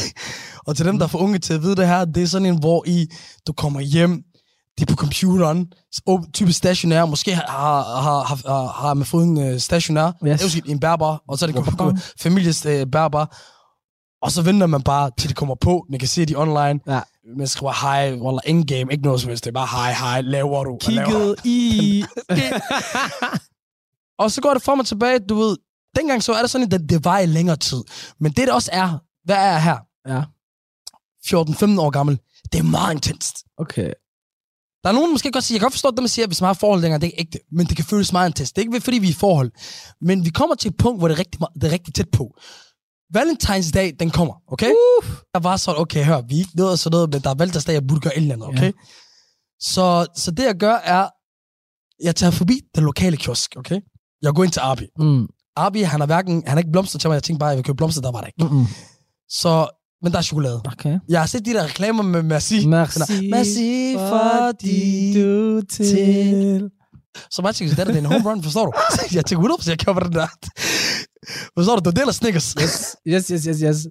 og 0.66 0.76
til 0.76 0.86
dem, 0.86 0.98
der 0.98 1.04
er 1.04 1.08
for 1.08 1.18
unge 1.18 1.38
til 1.38 1.54
at 1.54 1.62
vide 1.62 1.76
det 1.76 1.86
her, 1.86 2.04
det 2.04 2.22
er 2.22 2.26
sådan 2.26 2.46
en, 2.46 2.58
hvor 2.60 2.84
I, 2.86 3.06
du 3.46 3.52
kommer 3.52 3.80
hjem, 3.80 4.22
det 4.78 4.82
er 4.90 4.94
på 4.94 4.96
computeren, 4.96 5.66
typisk 6.32 6.58
stationær, 6.58 7.04
måske 7.06 7.34
har, 7.34 7.42
har, 7.46 8.22
har, 8.22 8.48
har, 8.48 8.66
har 8.82 8.94
man 8.94 9.06
fået 9.06 9.24
en 9.26 9.52
uh, 9.52 9.58
stationær, 9.58 10.12
Yes. 10.26 10.42
yes. 10.42 10.54
en 10.66 10.80
bærbar, 10.80 11.22
og 11.28 11.38
så 11.38 11.46
er 11.46 11.50
det 11.50 12.02
families 12.20 12.66
uh, 12.66 12.72
bærbar. 12.92 13.36
Og 14.24 14.32
så 14.32 14.42
venter 14.42 14.66
man 14.66 14.82
bare, 14.82 15.10
til 15.18 15.28
de 15.28 15.34
kommer 15.34 15.54
på. 15.54 15.86
Man 15.90 15.98
kan 15.98 16.08
se 16.08 16.26
de 16.26 16.36
online. 16.36 16.80
Ja. 16.86 17.00
Man 17.36 17.46
skriver 17.46 17.72
hej, 17.82 18.06
eller 18.08 18.40
in-game, 18.46 18.92
ikke 18.92 19.04
noget 19.04 19.20
som 19.20 19.28
helst. 19.28 19.44
Det 19.44 19.50
er 19.50 19.52
bare 19.52 19.66
hej, 19.66 19.92
hej, 19.92 20.20
laver 20.20 20.64
du? 20.64 20.78
Hvad 20.84 20.94
laver? 20.94 21.08
Kigget 21.10 21.36
i... 21.44 22.04
Og 24.22 24.30
så 24.30 24.40
går 24.40 24.54
det 24.54 24.62
frem 24.62 24.78
og 24.80 24.86
tilbage, 24.86 25.18
du 25.18 25.34
ved. 25.34 25.56
Dengang 25.96 26.22
så 26.22 26.32
er 26.32 26.40
det 26.40 26.50
sådan, 26.50 26.64
at 26.64 26.70
det, 26.70 26.90
det 26.90 27.04
var 27.04 27.18
i 27.18 27.26
længere 27.26 27.56
tid. 27.56 27.82
Men 28.20 28.32
det, 28.32 28.46
der 28.48 28.54
også 28.54 28.70
er, 28.72 28.98
hvad 29.24 29.36
er 29.36 29.50
jeg 29.50 29.62
her? 29.62 29.76
ja, 30.08 30.22
14-15 31.26 31.80
år 31.80 31.90
gammel. 31.90 32.18
Det 32.52 32.58
er 32.58 32.62
meget 32.62 32.94
intenst. 32.94 33.36
okay. 33.58 33.92
Der 34.82 34.90
er 34.90 34.94
nogen, 34.94 35.08
der 35.08 35.12
måske 35.12 35.30
godt 35.32 35.44
sige, 35.44 35.54
jeg 35.54 35.60
kan 35.60 35.64
godt 35.64 35.72
forstå 35.72 35.90
det, 35.90 35.98
man 35.98 36.08
siger, 36.08 36.24
at 36.24 36.28
hvis 36.28 36.40
man 36.40 36.46
har 36.46 36.54
forhold 36.54 36.80
længere, 36.80 37.00
det 37.00 37.06
er 37.06 37.10
ikke 37.10 37.20
ægte. 37.20 37.38
Men 37.52 37.66
det 37.66 37.76
kan 37.76 37.84
føles 37.84 38.12
meget 38.12 38.28
intenst. 38.28 38.56
Det 38.56 38.62
er 38.62 38.66
ikke 38.66 38.80
fordi, 38.80 38.98
vi 38.98 39.06
er 39.06 39.10
i 39.10 39.14
forhold. 39.14 39.50
Men 40.00 40.24
vi 40.24 40.30
kommer 40.30 40.54
til 40.54 40.68
et 40.70 40.76
punkt, 40.76 41.00
hvor 41.00 41.08
det 41.08 41.14
er 41.14 41.18
rigtig, 41.18 41.40
det 41.54 41.64
er 41.64 41.72
rigtig 41.72 41.94
tæt 41.94 42.08
på. 42.12 42.36
Valentine's 43.16 43.70
Day, 43.70 43.92
den 44.00 44.10
kommer, 44.10 44.34
okay? 44.52 44.70
Uh. 44.70 45.04
Der 45.34 45.40
var 45.40 45.56
sådan, 45.56 45.80
okay, 45.80 46.04
hør, 46.04 46.20
vi 46.20 46.34
er 46.34 46.38
ikke 46.38 46.56
noget 46.56 46.72
og 46.72 46.78
sådan 46.78 46.94
noget, 46.94 47.10
men 47.12 47.22
der 47.22 47.30
er 47.30 47.62
Day, 47.66 47.72
jeg 47.72 47.86
burde 47.86 48.00
gøre 48.00 48.16
et 48.16 48.22
eller 48.22 48.34
andet, 48.34 48.48
okay? 48.48 48.66
Ja. 48.66 48.72
Så, 49.60 50.06
så 50.16 50.30
det, 50.30 50.44
jeg 50.44 50.54
gør, 50.54 50.74
er, 50.74 51.08
jeg 52.02 52.16
tager 52.16 52.30
forbi 52.30 52.60
den 52.74 52.84
lokale 52.84 53.16
kiosk, 53.16 53.54
okay? 53.56 53.80
Jeg 54.22 54.34
går 54.34 54.44
ind 54.44 54.52
til 54.52 54.60
Arbi. 54.60 54.86
Mm. 54.98 55.26
Arbi, 55.56 55.80
han 55.82 56.00
har 56.00 56.06
hverken, 56.06 56.34
han 56.46 56.50
har 56.50 56.58
ikke 56.58 56.72
blomster 56.72 56.98
til 56.98 57.08
mig, 57.08 57.14
jeg 57.14 57.22
tænkte 57.22 57.38
bare, 57.38 57.48
jeg 57.48 57.56
vil 57.56 57.64
købe 57.64 57.76
blomster, 57.76 58.02
der 58.02 58.12
var 58.12 58.20
der 58.20 58.26
ikke. 58.26 58.44
Mm-mm. 58.44 58.66
Så, 59.28 59.68
men 60.02 60.12
der 60.12 60.18
er 60.18 60.22
chokolade. 60.22 60.62
Okay. 60.64 60.98
Jeg 61.08 61.20
har 61.20 61.26
set 61.26 61.44
de 61.46 61.52
der 61.52 61.64
reklamer 61.64 62.02
med 62.02 62.22
merci. 62.22 62.66
Merci, 62.66 63.30
Merci, 63.30 63.94
fordi 63.98 65.12
du 65.22 65.62
til... 65.70 66.70
Så 67.30 67.42
mig 67.42 67.54
tænkte, 67.54 67.76
det 67.76 67.88
er 67.88 67.98
en 67.98 68.04
home 68.04 68.30
run, 68.30 68.42
forstår 68.42 68.66
du? 68.66 68.72
jeg 69.16 69.26
tænkte 69.26 69.48
100% 69.48 69.70
jeg 69.70 69.78
køber 69.78 70.00
den 70.00 70.12
der. 70.12 70.26
Forstår 71.54 71.76
du? 71.76 71.78
Det 71.78 71.86
var 71.86 72.00
del 72.00 72.08
af 72.08 72.14
Snickers. 72.14 72.54
Yes, 72.62 72.96
yes, 73.06 73.28
yes, 73.28 73.44
yes, 73.44 73.60
yes. 73.60 73.86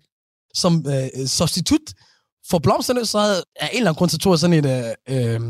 Som 0.55 0.85
øh, 0.87 1.27
substitut 1.27 1.93
for 2.49 2.59
blomsterne, 2.59 3.05
så 3.05 3.19
havde 3.19 3.43
jeg 3.61 3.69
en 3.71 3.77
eller 3.77 3.89
anden 3.89 3.97
grund, 3.97 4.09
tog 4.09 4.33
jeg 4.33 4.39
sådan 4.39 4.65
et 4.65 4.95
øh, 5.09 5.35
øh, 5.35 5.41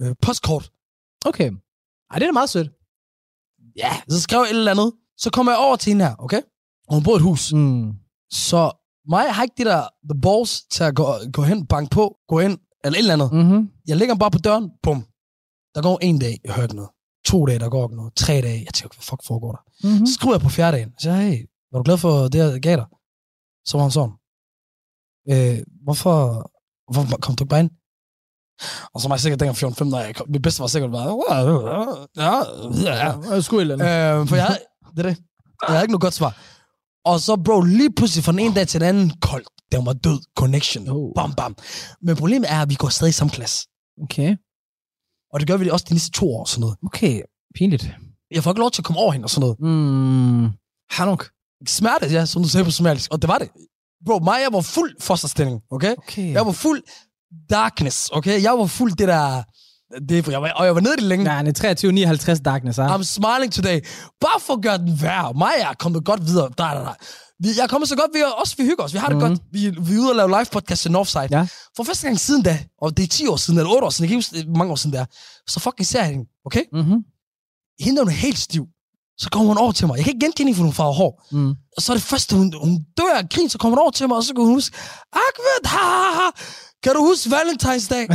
øh, 0.00 0.14
postkort. 0.22 0.70
Okay. 1.26 1.50
Ej, 2.10 2.18
det 2.18 2.22
er 2.22 2.28
da 2.28 2.32
meget 2.32 2.50
sødt. 2.50 2.70
Ja, 3.76 3.92
så 4.08 4.20
skrev 4.20 4.38
jeg 4.40 4.50
et 4.50 4.58
eller 4.58 4.70
andet. 4.70 4.92
Så 5.16 5.30
kommer 5.30 5.52
jeg 5.52 5.58
over 5.58 5.76
til 5.76 5.90
hende 5.90 6.04
her, 6.04 6.14
okay? 6.18 6.40
Og 6.88 6.94
hun 6.94 7.02
bor 7.02 7.12
i 7.12 7.16
et 7.16 7.22
hus. 7.22 7.52
Mm. 7.52 7.92
Så 8.30 8.72
mig 9.08 9.34
har 9.34 9.42
ikke 9.42 9.54
de 9.58 9.64
der 9.64 9.88
the 10.12 10.20
balls 10.20 10.62
til 10.70 10.84
at 10.84 10.94
gå, 10.94 11.06
gå 11.32 11.42
hen, 11.42 11.66
banke 11.66 11.90
på, 11.90 12.16
gå 12.28 12.38
ind, 12.38 12.58
eller 12.84 12.98
et 12.98 12.98
eller 12.98 13.14
andet. 13.14 13.32
Mm-hmm. 13.32 13.70
Jeg 13.86 13.96
lægger 13.96 14.14
bare 14.14 14.30
på 14.30 14.38
døren, 14.38 14.70
bum. 14.82 15.06
Der 15.74 15.82
går 15.82 15.98
en 16.02 16.18
dag, 16.18 16.40
jeg 16.44 16.62
ikke 16.62 16.76
noget. 16.76 16.90
To 17.24 17.46
dage, 17.46 17.58
der 17.58 17.68
går 17.68 17.84
ikke 17.86 17.96
noget. 17.96 18.14
Tre 18.16 18.32
dage, 18.32 18.62
jeg 18.66 18.74
tænker, 18.74 18.96
hvad 18.96 19.02
fuck 19.04 19.20
foregår 19.26 19.52
der? 19.52 19.88
Mm-hmm. 19.88 20.06
Så 20.06 20.14
skriver 20.14 20.34
jeg 20.34 20.40
på 20.40 20.48
fjerde 20.48 20.76
dagen. 20.76 20.90
Så 20.90 21.02
siger 21.02 21.16
hey, 21.16 21.46
var 21.72 21.78
du 21.78 21.82
glad 21.84 21.98
for 21.98 22.28
det, 22.28 22.38
jeg 22.38 22.60
gav 22.60 22.76
dig? 22.76 22.86
Så 23.68 23.72
var 23.76 23.82
han 23.82 23.90
sådan. 23.90 24.14
Øh, 25.32 25.58
hvorfor, 25.84 26.16
hvorfor 26.92 27.16
kom 27.16 27.34
du 27.36 27.44
ikke 27.44 27.50
bare 27.50 27.60
ind? 27.60 27.70
Og 28.94 29.00
så 29.00 29.08
var 29.08 29.14
jeg 29.16 29.20
sikkert 29.20 29.40
dengang 29.40 29.56
14-15 29.56 29.94
år. 29.96 29.98
jeg 30.00 30.14
kom- 30.16 30.26
Mit 30.30 30.42
bedste 30.42 30.60
var 30.60 30.66
sikkert 30.66 30.90
bare, 30.90 31.08
ja, 31.30 31.38
ja, 32.22 32.94
ja. 33.26 33.36
Et 33.38 33.60
eller. 33.60 34.20
Øh, 34.20 34.28
for 34.28 34.36
jeg 34.36 34.58
det 34.96 34.98
er 34.98 35.08
det. 35.10 35.16
Jeg 35.62 35.68
havde 35.68 35.82
ikke 35.84 35.92
noget 35.92 36.00
godt 36.02 36.14
svar. 36.14 36.32
Og 37.04 37.20
så, 37.20 37.36
bro, 37.44 37.60
lige 37.60 37.92
pludselig 37.94 38.24
fra 38.24 38.32
den 38.32 38.38
ene 38.38 38.54
dag 38.54 38.68
til 38.68 38.80
den 38.80 38.88
anden, 38.88 39.10
koldt. 39.20 39.48
Den 39.72 39.86
var 39.86 39.92
død. 39.92 40.20
Connection. 40.36 40.88
Oh. 40.90 41.12
Bam, 41.14 41.32
bam. 41.34 41.56
Men 42.02 42.16
problemet 42.16 42.50
er, 42.52 42.62
at 42.62 42.70
vi 42.70 42.74
går 42.74 42.88
stadig 42.88 43.08
i 43.10 43.12
samme 43.12 43.30
klasse. 43.30 43.68
Okay. 44.02 44.36
Og 45.32 45.40
det 45.40 45.48
gør 45.48 45.56
vi 45.56 45.70
også 45.70 45.86
de 45.88 45.94
næste 45.94 46.10
to 46.10 46.34
år 46.34 46.40
og 46.40 46.48
sådan 46.48 46.60
noget. 46.60 46.76
Okay. 46.86 47.20
Pinligt. 47.54 47.90
Jeg 48.30 48.42
får 48.42 48.50
ikke 48.50 48.60
lov 48.60 48.70
til 48.70 48.80
at 48.80 48.84
komme 48.84 49.00
over 49.00 49.12
hende 49.12 49.24
og 49.24 49.30
sådan 49.30 49.40
noget. 49.40 49.60
Mm. 49.60 50.50
Hanuk. 50.90 51.30
Smerte, 51.66 52.06
ja, 52.06 52.26
som 52.26 52.42
du 52.42 52.48
sagde 52.48 52.64
på 52.64 52.70
somalisk. 52.70 53.12
Og 53.12 53.22
det 53.22 53.28
var 53.28 53.38
det. 53.38 53.48
Bro, 54.06 54.18
mig, 54.18 54.38
jeg 54.44 54.52
var 54.52 54.60
fuld 54.60 54.96
fosterstilling, 55.00 55.60
okay? 55.70 55.94
Okay. 55.98 56.32
Jeg 56.32 56.46
var 56.46 56.52
fuld 56.52 56.82
darkness, 57.50 58.10
okay? 58.12 58.42
Jeg 58.42 58.52
var 58.52 58.66
fuld 58.66 58.92
det 58.92 59.08
der... 59.08 59.42
Det, 60.08 60.28
jeg 60.28 60.42
var, 60.42 60.50
og 60.52 60.64
jeg 60.66 60.74
var 60.74 60.80
nede 60.80 60.94
i 60.94 60.96
det 60.96 61.04
længe. 61.04 61.24
Nej, 61.24 61.42
det 61.42 61.64
er 61.64 62.34
23-59 62.36 62.42
darkness, 62.42 62.78
ah. 62.78 62.94
I'm 62.94 63.02
smiling 63.02 63.52
today. 63.52 63.80
Bare 64.20 64.40
for 64.40 64.54
at 64.54 64.62
gøre 64.62 64.78
den 64.78 65.02
værre. 65.02 65.32
Mig 65.34 65.52
er 65.58 65.72
kommet 65.78 66.04
godt 66.04 66.26
videre. 66.26 66.48
Der, 66.58 66.64
der, 66.74 66.80
der. 66.84 66.94
Vi, 67.42 67.48
jeg 67.56 67.62
er 67.62 67.66
kommet 67.66 67.88
så 67.88 67.96
godt, 67.96 68.10
vi 68.14 68.18
er, 68.18 68.26
også 68.26 68.54
vi 68.58 68.64
hygger 68.64 68.84
os. 68.84 68.92
Vi 68.92 68.98
har 68.98 69.08
det 69.08 69.16
Mhm. 69.16 69.28
godt. 69.28 69.40
Vi, 69.52 69.58
vi 69.70 69.94
er 69.94 70.00
ude 70.00 70.10
og 70.10 70.16
lave 70.16 70.28
live 70.28 70.46
podcast 70.52 70.82
til 70.82 70.90
Northside. 70.92 71.28
Ja. 71.30 71.46
For 71.76 71.84
første 71.84 72.06
gang 72.06 72.20
siden 72.20 72.42
da, 72.42 72.58
og 72.82 72.96
det 72.96 73.02
er 73.02 73.06
10 73.06 73.26
år 73.26 73.36
siden, 73.36 73.58
eller 73.58 73.70
8 73.72 73.86
år 73.86 73.90
siden, 73.90 74.04
jeg 74.04 74.08
kan 74.08 74.16
huske, 74.18 74.44
mange 74.56 74.72
år 74.72 74.76
siden 74.76 74.92
det 74.92 75.00
er, 75.00 75.04
så 75.48 75.60
fucking 75.60 75.86
ser 75.86 75.98
jeg 76.00 76.08
hende, 76.10 76.24
okay? 76.46 76.62
Mm-hmm. 76.72 76.98
Hende 77.80 77.98
er 78.00 78.04
hun 78.04 78.08
er 78.08 78.16
helt 78.16 78.38
stiv. 78.38 78.66
Så 79.18 79.28
kommer 79.30 79.48
hun 79.48 79.58
over 79.58 79.72
til 79.72 79.86
mig. 79.86 79.96
Jeg 79.96 80.04
kan 80.04 80.14
ikke 80.14 80.24
genkende 80.26 80.48
hende, 80.52 80.56
for 80.56 80.64
hun 80.64 80.72
farver 80.72 80.92
hår. 80.92 81.26
Mm. 81.32 81.50
Og 81.76 81.82
så 81.82 81.92
er 81.92 81.96
det 81.96 82.04
første, 82.04 82.36
hun, 82.36 82.52
hun 82.62 82.78
dør 82.98 83.14
af 83.16 83.28
grin, 83.28 83.48
så 83.48 83.58
kommer 83.58 83.76
hun 83.76 83.82
over 83.82 83.90
til 83.90 84.08
mig, 84.08 84.16
og 84.16 84.24
så 84.24 84.34
kan 84.34 84.44
hun 84.44 84.54
huske, 84.54 84.76
Ahmed, 85.12 85.66
ha, 85.66 85.78
ha, 85.78 86.12
ha. 86.20 86.28
Kan 86.82 86.92
du 86.94 87.00
huske 87.00 87.28
Valentine's 87.30 87.88
Day? 87.94 88.06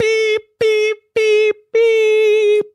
beep, 0.00 0.42
beep, 0.60 0.98
beep, 1.14 1.58
beep. 1.74 2.66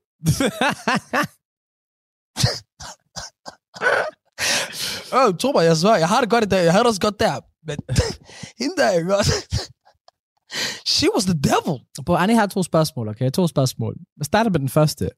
Øh, 5.16 5.30
tro 5.39 5.52
mig, 5.52 5.66
jeg 5.66 5.78
svær, 5.78 5.96
jeg 5.96 6.08
har 6.08 6.22
det 6.22 6.30
godt 6.30 6.44
i 6.44 6.48
dag. 6.48 6.64
Jeg 6.64 6.72
havde 6.74 6.84
det 6.84 6.89
også 6.89 7.02
godt 7.02 7.20
der. 7.20 7.36
Men 7.68 7.78
hende 8.62 8.76
der, 8.82 8.89
ikke 8.91 9.18
også? 9.18 9.34
She 10.94 11.08
was 11.16 11.26
the 11.26 11.34
devil. 11.50 11.76
Bro, 12.06 12.16
Annie 12.16 12.38
har 12.38 12.48
to 12.48 12.64
spørgsmål, 12.64 13.10
okay? 13.10 13.30
To 13.32 13.48
spørgsmål. 13.48 13.96
Jeg 14.18 14.26
starter 14.26 14.52
med 14.52 14.60
den 14.60 14.70
første. 14.70 15.10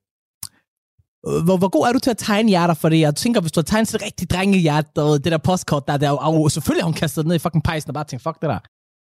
Hvor, 1.43 1.57
hvor 1.57 1.67
god 1.69 1.87
er 1.87 1.91
du 1.93 1.99
til 1.99 2.09
at 2.09 2.17
tegne 2.17 2.49
hjerter? 2.49 2.73
Fordi 2.73 2.99
jeg 2.99 3.15
tænker, 3.15 3.41
hvis 3.41 3.51
du 3.51 3.59
har 3.59 3.63
tegnet 3.63 3.93
et 3.93 4.01
rigtig 4.01 4.29
drengehjerte, 4.29 4.89
og 4.97 5.23
det 5.23 5.31
der 5.31 5.37
postkort 5.37 5.83
der, 5.87 5.97
der 5.97 6.07
er 6.07 6.33
jo, 6.33 6.49
selvfølgelig 6.49 6.83
har 6.83 6.87
hun 6.87 6.93
kastet 6.93 7.17
det 7.23 7.27
ned 7.27 7.35
i 7.35 7.39
fucking 7.39 7.63
pejsen 7.63 7.89
og 7.89 7.93
bare 7.93 8.03
tænkt, 8.03 8.23
fuck 8.23 8.35
det 8.41 8.49
der. 8.49 8.59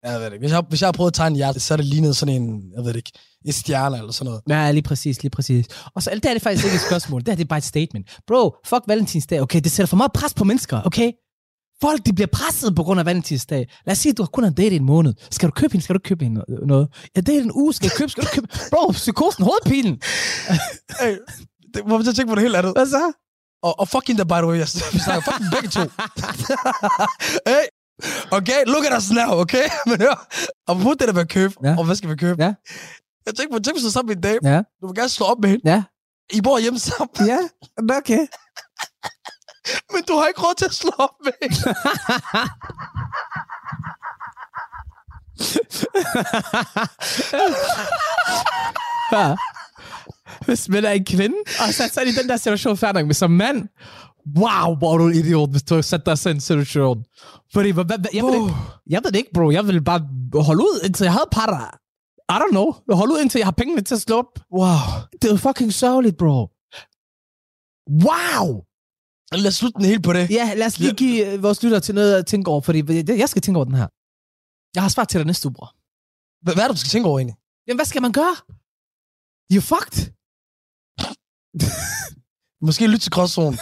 Jeg 0.05 0.19
ved 0.19 0.25
det 0.25 0.33
ikke. 0.33 0.43
Hvis 0.43 0.51
jeg, 0.51 0.63
hvis 0.69 0.81
jeg 0.81 0.87
har 0.87 0.91
prøvet 0.91 1.09
at 1.09 1.13
tegne 1.13 1.35
hjerte, 1.35 1.59
så 1.59 1.73
er 1.73 1.75
det 1.77 1.85
lignet 1.85 2.15
sådan 2.15 2.35
en, 2.41 2.63
jeg 2.75 2.79
ved 2.83 2.87
det 2.87 2.95
ikke, 2.95 3.11
en 3.45 3.53
stjerne 3.53 3.97
eller 3.97 4.11
sådan 4.11 4.25
noget. 4.25 4.41
Ja, 4.65 4.71
lige 4.71 4.83
præcis, 4.83 5.23
lige 5.23 5.29
præcis. 5.31 5.65
Og 5.95 6.03
så 6.03 6.09
alt 6.09 6.23
det 6.23 6.29
er 6.29 6.33
det 6.33 6.41
faktisk 6.41 6.65
ikke 6.65 6.75
et 6.75 6.81
spørgsmål. 6.81 7.21
Det 7.21 7.27
her 7.27 7.35
det 7.35 7.43
er 7.43 7.47
bare 7.47 7.57
et 7.57 7.63
statement. 7.63 8.17
Bro, 8.27 8.55
fuck 8.65 8.81
Valentinsdag, 8.87 9.41
okay? 9.41 9.59
Det 9.61 9.71
sætter 9.71 9.87
for 9.87 9.97
meget 9.97 10.11
pres 10.13 10.33
på 10.33 10.43
mennesker, 10.43 10.81
okay? 10.85 11.11
Folk, 11.81 12.05
de 12.05 12.13
bliver 12.13 12.27
presset 12.27 12.75
på 12.75 12.83
grund 12.83 12.99
af 12.99 13.05
Valentinsdag. 13.05 13.67
Lad 13.85 13.91
os 13.91 13.97
sige, 13.97 14.11
at 14.11 14.17
du 14.17 14.23
har 14.23 14.27
kun 14.27 14.43
har 14.43 14.51
datet 14.51 14.71
i 14.71 14.75
en 14.75 14.85
måned. 14.85 15.13
Skal 15.31 15.47
du 15.49 15.51
købe 15.51 15.71
hende? 15.73 15.83
Skal 15.83 15.93
du 15.95 15.99
købe 16.03 16.23
hende 16.25 16.43
noget- 16.49 16.67
noget? 16.67 16.87
Ja, 17.15 17.21
det 17.21 17.37
er 17.37 17.41
en 17.41 17.51
uge. 17.51 17.73
Skal 17.73 17.89
du 17.89 17.95
købe? 17.97 18.09
Skal 18.11 18.23
du 18.23 18.29
købe? 18.33 18.47
Bro, 18.71 18.91
psykosen, 18.91 19.43
hovedpinen. 19.43 20.01
Hey, 20.99 21.15
det, 21.73 21.83
hvorfor 21.85 22.03
jeg 22.05 22.15
tænke 22.15 22.29
på 22.29 22.35
det 22.35 22.43
helt 22.43 22.55
andet? 22.55 22.71
Hvad 22.73 22.85
så? 22.85 23.11
Og, 23.63 23.79
og 23.79 23.87
fucking 23.87 24.17
the 24.17 24.25
by 24.25 24.33
the 24.33 24.47
way, 24.47 24.57
jeg, 24.57 24.67
snakker 24.67 25.21
fucking 25.31 25.49
begge 25.51 25.69
to. 25.69 25.81
hey, 27.51 27.63
okay, 28.31 28.59
look 28.65 28.85
at 28.85 28.97
us 28.97 29.11
now, 29.11 29.31
okay? 29.43 29.65
Men 29.89 30.01
hør, 30.01 30.27
og 30.67 30.75
på 30.79 30.89
det 30.99 31.07
der 31.07 31.13
med 31.13 31.21
at 31.21 31.29
købe, 31.29 31.53
Ja. 31.63 31.75
og 31.77 31.85
hvad 31.85 31.95
skal 31.95 32.09
vi 32.09 32.15
købe? 32.15 32.43
Ja. 32.43 32.53
Jeg 33.25 33.35
tænker 33.35 33.57
på, 33.57 33.63
tænk 33.63 33.77
hvis 33.77 33.83
du 33.85 33.91
sammen 33.91 34.17
en 34.17 34.21
dame, 34.21 34.39
Ja. 34.53 34.61
du 34.81 34.87
vil 34.87 34.95
gerne 34.95 35.09
slå 35.09 35.25
op 35.25 35.37
med 35.41 35.49
hende, 35.49 35.69
Ja. 35.71 35.83
I 36.33 36.41
bor 36.41 36.59
hjemme 36.59 36.79
sammen, 36.79 37.27
Ja, 37.27 37.37
okay. 37.97 38.27
men 39.93 40.03
du 40.07 40.13
har 40.17 40.27
ikke 40.27 40.41
råd 40.41 40.55
til 40.57 40.65
at 40.65 40.73
slå 40.73 40.91
op 40.97 41.15
med 41.25 41.33
hende. 41.41 41.75
Ja. 49.11 49.35
Hvis 50.45 50.69
man 50.69 50.85
er 50.85 50.91
en 50.91 51.05
kvinde, 51.05 51.35
og 51.67 51.73
så 51.73 51.83
er 51.83 52.05
i 52.05 52.11
den 52.21 52.29
der 52.29 52.37
situation 52.37 52.77
færdig 52.77 53.05
med 53.07 53.13
som 53.15 53.31
mand, 53.31 53.57
wow, 54.37 54.75
hvor 54.77 54.93
er 54.93 54.97
du 54.97 55.07
en 55.07 55.15
idiot, 55.15 55.49
hvis 55.51 55.63
du 55.63 55.81
sætter 55.81 56.15
dig 56.15 56.31
i 56.31 56.33
en 56.35 56.39
situation. 56.41 57.03
Fordi, 57.53 57.69
hvad, 57.69 57.85
hvad, 57.85 57.97
jeg, 58.13 58.23
ved 58.23 58.33
ikke, 58.33 58.55
jeg 58.89 59.01
ved 59.03 59.11
det 59.11 59.17
ikke, 59.17 59.31
bro. 59.33 59.51
Jeg 59.51 59.67
vil 59.67 59.83
bare 59.83 60.01
holde 60.43 60.61
ud, 60.61 60.79
indtil 60.85 61.03
jeg 61.03 61.13
havde 61.13 61.23
et 61.31 61.35
par, 61.37 61.45
der... 61.45 61.77
I 62.35 62.37
don't 62.43 62.51
know. 62.51 62.73
Holde 62.97 63.13
ud, 63.13 63.19
indtil 63.19 63.39
jeg 63.39 63.47
har 63.47 63.51
pengene 63.51 63.81
til 63.81 63.95
at 63.95 64.01
slå 64.01 64.17
op. 64.17 64.39
Wow. 64.53 64.77
Det 65.21 65.31
er 65.31 65.37
fucking 65.37 65.73
sørgeligt, 65.73 66.17
bro. 66.17 66.47
Wow! 68.05 68.47
Lad 69.31 69.47
os 69.47 69.55
slutte 69.55 69.77
den 69.77 69.85
helt 69.85 70.03
på 70.03 70.13
det. 70.13 70.29
Ja, 70.29 70.53
lad 70.55 70.67
os 70.67 70.79
lige 70.79 70.93
give 70.93 71.33
øh, 71.33 71.43
vores 71.43 71.63
lyttere 71.63 71.79
til 71.79 71.95
noget 71.95 72.15
at 72.15 72.25
tænke 72.25 72.51
over, 72.51 72.61
fordi 72.61 72.81
det- 72.81 73.17
jeg 73.19 73.29
skal 73.29 73.41
tænke 73.41 73.57
over 73.57 73.65
den 73.65 73.75
her. 73.75 73.87
Jeg 74.75 74.83
har 74.83 74.89
svar 74.89 75.03
til 75.03 75.17
dig 75.19 75.27
næste 75.27 75.47
uge, 75.47 75.53
bror. 75.53 75.69
Hvad, 76.43 76.53
hvad 76.53 76.63
er 76.63 76.67
det, 76.67 76.75
du 76.75 76.79
skal 76.79 76.89
tænke 76.89 77.07
over 77.09 77.19
egentlig? 77.19 77.35
Jamen, 77.67 77.77
hvad 77.77 77.85
skal 77.85 78.01
man 78.01 78.11
gøre? 78.11 78.35
You 79.53 79.61
fucked. 79.71 79.97
Måske 82.65 82.87
lytte 82.87 83.05
til 83.05 83.11
Gråzonen. 83.11 83.59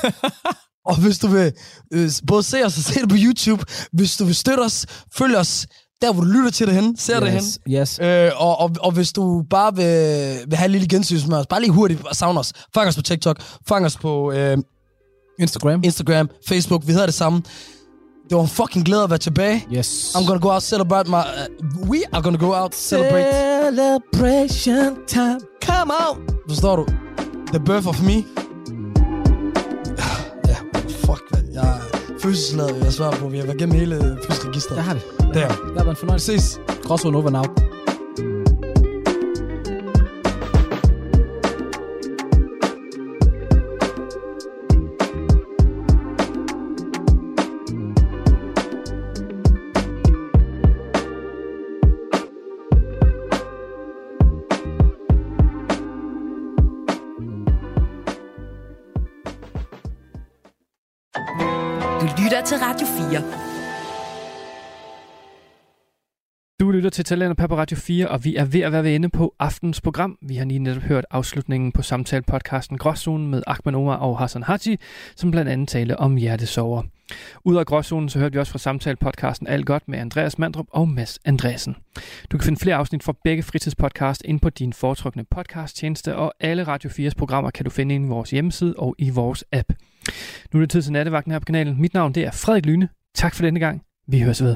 og 0.86 1.02
hvis 1.02 1.20
du 1.20 1.28
vil 1.28 1.54
øh, 1.94 2.12
både 2.28 2.44
se 2.44 2.66
os 2.66 2.78
og 2.78 2.84
se 2.84 3.02
det 3.02 3.10
på 3.10 3.16
YouTube, 3.20 3.64
hvis 3.92 4.18
du 4.18 4.26
vil 4.26 4.36
støtte 4.36 4.62
os, 4.62 4.86
følg 5.18 5.36
os 5.38 5.68
der, 6.02 6.14
hvor 6.14 6.24
du 6.24 6.30
lytter 6.30 6.52
til 6.52 6.68
det 6.68 6.76
hen, 6.76 6.98
ser 6.98 7.20
det 7.20 7.32
hen. 7.32 7.42
yes, 7.42 7.60
yes. 7.70 8.00
Øh, 8.02 8.32
og, 8.36 8.60
og, 8.60 8.72
og 8.80 8.92
hvis 8.92 9.14
du 9.14 9.44
bare 9.50 9.76
vil, 9.76 10.50
vil 10.50 10.58
have 10.58 10.66
en 10.66 10.72
lille 10.72 10.88
gensyn 10.88 11.20
med 11.28 11.38
os, 11.38 11.48
bare 11.48 11.62
lige 11.62 11.72
hurtigt 11.72 12.02
savn 12.12 12.38
os. 12.38 12.54
Fang 12.74 12.88
os 12.88 12.96
på 12.96 13.02
TikTok, 13.02 13.42
fang 13.68 13.86
os 13.86 13.98
på 13.98 14.32
øh, 14.32 14.58
Instagram. 15.40 15.82
Instagram, 15.84 16.30
Facebook, 16.48 16.88
vi 16.88 16.92
hedder 16.92 17.06
det 17.06 17.16
samme. 17.16 17.42
Det 18.30 18.36
var 18.36 18.42
en 18.42 18.50
fucking 18.50 18.86
glæde 18.86 19.04
at 19.04 19.10
være 19.10 19.20
tilbage. 19.20 19.68
Yes. 19.74 20.16
I'm 20.16 20.26
gonna 20.28 20.40
go 20.40 20.50
out 20.50 20.64
celebrate 20.64 21.10
my... 21.10 21.16
Uh, 21.16 21.90
we 21.90 22.04
are 22.14 22.22
gonna 22.22 22.38
go 22.38 22.54
out 22.54 22.76
celebrate. 22.76 23.26
Celebration 23.64 24.96
time. 25.08 25.40
Come 25.66 25.92
on. 26.10 26.28
Forstår 26.50 26.76
du? 26.76 27.09
The 27.54 27.60
Birth 27.60 27.88
of 27.88 28.02
Me. 28.04 28.24
Ja, 30.48 30.56
fuck, 30.90 31.24
hvad. 31.30 31.44
Jeg 31.54 31.80
fødselsladet, 32.20 32.84
jeg 32.84 32.94
svarer 32.94 33.16
på. 33.16 33.28
Vi 33.30 33.38
har 33.38 33.46
været 33.46 33.58
gennem 33.58 33.76
hele 33.76 33.96
fødselsregisteret. 34.28 34.78
Der 34.78 34.84
har 34.84 34.94
vi. 34.94 35.00
Der. 35.20 35.48
Det 35.48 35.58
har 35.58 35.74
været 35.74 35.90
en 35.90 35.96
fornøjelse. 35.96 36.40
Ses. 36.40 36.60
Crossroad 36.84 37.16
over 37.16 37.30
now. 37.30 37.44
Lytter 66.90 67.04
til 67.04 67.06
Talenter 67.06 67.48
på 67.48 67.58
Radio 67.58 67.78
4, 67.78 68.08
og 68.08 68.26
vi 68.26 68.36
er 68.36 68.46
ved 68.46 68.62
at 68.62 68.72
være 68.72 68.84
ved 68.84 68.96
ende 68.96 69.10
på 69.10 69.36
aftens 69.40 69.82
program. 69.82 70.18
Vi 70.22 70.36
har 70.36 70.46
lige 70.46 70.60
netop 70.60 70.84
hørt 70.84 71.06
afslutningen 71.12 71.72
på 71.72 71.82
samtale-podcasten 71.82 72.78
Gråzonen 72.78 73.28
med 73.28 73.44
Ahmed 73.48 73.76
Omar 73.76 73.96
og 73.96 74.20
Hassan 74.20 74.44
Haji, 74.44 74.78
som 75.16 75.32
blandt 75.32 75.52
andet 75.52 75.70
talte 75.70 75.98
om 75.98 76.16
hjertesover. 76.16 76.84
Ud 77.46 77.56
af 77.56 77.66
Gråzonen 77.66 78.10
så 78.10 78.20
hørte 78.20 78.34
vi 78.34 78.40
også 78.40 78.52
fra 78.52 78.60
samtale-podcasten 78.60 79.48
Alt 79.48 79.66
Godt 79.66 79.88
med 79.88 80.00
Andreas 80.00 80.38
Mandrup 80.40 80.66
og 80.70 80.90
Mads 80.90 81.20
Andreasen. 81.26 81.76
Du 82.32 82.38
kan 82.38 82.46
finde 82.46 82.60
flere 82.60 82.76
afsnit 82.76 83.04
fra 83.04 83.14
begge 83.24 83.44
fritidspodcast 83.44 84.22
ind 84.26 84.40
på 84.40 84.50
din 84.50 84.74
foretrukne 84.74 85.26
podcasttjeneste, 85.32 86.16
og 86.16 86.34
alle 86.40 86.64
Radio 86.64 86.90
4's 86.90 87.14
programmer 87.18 87.52
kan 87.52 87.64
du 87.64 87.70
finde 87.70 87.96
ind 87.96 88.06
i 88.06 88.10
vores 88.10 88.30
hjemmeside 88.30 88.74
og 88.78 88.96
i 88.98 89.10
vores 89.10 89.44
app. 89.52 89.74
Nu 90.54 90.60
er 90.60 90.62
det 90.62 90.70
tid 90.70 90.82
til 90.82 90.92
nattevagten 90.92 91.32
her 91.32 91.40
på 91.40 91.46
kanalen. 91.46 91.82
Mit 91.82 91.94
navn 91.94 92.16
det 92.16 92.26
er 92.26 92.32
Frederik 92.32 92.66
Lyne. 92.66 92.90
Tak 93.16 93.36
for 93.36 93.44
denne 93.44 93.60
gang. 93.60 93.82
Vi 94.08 94.20
høres 94.20 94.44
ved. 94.44 94.56